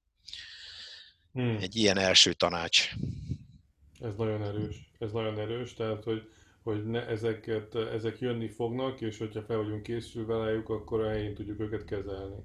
hmm. 1.33 1.57
egy 1.61 1.77
ilyen 1.77 1.99
első 1.99 2.33
tanács. 2.33 2.91
Ez 4.01 4.15
nagyon 4.15 4.43
erős, 4.43 4.77
ez 4.99 5.13
nagyon 5.13 5.39
erős, 5.39 5.75
tehát 5.75 6.05
hogy 6.05 6.31
hogy 6.63 6.85
ne, 6.85 7.07
ezeket, 7.07 7.75
ezek 7.75 8.21
jönni 8.21 8.49
fognak, 8.49 9.01
és 9.01 9.19
hogyha 9.19 9.43
fel 9.43 9.57
vagyunk 9.57 9.83
készülve 9.83 10.37
rájuk, 10.37 10.69
akkor 10.69 11.01
a 11.01 11.09
helyén 11.09 11.35
tudjuk 11.35 11.61
őket 11.61 11.85
kezelni. 11.85 12.45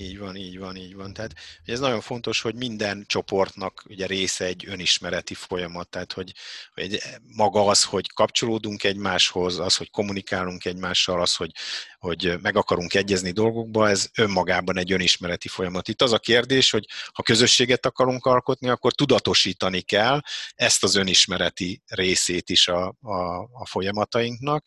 Így 0.00 0.18
van, 0.18 0.36
így 0.36 0.58
van, 0.58 0.76
így 0.76 0.94
van. 0.94 1.12
Tehát 1.12 1.34
ez 1.64 1.80
nagyon 1.80 2.00
fontos, 2.00 2.40
hogy 2.40 2.54
minden 2.54 3.04
csoportnak 3.06 3.84
ugye 3.88 4.06
része 4.06 4.44
egy 4.44 4.64
önismereti 4.68 5.34
folyamat, 5.34 5.88
tehát 5.88 6.12
hogy, 6.12 6.32
hogy 6.74 7.02
maga 7.36 7.64
az, 7.64 7.84
hogy 7.84 8.12
kapcsolódunk 8.12 8.84
egymáshoz, 8.84 9.58
az, 9.58 9.76
hogy 9.76 9.90
kommunikálunk 9.90 10.64
egymással, 10.64 11.20
az, 11.20 11.34
hogy, 11.34 11.50
hogy 11.98 12.38
meg 12.42 12.56
akarunk 12.56 12.94
egyezni 12.94 13.30
dolgokba, 13.30 13.88
ez 13.88 14.08
önmagában 14.14 14.78
egy 14.78 14.92
önismereti 14.92 15.48
folyamat. 15.48 15.88
Itt 15.88 16.02
az 16.02 16.12
a 16.12 16.18
kérdés, 16.18 16.70
hogy 16.70 16.84
ha 17.12 17.22
közösséget 17.22 17.86
akarunk 17.86 18.26
alkotni, 18.26 18.68
akkor 18.68 18.92
tudatosítani 18.92 19.80
kell 19.80 20.20
ezt 20.54 20.84
az 20.84 20.94
önismereti 20.94 21.82
részét 21.86 22.50
is 22.50 22.68
a, 22.68 22.86
a, 23.00 23.38
a 23.38 23.66
folyamatainknak, 23.66 24.64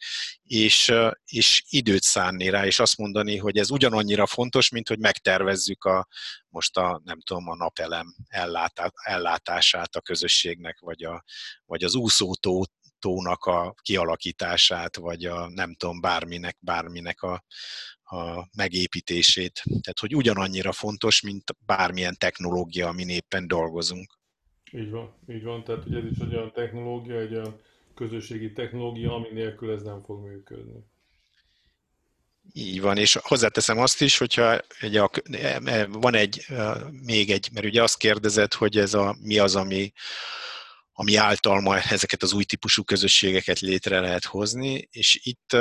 és, 0.51 0.93
és 1.25 1.63
időt 1.69 2.01
szánni 2.01 2.49
rá, 2.49 2.65
és 2.65 2.79
azt 2.79 2.97
mondani, 2.97 3.37
hogy 3.37 3.57
ez 3.57 3.71
ugyanannyira 3.71 4.25
fontos, 4.25 4.69
mint 4.69 4.87
hogy 4.87 4.99
megtervezzük 4.99 5.83
a, 5.83 6.07
most 6.49 6.77
a, 6.77 7.01
nem 7.03 7.19
tudom, 7.21 7.47
a 7.47 7.55
napelem 7.55 8.15
ellátását 9.03 9.95
a 9.95 10.01
közösségnek, 10.01 10.79
vagy, 10.79 11.03
a, 11.03 11.23
vagy 11.65 11.83
az 11.83 11.95
úszótó 11.95 12.65
tónak 12.99 13.45
a 13.45 13.73
kialakítását, 13.81 14.95
vagy 14.95 15.25
a 15.25 15.49
nem 15.49 15.75
tudom, 15.75 16.01
bárminek, 16.01 16.57
bárminek 16.59 17.21
a, 17.21 17.43
a 18.03 18.47
megépítését. 18.57 19.61
Tehát, 19.63 19.99
hogy 19.99 20.15
ugyanannyira 20.15 20.71
fontos, 20.71 21.21
mint 21.21 21.55
bármilyen 21.65 22.15
technológia, 22.17 22.87
amin 22.87 23.09
éppen 23.09 23.47
dolgozunk. 23.47 24.19
Így 24.71 24.89
van, 24.89 25.15
így 25.27 25.43
van. 25.43 25.63
Tehát, 25.63 25.83
hogy 25.83 25.95
ez 25.95 26.03
is 26.11 26.17
egy 26.17 26.35
olyan 26.35 26.51
technológia, 26.53 27.19
egy 27.19 27.35
olyan 27.35 27.61
közösségi 28.01 28.51
technológia, 28.51 29.13
ami 29.13 29.27
nélkül 29.31 29.71
ez 29.71 29.81
nem 29.81 30.03
fog 30.03 30.25
működni. 30.25 30.83
Így 32.53 32.81
van, 32.81 32.97
és 32.97 33.17
hozzáteszem 33.21 33.77
azt 33.77 34.01
is, 34.01 34.17
hogyha 34.17 34.59
egy 34.79 34.95
a, 34.97 35.09
e, 35.31 35.85
van 35.85 36.15
egy, 36.15 36.45
még 36.91 37.31
egy, 37.31 37.49
mert 37.53 37.65
ugye 37.65 37.83
azt 37.83 37.97
kérdezett, 37.97 38.53
hogy 38.53 38.77
ez 38.77 38.93
a, 38.93 39.15
mi 39.21 39.37
az, 39.37 39.55
ami, 39.55 39.91
ami 40.93 41.15
által 41.15 41.61
ma 41.61 41.79
ezeket 41.79 42.23
az 42.23 42.33
új 42.33 42.43
típusú 42.43 42.83
közösségeket 42.83 43.59
létre 43.59 43.99
lehet 43.99 44.25
hozni, 44.25 44.87
és 44.91 45.19
itt 45.23 45.57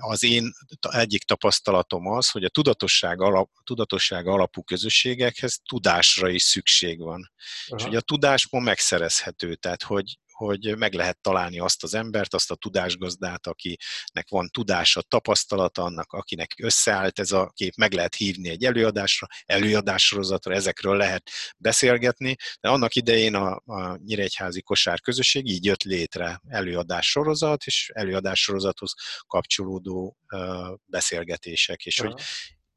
az 0.00 0.22
én 0.24 0.52
egyik 0.80 1.24
tapasztalatom 1.24 2.06
az, 2.06 2.30
hogy 2.30 2.44
a 2.44 2.48
tudatosság, 2.48 3.20
alap, 3.20 3.50
tudatosság 3.64 4.26
alapú 4.26 4.62
közösségekhez 4.62 5.60
tudásra 5.68 6.28
is 6.28 6.42
szükség 6.42 6.98
van. 6.98 7.32
Aha. 7.66 7.76
És 7.78 7.84
hogy 7.84 7.96
a 7.96 8.00
tudás 8.00 8.48
ma 8.50 8.58
megszerezhető, 8.58 9.54
tehát 9.54 9.82
hogy 9.82 10.18
hogy 10.46 10.76
meg 10.78 10.94
lehet 10.94 11.20
találni 11.20 11.58
azt 11.58 11.82
az 11.82 11.94
embert, 11.94 12.34
azt 12.34 12.50
a 12.50 12.54
tudásgazdát, 12.54 13.46
akinek 13.46 14.28
van 14.28 14.48
tudása, 14.48 15.02
tapasztalata, 15.02 15.82
annak, 15.82 16.12
akinek 16.12 16.54
összeállt 16.62 17.18
ez 17.18 17.32
a 17.32 17.50
kép, 17.54 17.74
meg 17.76 17.92
lehet 17.92 18.14
hívni 18.14 18.48
egy 18.48 18.64
előadásra, 18.64 19.26
előadássorozatra, 19.44 20.54
ezekről 20.54 20.96
lehet 20.96 21.30
beszélgetni, 21.58 22.36
de 22.60 22.68
annak 22.68 22.94
idején 22.94 23.34
a, 23.34 23.62
a 23.64 23.96
Nyíregyházi 23.96 24.62
Kosár 24.62 25.00
Közösség 25.00 25.46
így 25.46 25.64
jött 25.64 25.82
létre 25.82 26.40
előadássorozat, 26.48 27.64
és 27.64 27.90
előadássorozathoz 27.94 28.94
kapcsolódó 29.26 30.16
beszélgetések, 30.84 31.84
és 31.84 32.00
hogy, 32.00 32.22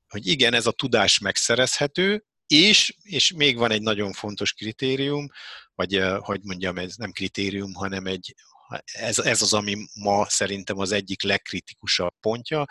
hogy 0.08 0.28
igen, 0.28 0.54
ez 0.54 0.66
a 0.66 0.72
tudás 0.72 1.20
megszerezhető, 1.20 2.26
és, 2.48 2.96
és 3.02 3.32
még 3.32 3.58
van 3.58 3.72
egy 3.72 3.82
nagyon 3.82 4.14
fontos 4.14 4.54
kritérium, 4.54 5.28
vagy 5.76 6.04
hogy 6.20 6.40
mondjam, 6.44 6.78
ez 6.78 6.96
nem 6.96 7.12
kritérium, 7.12 7.74
hanem 7.74 8.06
egy, 8.06 8.36
ez, 8.84 9.20
ez 9.20 9.42
az, 9.42 9.54
ami 9.54 9.76
ma 9.94 10.26
szerintem 10.30 10.78
az 10.78 10.92
egyik 10.92 11.24
legkritikusabb 11.24 12.14
pontja, 12.20 12.66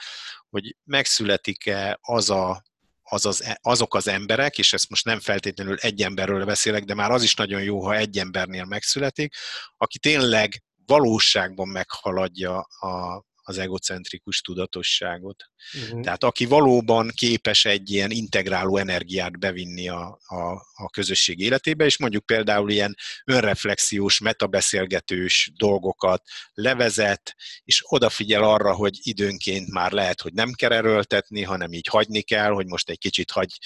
hogy 0.49 0.77
megszületik-e 0.85 1.99
az 2.01 2.31
a, 2.31 2.63
az 3.03 3.27
az, 3.27 3.43
e, 3.43 3.59
azok 3.63 3.95
az 3.95 4.09
emberek, 4.09 4.59
és 4.59 4.73
ezt 4.73 4.89
most 4.89 5.05
nem 5.05 5.21
feltétlenül 5.21 5.77
egy 5.77 6.03
emberről 6.03 6.45
beszélek, 6.45 6.85
de 6.85 6.95
már 6.95 7.11
az 7.11 7.23
is 7.23 7.35
nagyon 7.35 7.63
jó, 7.63 7.85
ha 7.85 7.97
egy 7.97 8.19
embernél 8.19 8.65
megszületik, 8.65 9.35
aki 9.77 9.99
tényleg 9.99 10.63
valóságban 10.87 11.69
meghaladja 11.69 12.59
a, 12.61 13.25
az 13.47 13.59
egocentrikus 13.59 14.41
tudatosságot. 14.41 15.45
Uh-huh. 15.83 16.01
Tehát 16.01 16.25
aki 16.25 16.45
valóban 16.45 17.11
képes 17.15 17.65
egy 17.65 17.91
ilyen 17.91 18.11
integráló 18.11 18.77
energiát 18.77 19.39
bevinni 19.39 19.89
a, 19.89 20.19
a, 20.23 20.53
a 20.75 20.91
közösség 20.93 21.39
életébe, 21.39 21.85
és 21.85 21.99
mondjuk 21.99 22.27
például 22.27 22.71
ilyen 22.71 22.95
önreflexiós, 23.25 24.19
metabeszélgetős 24.19 25.51
dolgokat 25.57 26.23
levezet, 26.55 27.35
és 27.65 27.83
odafigyel 27.89 28.43
arra, 28.43 28.75
hogy 28.75 28.99
időnként 29.03 29.71
már 29.71 29.93
lehet, 29.93 30.21
hogy 30.21 30.33
nem 30.33 30.53
kell 30.53 30.73
erőltetni, 30.73 31.43
hanem 31.43 31.73
így 31.73 31.87
hagyni 31.87 32.23
kell, 32.23 32.51
hogy 32.51 32.67
most 32.67 32.91
egy 32.91 32.99
kicsit 32.99 33.31
hagy 33.31 33.59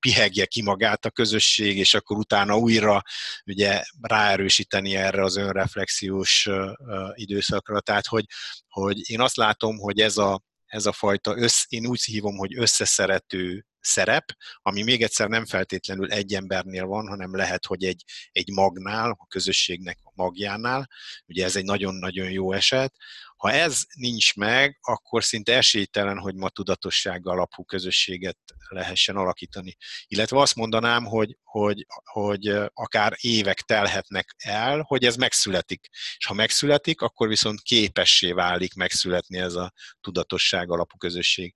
pihegje 0.00 0.46
ki 0.46 0.62
magát 0.62 1.04
a 1.04 1.10
közösség, 1.10 1.78
és 1.78 1.94
akkor 1.94 2.16
utána 2.16 2.56
újra 2.56 3.02
ugye 3.46 3.82
ráerősíteni 4.00 4.96
erre 4.96 5.22
az 5.22 5.36
önreflexiós 5.36 6.48
időszakra. 7.14 7.80
Tehát, 7.80 8.06
hogy, 8.06 8.24
hogy 8.68 9.10
én 9.10 9.20
azt 9.20 9.36
látom, 9.36 9.78
hogy 9.78 10.00
ez 10.00 10.16
a, 10.16 10.42
ez 10.66 10.86
a 10.86 10.92
fajta, 10.92 11.36
össz, 11.36 11.64
én 11.68 11.86
úgy 11.86 12.02
hívom, 12.02 12.36
hogy 12.36 12.58
összeszerető 12.58 13.66
szerep, 13.86 14.24
ami 14.62 14.82
még 14.82 15.02
egyszer 15.02 15.28
nem 15.28 15.46
feltétlenül 15.46 16.12
egy 16.12 16.34
embernél 16.34 16.86
van, 16.86 17.08
hanem 17.08 17.36
lehet, 17.36 17.66
hogy 17.66 17.84
egy, 17.84 18.04
egy 18.32 18.50
magnál, 18.50 19.10
a 19.10 19.26
közösségnek 19.28 19.98
a 20.02 20.12
magjánál, 20.14 20.88
ugye 21.26 21.44
ez 21.44 21.56
egy 21.56 21.64
nagyon-nagyon 21.64 22.30
jó 22.30 22.52
eset, 22.52 22.94
ha 23.36 23.50
ez 23.50 23.82
nincs 23.94 24.34
meg, 24.34 24.78
akkor 24.80 25.24
szinte 25.24 25.56
esélytelen, 25.56 26.18
hogy 26.18 26.34
ma 26.34 26.48
tudatosság 26.48 27.26
alapú 27.26 27.64
közösséget 27.64 28.38
lehessen 28.68 29.16
alakítani. 29.16 29.76
Illetve 30.06 30.40
azt 30.40 30.54
mondanám, 30.54 31.04
hogy, 31.04 31.36
hogy, 31.42 31.86
hogy 32.04 32.46
akár 32.72 33.16
évek 33.20 33.60
telhetnek 33.60 34.34
el, 34.38 34.80
hogy 34.80 35.04
ez 35.04 35.16
megszületik. 35.16 35.88
És 36.16 36.26
ha 36.26 36.34
megszületik, 36.34 37.00
akkor 37.00 37.28
viszont 37.28 37.60
képessé 37.60 38.32
válik 38.32 38.74
megszületni 38.74 39.38
ez 39.38 39.54
a 39.54 39.72
tudatosság 40.00 40.70
alapú 40.70 40.96
közösség. 40.96 41.54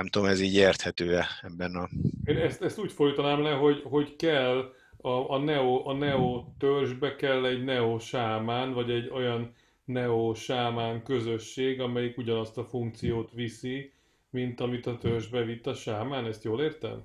Nem 0.00 0.08
tudom, 0.08 0.28
ez 0.28 0.40
így 0.40 0.54
érthető-e 0.54 1.26
ebben 1.42 1.74
a... 1.74 1.88
Én 2.24 2.36
ezt, 2.36 2.62
ezt 2.62 2.78
úgy 2.78 2.92
folytanám 2.92 3.42
le, 3.42 3.50
hogy, 3.50 3.82
hogy 3.84 4.16
kell 4.16 4.74
a, 4.96 5.08
a, 5.08 5.38
neo, 5.38 5.88
a 5.88 5.92
neo 5.92 6.44
törzsbe 6.58 7.16
kell 7.16 7.44
egy 7.46 7.64
neo 7.64 7.98
sámán, 7.98 8.72
vagy 8.72 8.90
egy 8.90 9.08
olyan 9.08 9.54
neo-sámán 9.84 11.02
közösség, 11.02 11.80
amelyik 11.80 12.18
ugyanazt 12.18 12.58
a 12.58 12.64
funkciót 12.64 13.30
viszi, 13.32 13.92
mint 14.30 14.60
amit 14.60 14.86
a 14.86 14.98
törzsbe 14.98 15.44
vitt 15.44 15.66
a 15.66 15.74
sámán, 15.74 16.26
ezt 16.26 16.44
jól 16.44 16.62
értem? 16.62 17.02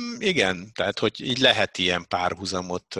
Mm, 0.00 0.20
igen, 0.20 0.70
tehát 0.74 0.98
hogy 0.98 1.20
így 1.20 1.38
lehet 1.38 1.78
ilyen 1.78 2.04
párhuzamot 2.08 2.96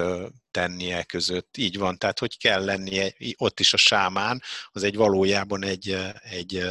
tennie 0.51 1.03
között. 1.03 1.57
Így 1.57 1.78
van, 1.78 1.99
tehát 1.99 2.18
hogy 2.18 2.38
kell 2.38 2.64
lennie, 2.64 3.14
ott 3.36 3.61
is 3.61 3.72
a 3.72 3.76
sámán, 3.76 4.42
az 4.70 4.82
egy 4.82 4.97
valójában 4.97 5.64
egy, 5.64 5.97
egy, 6.22 6.62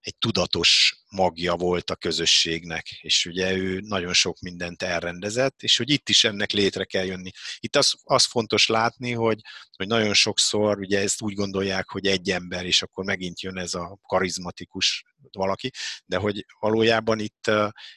egy 0.00 0.16
tudatos 0.18 0.99
magja 1.10 1.56
volt 1.56 1.90
a 1.90 1.96
közösségnek, 1.96 2.90
és 2.90 3.26
ugye 3.26 3.52
ő 3.56 3.80
nagyon 3.80 4.12
sok 4.12 4.40
mindent 4.40 4.82
elrendezett, 4.82 5.62
és 5.62 5.76
hogy 5.76 5.90
itt 5.90 6.08
is 6.08 6.24
ennek 6.24 6.50
létre 6.50 6.84
kell 6.84 7.04
jönni. 7.04 7.30
Itt 7.58 7.76
az, 7.76 7.94
az 8.02 8.24
fontos 8.24 8.66
látni, 8.66 9.12
hogy, 9.12 9.40
hogy 9.76 9.86
nagyon 9.86 10.14
sokszor 10.14 10.78
ugye 10.78 11.00
ezt 11.00 11.22
úgy 11.22 11.34
gondolják, 11.34 11.88
hogy 11.88 12.06
egy 12.06 12.30
ember, 12.30 12.64
és 12.64 12.82
akkor 12.82 13.04
megint 13.04 13.40
jön 13.40 13.58
ez 13.58 13.74
a 13.74 13.98
karizmatikus 14.02 15.04
valaki, 15.32 15.70
de 16.04 16.16
hogy 16.16 16.44
valójában 16.60 17.18
itt 17.18 17.50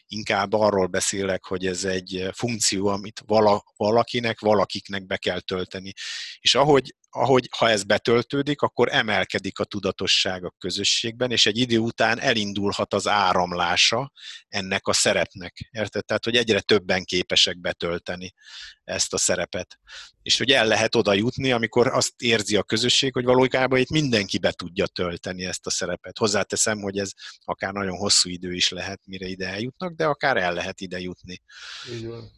inkább 0.07 0.53
arról 0.53 0.88
beszélek, 0.88 1.45
hogy 1.45 1.66
ez 1.66 1.84
egy 1.84 2.30
funkció, 2.32 2.88
amit 2.88 3.24
vala, 3.26 3.64
valakinek, 3.78 4.39
valakiknek 4.39 5.05
be 5.05 5.18
kell 5.18 5.39
tölteni. 5.39 5.93
És 6.39 6.55
ahogy 6.55 6.95
ahogy 7.16 7.49
ha 7.57 7.70
ez 7.70 7.84
betöltődik, 7.84 8.61
akkor 8.61 8.88
emelkedik 8.91 9.59
a 9.59 9.64
tudatosság 9.64 10.45
a 10.45 10.53
közösségben, 10.57 11.32
és 11.32 11.45
egy 11.45 11.57
idő 11.57 11.78
után 11.78 12.20
elindulhat 12.20 12.93
az 12.93 13.02
áramlása 13.07 14.11
ennek 14.47 14.87
a 14.87 14.93
szerepnek. 14.93 15.69
Érted? 15.71 16.05
Tehát, 16.05 16.23
hogy 16.23 16.35
egyre 16.35 16.59
többen 16.59 17.03
képesek 17.03 17.59
betölteni 17.59 18.33
ezt 18.83 19.13
a 19.13 19.17
szerepet. 19.17 19.79
És 20.21 20.37
hogy 20.37 20.51
el 20.51 20.67
lehet 20.67 20.95
oda 20.95 21.13
jutni, 21.13 21.51
amikor 21.51 21.87
azt 21.87 22.21
érzi 22.21 22.55
a 22.55 22.63
közösség, 22.63 23.13
hogy 23.13 23.23
valójában 23.23 23.79
itt 23.79 23.89
mindenki 23.89 24.37
be 24.37 24.51
tudja 24.51 24.87
tölteni 24.87 25.45
ezt 25.45 25.65
a 25.65 25.69
szerepet. 25.69 26.17
Hozzáteszem, 26.17 26.79
hogy 26.79 26.97
ez 26.97 27.11
akár 27.43 27.73
nagyon 27.73 27.97
hosszú 27.97 28.29
idő 28.29 28.53
is 28.53 28.69
lehet, 28.69 29.01
mire 29.05 29.27
ide 29.27 29.47
eljutnak, 29.47 29.93
de 29.93 30.05
akár 30.05 30.37
el 30.37 30.53
lehet 30.53 30.81
ide 30.81 30.99
jutni. 30.99 31.41
Így 31.93 32.05
van. 32.05 32.31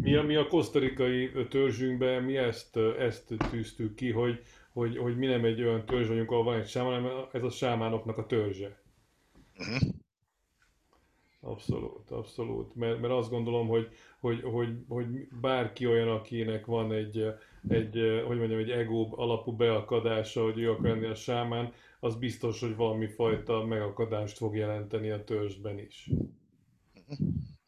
Mi 0.00 0.14
a, 0.14 0.22
mi 0.22 0.36
a 0.36 0.46
kosztarikai 0.46 1.30
törzsünkben, 1.50 2.22
mi 2.22 2.36
ezt, 2.36 2.76
ezt 2.98 3.34
tűztük 3.50 3.94
ki, 3.94 4.10
hogy, 4.10 4.42
hogy, 4.72 4.96
hogy 4.96 5.16
mi 5.16 5.26
nem 5.26 5.44
egy 5.44 5.62
olyan 5.62 5.86
törzs 5.86 6.08
vagyunk, 6.08 6.30
ahol 6.30 6.44
van 6.44 6.60
egy 6.60 6.68
sámán, 6.68 7.02
hanem 7.02 7.24
ez 7.32 7.42
a 7.42 7.50
sámánoknak 7.50 8.18
a 8.18 8.26
törzse. 8.26 8.81
Uh-huh. 9.58 9.90
Abszolút, 11.44 12.10
abszolút. 12.10 12.74
Mert, 12.74 13.00
mert 13.00 13.12
azt 13.12 13.30
gondolom, 13.30 13.68
hogy, 13.68 13.88
hogy, 14.20 14.42
hogy, 14.42 14.84
hogy 14.88 15.28
bárki 15.40 15.86
olyan, 15.86 16.08
akinek 16.08 16.66
van 16.66 16.92
egy, 16.92 17.26
egy, 17.68 18.22
hogy 18.26 18.38
mondjam, 18.38 18.58
egy 18.58 18.70
ego 18.70 19.08
alapú 19.10 19.56
beakadása, 19.56 20.42
hogy 20.42 20.58
ő 20.58 20.70
akar 20.70 20.90
lenni 20.90 21.06
a 21.06 21.14
sámán, 21.14 21.72
az 22.00 22.16
biztos, 22.16 22.60
hogy 22.60 22.76
valami 22.76 23.06
fajta 23.06 23.64
megakadást 23.64 24.36
fog 24.36 24.56
jelenteni 24.56 25.10
a 25.10 25.24
törzsben 25.24 25.78
is. 25.78 26.10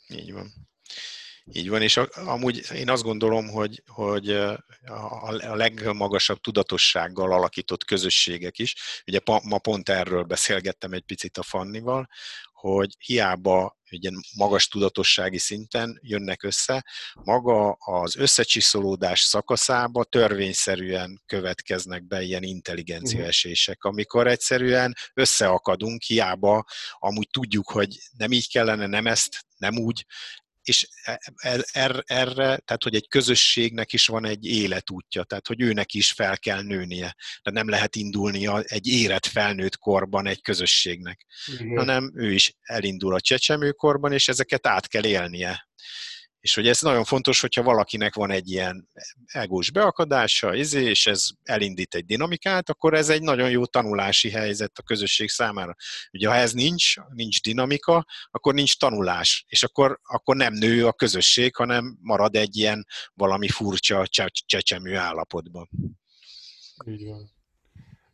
Így 0.08 0.32
van. 0.32 0.46
Így 1.52 1.68
van, 1.68 1.82
és 1.82 1.96
amúgy 2.14 2.62
én 2.74 2.90
azt 2.90 3.02
gondolom, 3.02 3.48
hogy, 3.48 3.82
hogy 3.86 4.30
a 4.30 5.54
legmagasabb 5.54 6.40
tudatossággal 6.40 7.32
alakított 7.32 7.84
közösségek 7.84 8.58
is, 8.58 8.74
ugye 9.06 9.20
ma 9.24 9.58
pont 9.58 9.88
erről 9.88 10.22
beszélgettem 10.22 10.92
egy 10.92 11.04
picit 11.04 11.38
a 11.38 11.42
Fannival, 11.42 12.08
hogy 12.52 12.96
hiába 12.98 13.78
ugye 13.90 14.10
magas 14.36 14.68
tudatossági 14.68 15.38
szinten 15.38 15.98
jönnek 16.02 16.42
össze, 16.42 16.86
maga 17.12 17.70
az 17.72 18.16
összecsiszolódás 18.16 19.20
szakaszába 19.20 20.04
törvényszerűen 20.04 21.22
következnek 21.26 22.06
be 22.06 22.22
ilyen 22.22 22.42
intelligenciaesések, 22.42 23.82
mhm. 23.82 23.92
amikor 23.92 24.26
egyszerűen 24.26 24.94
összeakadunk, 25.14 26.02
hiába 26.02 26.64
amúgy 26.98 27.28
tudjuk, 27.30 27.70
hogy 27.70 27.98
nem 28.16 28.32
így 28.32 28.50
kellene, 28.50 28.86
nem 28.86 29.06
ezt, 29.06 29.44
nem 29.56 29.78
úgy, 29.78 30.06
és 30.64 30.88
erre, 31.34 31.62
er, 31.72 32.02
erre, 32.06 32.56
tehát 32.56 32.82
hogy 32.82 32.94
egy 32.94 33.08
közösségnek 33.08 33.92
is 33.92 34.06
van 34.06 34.24
egy 34.24 34.44
életútja, 34.44 35.24
tehát 35.24 35.46
hogy 35.46 35.60
őnek 35.60 35.94
is 35.94 36.12
fel 36.12 36.38
kell 36.38 36.62
nőnie. 36.62 37.16
De 37.42 37.50
nem 37.50 37.68
lehet 37.68 37.96
indulnia 37.96 38.60
egy 38.62 38.86
érett 38.86 39.26
felnőtt 39.26 39.76
korban 39.76 40.26
egy 40.26 40.40
közösségnek, 40.40 41.26
Igen. 41.46 41.76
hanem 41.76 42.12
ő 42.14 42.32
is 42.32 42.52
elindul 42.62 43.14
a 43.14 43.20
csecsemőkorban, 43.20 44.12
és 44.12 44.28
ezeket 44.28 44.66
át 44.66 44.88
kell 44.88 45.04
élnie. 45.04 45.68
És 46.44 46.54
hogy 46.54 46.68
ez 46.68 46.80
nagyon 46.80 47.04
fontos, 47.04 47.40
hogyha 47.40 47.62
valakinek 47.62 48.14
van 48.14 48.30
egy 48.30 48.50
ilyen 48.50 48.88
egós 49.24 49.70
beakadása, 49.70 50.54
izé, 50.54 50.84
és 50.84 51.06
ez 51.06 51.28
elindít 51.42 51.94
egy 51.94 52.04
dinamikát, 52.04 52.68
akkor 52.70 52.94
ez 52.94 53.08
egy 53.08 53.22
nagyon 53.22 53.50
jó 53.50 53.66
tanulási 53.66 54.30
helyzet 54.30 54.78
a 54.78 54.82
közösség 54.82 55.28
számára. 55.28 55.74
Ugye 56.12 56.28
ha 56.28 56.34
ez 56.34 56.52
nincs, 56.52 56.94
nincs 57.08 57.42
dinamika, 57.42 58.06
akkor 58.30 58.54
nincs 58.54 58.78
tanulás, 58.78 59.44
és 59.48 59.62
akkor, 59.62 60.00
akkor 60.02 60.36
nem 60.36 60.52
nő 60.52 60.86
a 60.86 60.92
közösség, 60.92 61.56
hanem 61.56 61.98
marad 62.00 62.36
egy 62.36 62.56
ilyen 62.56 62.86
valami 63.14 63.48
furcsa 63.48 64.06
csecsemő 64.46 64.96
állapotban. 64.96 65.68
Így 66.86 67.04
van. 67.04 67.30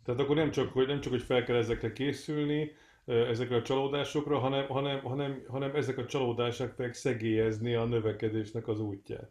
Tehát 0.04 0.20
akkor 0.20 0.36
nem 0.36 0.50
csak, 0.50 0.72
hogy, 0.72 0.86
nem 0.86 1.00
csak, 1.00 1.12
hogy 1.12 1.22
fel 1.22 1.44
kell 1.44 1.56
ezekre 1.56 1.92
készülni, 1.92 2.70
ezekre 3.10 3.56
a 3.56 3.62
csalódásokra, 3.62 4.38
hanem, 4.38 4.68
hanem, 4.68 5.00
hanem, 5.00 5.44
hanem 5.48 5.74
ezek 5.74 5.98
a 5.98 6.06
csalódások 6.06 6.68
fogják 6.68 6.94
szegélyezni 6.94 7.74
a 7.74 7.84
növekedésnek 7.84 8.68
az 8.68 8.80
útját. 8.80 9.30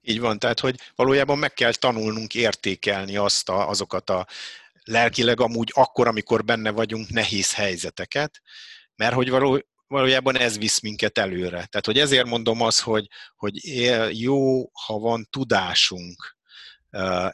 Így 0.00 0.20
van, 0.20 0.38
tehát 0.38 0.60
hogy 0.60 0.76
valójában 0.94 1.38
meg 1.38 1.54
kell 1.54 1.72
tanulnunk 1.72 2.34
értékelni 2.34 3.16
azt 3.16 3.48
a, 3.48 3.68
azokat 3.68 4.10
a 4.10 4.26
lelkileg 4.84 5.40
amúgy 5.40 5.72
akkor, 5.74 6.06
amikor 6.06 6.44
benne 6.44 6.70
vagyunk, 6.70 7.08
nehéz 7.08 7.54
helyzeteket, 7.54 8.40
mert 8.96 9.14
hogy 9.14 9.30
való, 9.30 9.62
valójában 9.86 10.38
ez 10.38 10.58
visz 10.58 10.80
minket 10.80 11.18
előre. 11.18 11.50
Tehát, 11.50 11.86
hogy 11.86 11.98
ezért 11.98 12.26
mondom 12.26 12.60
azt, 12.60 12.80
hogy, 12.80 13.06
hogy 13.36 13.54
jó, 14.20 14.70
ha 14.72 14.98
van 14.98 15.26
tudásunk 15.30 16.36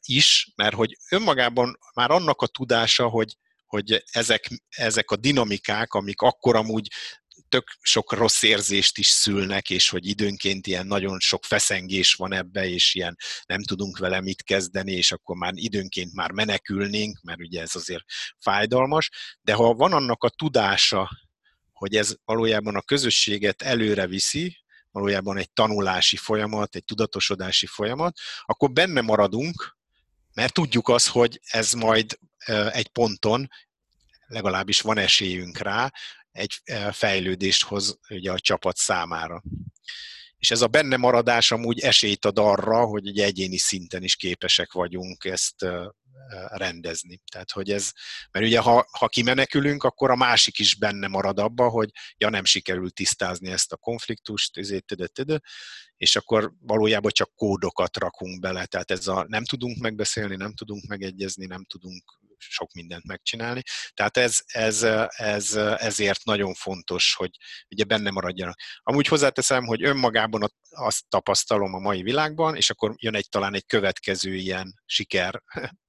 is, 0.01 0.53
mert 0.57 0.75
hogy 0.75 0.97
önmagában 1.11 1.79
már 1.95 2.11
annak 2.11 2.43
a 2.43 2.47
tudása, 2.47 3.09
hogy 3.09 3.37
hogy 3.75 4.05
ezek, 4.13 4.49
ezek 4.69 5.11
a 5.11 5.17
dinamikák, 5.17 5.93
amik 5.95 6.21
akkor 6.21 6.57
amúgy 6.57 6.89
tök 7.49 7.69
sok 7.81 8.13
rossz 8.13 8.43
érzést 8.43 8.99
is 8.99 9.07
szülnek, 9.07 9.71
és 9.71 9.89
hogy 9.89 10.07
időnként 10.07 10.67
ilyen 10.67 10.87
nagyon 10.87 11.21
sok 11.21 11.45
feszengés 11.45 12.15
van 12.15 12.33
ebbe, 12.33 12.69
és 12.69 12.95
ilyen 12.95 13.17
nem 13.47 13.63
tudunk 13.63 13.99
vele 13.99 14.21
mit 14.21 14.43
kezdeni, 14.43 14.93
és 14.93 15.13
akkor 15.13 15.37
már 15.37 15.53
időnként 15.55 16.13
már 16.13 16.31
menekülnénk, 16.31 17.21
mert 17.23 17.41
ugye 17.41 17.61
ez 17.61 17.75
azért 17.75 18.05
fájdalmas, 18.39 19.11
de 19.41 19.53
ha 19.53 19.75
van 19.75 19.93
annak 19.93 20.25
a 20.25 20.29
tudása, 20.29 21.11
hogy 21.73 21.97
ez 21.97 22.15
valójában 22.25 22.77
a 22.77 22.83
közösséget 22.83 23.63
előre 23.63 24.07
viszi, 24.07 24.57
valójában 24.91 25.37
egy 25.37 25.53
tanulási 25.53 26.17
folyamat, 26.17 26.75
egy 26.75 26.85
tudatosodási 26.85 27.67
folyamat, 27.67 28.19
akkor 28.45 28.73
benne 28.73 29.01
maradunk, 29.01 29.77
mert 30.35 30.53
tudjuk 30.53 30.89
azt, 30.89 31.09
hogy 31.09 31.41
ez 31.45 31.73
majd 31.73 32.19
egy 32.73 32.89
ponton 32.89 33.49
legalábbis 34.27 34.81
van 34.81 34.99
esélyünk 34.99 35.59
rá, 35.59 35.93
egy 36.33 36.63
fejlődést 36.93 37.65
hoz 37.65 37.99
ugye 38.09 38.33
a 38.33 38.39
csapat 38.39 38.77
számára. 38.77 39.43
És 40.37 40.51
ez 40.51 40.63
a 40.63 40.67
benne 40.67 40.97
maradás 40.97 41.51
amúgy 41.51 41.81
esélyt 41.81 42.25
ad 42.25 42.39
arra, 42.39 42.85
hogy 42.85 43.09
egy 43.09 43.19
egyéni 43.19 43.59
szinten 43.59 44.03
is 44.03 44.17
képesek 44.17 44.73
vagyunk 44.73 45.25
ezt 45.25 45.67
rendezni. 46.47 47.21
Tehát, 47.33 47.51
hogy 47.51 47.71
ez, 47.71 47.91
mert 48.31 48.47
ugye 48.47 48.61
ha, 48.61 48.87
ha 48.99 49.09
kimenekülünk, 49.09 49.85
akkor 49.85 50.11
a 50.11 50.17
másik 50.17 50.59
is 50.59 50.75
benne 50.75 51.07
marad 51.07 51.39
abba, 51.39 51.69
hogy 51.69 51.91
ja, 52.17 52.29
nem 52.29 52.45
sikerült 52.45 52.95
tisztázni 52.95 53.51
ezt 53.51 53.73
a 53.73 53.77
konfliktust, 53.77 54.57
ezért, 54.57 54.85
tüde, 54.85 55.07
tüde, 55.07 55.41
és 55.97 56.17
akkor 56.17 56.53
valójában 56.61 57.11
csak 57.11 57.35
kódokat 57.35 57.97
rakunk 57.97 58.41
bele. 58.41 58.67
Tehát 58.67 58.91
ez 58.91 59.07
a 59.07 59.25
nem 59.29 59.45
tudunk 59.45 59.79
megbeszélni, 59.79 60.37
nem 60.37 60.55
tudunk 60.55 60.87
megegyezni, 60.87 61.47
nem 61.47 61.65
tudunk 61.65 62.03
sok 62.39 62.73
mindent 62.73 63.05
megcsinálni. 63.05 63.63
Tehát 63.95 64.17
ez, 64.17 64.41
ez, 64.47 64.83
ez, 65.09 65.55
ezért 65.77 66.25
nagyon 66.25 66.55
fontos, 66.55 67.15
hogy 67.15 67.31
ugye 67.71 67.85
benne 67.85 68.11
maradjanak. 68.11 68.59
Amúgy 68.83 69.07
hozzáteszem, 69.07 69.65
hogy 69.65 69.85
önmagában 69.85 70.53
azt 70.71 71.09
tapasztalom 71.09 71.75
a 71.75 71.79
mai 71.79 72.03
világban, 72.03 72.57
és 72.57 72.71
akkor 72.71 72.95
jön 72.97 73.15
egy 73.15 73.29
talán 73.29 73.55
egy 73.55 73.67
következő 73.67 74.35
ilyen 74.35 74.83
siker 74.87 75.43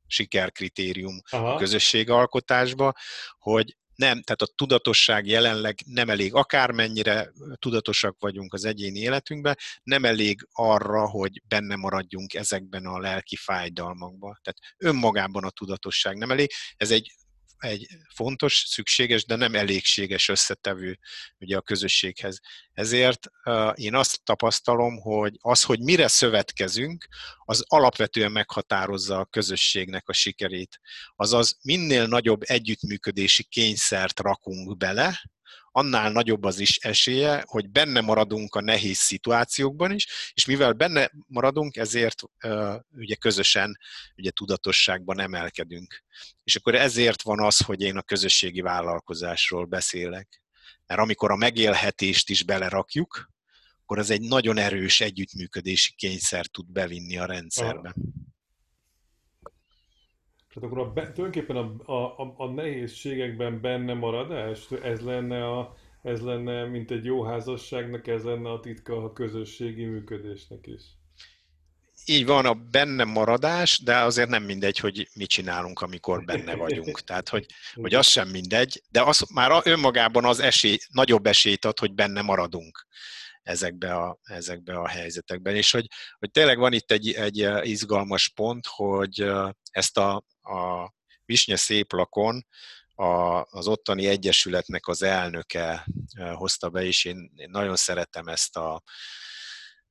sikerkritérium 0.08 1.22
Aha. 1.30 1.54
a 1.54 1.58
közösségalkotásba, 1.58 2.94
hogy 3.38 3.76
nem, 3.96 4.22
tehát 4.22 4.42
a 4.42 4.54
tudatosság 4.56 5.28
jelenleg 5.28 5.80
nem 5.86 6.10
elég, 6.10 6.34
akármennyire 6.34 7.32
tudatosak 7.60 8.16
vagyunk 8.20 8.54
az 8.54 8.66
egyéni 8.66 9.00
életünkben, 9.00 9.58
nem 9.84 10.06
elég 10.06 10.48
arra, 10.52 11.10
hogy 11.10 11.42
benne 11.48 11.76
maradjunk 11.76 12.34
ezekben 12.34 12.86
a 12.86 13.00
lelki 13.00 13.36
fájdalmakban. 13.36 14.40
Tehát 14.42 14.76
önmagában 14.78 15.44
a 15.44 15.50
tudatosság 15.50 16.18
nem 16.18 16.32
elég. 16.32 16.52
Ez 16.78 16.92
egy 16.92 17.12
egy 17.66 17.88
fontos, 18.14 18.64
szükséges, 18.68 19.26
de 19.26 19.36
nem 19.36 19.56
elégséges 19.56 20.30
összetevő 20.30 21.00
ugye 21.40 21.58
a 21.58 21.62
közösséghez. 21.62 22.40
Ezért 22.74 23.28
én 23.74 23.96
azt 23.96 24.24
tapasztalom, 24.24 25.00
hogy 25.00 25.38
az, 25.40 25.64
hogy 25.64 25.80
mire 25.80 26.08
szövetkezünk, 26.08 27.08
az 27.46 27.64
alapvetően 27.68 28.32
meghatározza 28.32 29.20
a 29.20 29.26
közösségnek 29.26 30.10
a 30.10 30.14
sikerét. 30.14 30.80
Azaz 31.16 31.58
minél 31.62 32.08
nagyobb 32.08 32.42
együttműködési 32.44 33.44
kényszert 33.44 34.20
rakunk 34.20 34.78
bele, 34.78 35.22
annál 35.78 36.12
nagyobb 36.12 36.44
az 36.44 36.60
is 36.60 36.78
esélye, 36.78 37.44
hogy 37.46 37.70
benne 37.70 38.02
maradunk 38.02 38.56
a 38.56 38.62
nehéz 38.62 38.98
szituációkban 38.98 39.92
is, 39.92 40.32
és 40.34 40.46
mivel 40.46 40.74
benne 40.74 41.12
maradunk, 41.28 41.76
ezért 41.76 42.22
ugye 42.92 43.16
közösen 43.16 43.78
ugye 44.16 44.32
tudatosságban 44.32 45.20
emelkedünk. 45.20 46.04
És 46.44 46.56
akkor 46.56 46.76
ezért 46.76 47.22
van 47.22 47.40
az, 47.42 47.58
hogy 47.58 47.82
én 47.82 47.98
a 47.98 48.02
közösségi 48.02 48.62
vállalkozásról 48.62 49.66
beszélek. 49.66 50.42
Mert 50.86 51.02
amikor 51.02 51.32
a 51.32 51.36
megélhetést 51.36 52.30
is 52.30 52.44
belerakjuk, 52.44 53.32
akkor 53.82 54.00
az 54.00 54.10
egy 54.10 54.22
nagyon 54.22 54.58
erős 54.58 55.02
együttműködési 55.02 55.94
kényszer 55.96 56.46
tud 56.46 56.72
bevinni 56.72 57.18
a 57.18 57.26
rendszerbe. 57.26 57.96
Tehát 60.56 60.72
akkor 60.72 60.80
a, 60.80 60.94
tulajdonképpen 60.94 61.56
a, 61.56 62.22
a, 62.22 62.34
a 62.38 62.48
nehézségekben 62.48 63.62
benne 63.62 63.94
maradás, 63.94 64.72
ez 64.84 65.02
lenne, 65.02 65.46
a, 65.46 65.76
ez 66.02 66.22
lenne, 66.22 66.66
mint 66.66 66.92
egy 66.92 67.06
jó 67.06 67.24
házasságnak, 67.24 68.08
ez 68.08 68.24
lenne 68.24 68.52
a 68.52 68.60
titka 68.60 69.04
a 69.04 69.14
közösségi 69.14 69.86
működésnek 69.86 70.68
is. 70.68 70.82
Így 72.06 72.26
van, 72.26 72.46
a 72.46 72.54
benne 72.54 73.04
maradás, 73.04 73.80
de 73.84 73.98
azért 73.98 74.30
nem 74.30 74.44
mindegy, 74.44 74.78
hogy 74.78 75.10
mit 75.16 75.30
csinálunk, 75.30 75.82
amikor 75.82 76.24
benne 76.24 76.56
vagyunk. 76.56 77.00
Tehát, 77.00 77.30
hogy, 77.30 77.46
hogy 77.82 77.94
az 77.94 78.08
sem 78.08 78.28
mindegy, 78.28 78.82
de 78.92 79.02
az 79.02 79.26
már 79.34 79.62
önmagában 79.64 80.26
az 80.26 80.40
esély, 80.40 80.78
nagyobb 80.90 81.26
esélyt 81.26 81.66
ad, 81.66 81.80
hogy 81.80 81.94
benne 81.94 82.22
maradunk 82.22 82.86
ezekbe 83.46 83.96
a, 83.96 84.20
ezekbe 84.24 84.76
a 84.76 84.88
helyzetekben. 84.88 85.56
És 85.56 85.72
hogy, 85.72 85.88
hogy 86.20 86.32
tényleg 86.32 86.58
van 86.58 86.74
itt 86.74 86.92
egy, 86.92 87.12
egy 87.12 87.50
izgalmas 87.62 88.30
pont, 88.30 88.66
hogy 88.68 89.32
ezt 89.72 89.98
a, 89.98 90.16
a 90.42 90.92
Visnye 91.26 91.56
Széplakon 91.56 92.46
a, 92.96 93.42
az 93.42 93.68
ottani 93.68 94.08
egyesületnek 94.08 94.88
az 94.88 95.02
elnöke 95.02 95.86
hozta 96.34 96.70
be, 96.70 96.84
és 96.84 97.06
én, 97.06 97.32
én 97.36 97.50
nagyon 97.50 97.76
szeretem 97.76 98.28
ezt 98.28 98.56
a, 98.58 98.84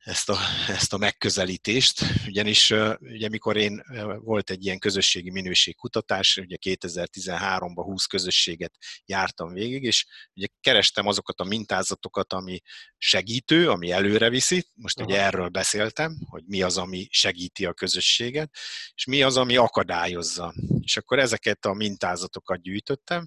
ezt 0.04 0.28
a, 0.28 0.38
ezt 0.68 0.92
a 0.92 0.96
megközelítést, 0.96 2.04
ugyanis 2.26 2.70
ugye 3.00 3.28
mikor 3.28 3.56
én 3.56 3.82
volt 4.18 4.50
egy 4.50 4.64
ilyen 4.64 4.78
közösségi 4.78 5.30
minőségkutatás, 5.30 6.36
ugye 6.36 6.56
2013-ban 6.60 7.82
20 7.84 8.04
közösséget 8.04 8.72
jártam 9.04 9.52
végig, 9.52 9.82
és 9.82 10.06
ugye 10.34 10.46
kerestem 10.60 11.06
azokat 11.06 11.40
a 11.40 11.44
mintázatokat, 11.44 12.32
ami 12.32 12.60
segítő, 12.98 13.70
ami 13.70 13.90
előre 13.90 14.28
viszi, 14.28 14.66
most 14.74 14.98
Aha. 14.98 15.08
ugye 15.08 15.20
erről 15.20 15.48
beszéltem, 15.48 16.18
hogy 16.28 16.42
mi 16.46 16.62
az, 16.62 16.76
ami 16.76 17.06
segíti 17.10 17.64
a 17.64 17.72
közösséget, 17.72 18.50
és 18.94 19.04
mi 19.04 19.22
az, 19.22 19.36
ami 19.36 19.56
akadályozza. 19.56 20.54
És 20.80 20.96
akkor 20.96 21.18
ezeket 21.18 21.64
a 21.64 21.72
mintázatokat 21.72 22.62
gyűjtöttem, 22.62 23.26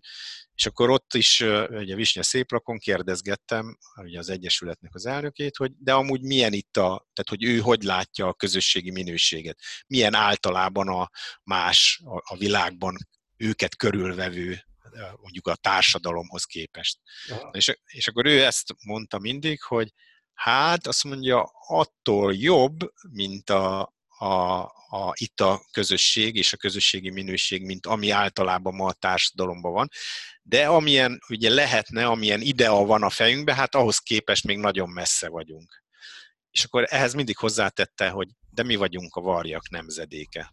és 0.58 0.66
akkor 0.66 0.90
ott 0.90 1.14
is, 1.14 1.40
ugye 1.70 1.96
Visnya 1.96 2.24
Széplakon 2.24 2.78
kérdezgettem 2.78 3.78
ugye 3.96 4.20
az 4.20 4.30
Egyesületnek 4.30 4.96
az 4.96 5.06
elnökét, 5.06 5.58
hogy 5.58 5.72
de 5.78 5.94
amúgy 5.94 6.22
milyen 6.22 6.54
itt 6.54 6.78
a, 6.78 7.08
tehát 7.14 7.30
hogy 7.30 7.44
ő 7.44 7.60
hogy 7.60 7.84
látja 7.84 8.28
a 8.28 8.34
közösségi 8.34 8.92
minőséget, 8.92 9.60
milyen 9.88 10.14
általában 10.14 10.88
a 10.88 11.10
más 11.44 12.02
a, 12.06 12.34
a 12.34 12.38
világban 12.38 12.98
őket 13.38 13.76
körülvevő 13.76 14.62
mondjuk 15.22 15.48
a 15.48 15.56
társadalomhoz 15.56 16.44
képest. 16.44 17.00
És, 17.52 17.78
és 17.86 18.08
akkor 18.08 18.26
ő 18.26 18.44
ezt 18.44 18.74
mondta 18.86 19.20
mindig, 19.20 19.62
hogy 19.62 19.94
hát 20.34 20.88
azt 20.88 21.04
mondja, 21.04 21.52
attól 21.68 22.36
jobb, 22.36 22.78
mint 23.10 23.50
a, 23.50 23.96
a, 24.18 24.62
a, 24.90 25.14
itt 25.14 25.42
a 25.42 25.62
közösség 25.72 26.36
és 26.36 26.54
a 26.54 26.58
közösségi 26.58 27.10
minőség, 27.10 27.66
mint 27.66 27.86
ami 27.86 28.10
általában 28.10 28.76
ma 28.76 28.86
a 28.86 28.94
társadalomban 28.94 29.72
van. 29.72 29.90
De 30.42 30.68
amilyen 30.68 31.20
ugye 31.30 31.50
lehetne, 31.50 32.06
amilyen 32.06 32.42
idea 32.42 32.86
van 32.86 33.04
a 33.04 33.10
fejünkben, 33.10 33.56
hát 33.56 33.76
ahhoz 33.76 33.98
képest 33.98 34.46
még 34.46 34.58
nagyon 34.58 34.90
messze 34.90 35.30
vagyunk. 35.30 35.84
És 36.52 36.64
akkor 36.64 36.86
ehhez 36.90 37.14
mindig 37.14 37.38
hozzátette, 37.38 38.10
hogy 38.10 38.28
de 38.50 38.64
mi 38.64 38.76
vagyunk 38.76 39.16
a 39.16 39.22
varjak 39.22 39.70
nemzedéke. 39.70 40.52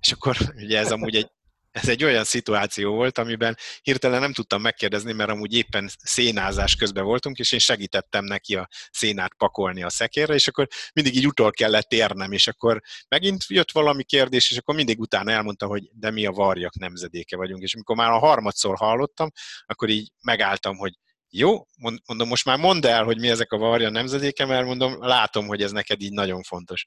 És 0.00 0.12
akkor 0.12 0.36
ugye 0.54 0.78
ez 0.78 0.92
amúgy 0.92 1.16
egy 1.16 1.30
ez 1.72 1.88
egy 1.88 2.04
olyan 2.04 2.24
szituáció 2.24 2.94
volt, 2.94 3.18
amiben 3.18 3.56
hirtelen 3.82 4.20
nem 4.20 4.32
tudtam 4.32 4.60
megkérdezni, 4.60 5.12
mert 5.12 5.30
amúgy 5.30 5.54
éppen 5.54 5.90
szénázás 5.98 6.74
közben 6.76 7.04
voltunk, 7.04 7.38
és 7.38 7.52
én 7.52 7.58
segítettem 7.58 8.24
neki 8.24 8.54
a 8.54 8.68
szénát 8.90 9.34
pakolni 9.34 9.82
a 9.82 9.90
szekérre, 9.90 10.34
és 10.34 10.48
akkor 10.48 10.68
mindig 10.92 11.16
így 11.16 11.26
utol 11.26 11.50
kellett 11.50 11.92
érnem, 11.92 12.32
és 12.32 12.46
akkor 12.46 12.80
megint 13.08 13.44
jött 13.48 13.72
valami 13.72 14.04
kérdés, 14.04 14.50
és 14.50 14.56
akkor 14.56 14.74
mindig 14.74 15.00
utána 15.00 15.30
elmondta, 15.30 15.66
hogy 15.66 15.90
de 15.92 16.10
mi 16.10 16.26
a 16.26 16.30
varjak 16.30 16.78
nemzedéke 16.78 17.36
vagyunk. 17.36 17.62
És 17.62 17.74
amikor 17.74 17.96
már 17.96 18.10
a 18.10 18.18
harmadszor 18.18 18.76
hallottam, 18.76 19.30
akkor 19.66 19.88
így 19.88 20.10
megálltam, 20.20 20.76
hogy 20.76 20.92
jó, 21.34 21.66
mondom, 22.06 22.28
most 22.28 22.44
már 22.44 22.58
mondd 22.58 22.86
el, 22.86 23.04
hogy 23.04 23.18
mi 23.18 23.28
ezek 23.28 23.52
a 23.52 23.56
varja 23.56 23.90
nemzedéke, 23.90 24.44
mert 24.46 24.66
mondom, 24.66 24.96
látom, 25.04 25.46
hogy 25.46 25.62
ez 25.62 25.70
neked 25.70 26.00
így 26.00 26.12
nagyon 26.12 26.42
fontos. 26.42 26.86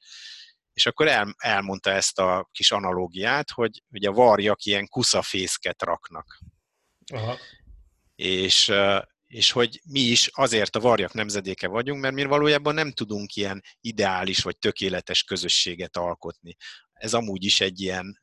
És 0.76 0.86
akkor 0.86 1.08
el, 1.08 1.36
elmondta 1.38 1.90
ezt 1.90 2.20
a 2.20 2.50
kis 2.52 2.72
analógiát, 2.72 3.52
hogy 3.52 3.84
ugye 3.90 4.10
a 4.10 4.14
varjak 4.14 4.64
ilyen 4.64 4.88
kuszafészket 4.88 5.82
raknak. 5.82 6.40
Aha. 7.14 7.38
És, 8.16 8.72
és 9.28 9.52
hogy 9.52 9.82
mi 9.86 10.00
is 10.00 10.30
azért 10.34 10.76
a 10.76 10.80
varjak 10.80 11.14
nemzedéke 11.14 11.68
vagyunk, 11.68 12.02
mert 12.02 12.14
mi 12.14 12.24
valójában 12.24 12.74
nem 12.74 12.92
tudunk 12.92 13.34
ilyen 13.34 13.62
ideális 13.82 14.40
vagy 14.40 14.58
tökéletes 14.58 15.24
közösséget 15.24 15.98
alkotni. 15.98 16.56
Ez 16.94 17.14
amúgy 17.14 17.44
is 17.44 17.62
egy 17.62 17.82
ilyen, 17.82 18.20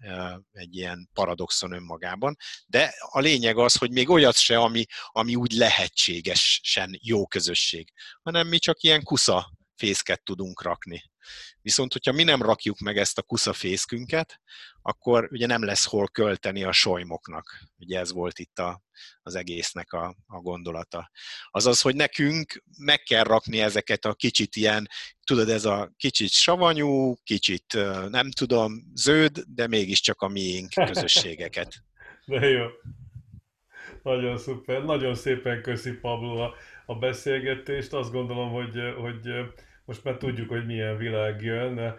egy 0.52 0.76
ilyen 0.76 1.10
paradoxon 1.12 1.72
önmagában, 1.72 2.36
de 2.66 2.94
a 2.98 3.20
lényeg 3.20 3.58
az, 3.58 3.76
hogy 3.76 3.90
még 3.90 4.10
olyat 4.10 4.36
se, 4.36 4.58
ami, 4.58 4.84
ami 5.06 5.34
úgy 5.34 5.52
lehetségesen 5.52 6.98
jó 7.02 7.26
közösség, 7.26 7.92
hanem 8.22 8.48
mi 8.48 8.58
csak 8.58 8.82
ilyen 8.82 9.02
kusza 9.02 9.52
fészket 9.82 10.24
tudunk 10.24 10.62
rakni. 10.62 11.02
Viszont, 11.60 11.92
hogyha 11.92 12.12
mi 12.12 12.22
nem 12.22 12.42
rakjuk 12.42 12.78
meg 12.78 12.98
ezt 12.98 13.18
a 13.18 13.22
kuszafészkünket, 13.22 14.40
akkor 14.82 15.28
ugye 15.30 15.46
nem 15.46 15.64
lesz 15.64 15.84
hol 15.84 16.08
költeni 16.08 16.64
a 16.64 16.72
solymoknak. 16.72 17.58
Ugye 17.78 17.98
ez 17.98 18.12
volt 18.12 18.38
itt 18.38 18.58
a, 18.58 18.82
az 19.22 19.34
egésznek 19.34 19.92
a, 19.92 20.16
a 20.26 20.40
gondolata. 20.40 21.10
Azaz, 21.50 21.80
hogy 21.80 21.94
nekünk 21.94 22.62
meg 22.78 23.02
kell 23.02 23.24
rakni 23.24 23.60
ezeket 23.60 24.04
a 24.04 24.14
kicsit 24.14 24.56
ilyen, 24.56 24.86
tudod, 25.24 25.48
ez 25.48 25.64
a 25.64 25.92
kicsit 25.96 26.30
savanyú, 26.30 27.14
kicsit 27.22 27.72
nem 28.08 28.30
tudom, 28.30 28.72
zöld, 28.94 29.38
de 29.46 29.66
mégiscsak 29.66 30.20
a 30.20 30.28
miénk 30.28 30.72
közösségeket. 30.74 31.74
De 32.24 32.48
jó. 32.48 32.66
Nagyon 34.02 34.38
szuper. 34.38 34.84
Nagyon 34.84 35.14
szépen 35.14 35.62
köszi 35.62 35.92
Pablo 35.92 36.36
a, 36.36 36.54
a 36.86 36.94
beszélgetést. 36.94 37.92
Azt 37.92 38.12
gondolom, 38.12 38.50
hogy, 38.50 38.78
hogy 39.00 39.28
most 39.84 40.04
már 40.04 40.16
tudjuk, 40.16 40.48
hogy 40.48 40.66
milyen 40.66 40.96
világ 40.96 41.42
jön, 41.42 41.98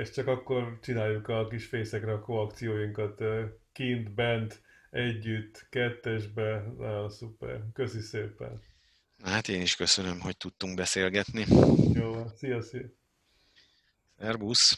és 0.00 0.10
csak 0.10 0.26
akkor 0.26 0.78
csináljuk 0.82 1.28
a 1.28 1.48
kis 1.48 1.66
fészekre 1.66 2.12
a 2.12 2.20
koakcióinkat 2.20 3.22
kint, 3.72 4.14
bent, 4.14 4.62
együtt, 4.90 5.66
kettesbe. 5.70 6.64
Nagyon 6.78 7.10
szuper. 7.10 7.60
Köszi 7.72 8.00
szépen. 8.00 8.60
Hát 9.22 9.48
én 9.48 9.60
is 9.60 9.76
köszönöm, 9.76 10.20
hogy 10.20 10.36
tudtunk 10.36 10.76
beszélgetni. 10.76 11.44
Jó, 11.92 12.26
szia, 12.36 12.62
szia. 12.62 12.86
Szerbusz. 14.18 14.76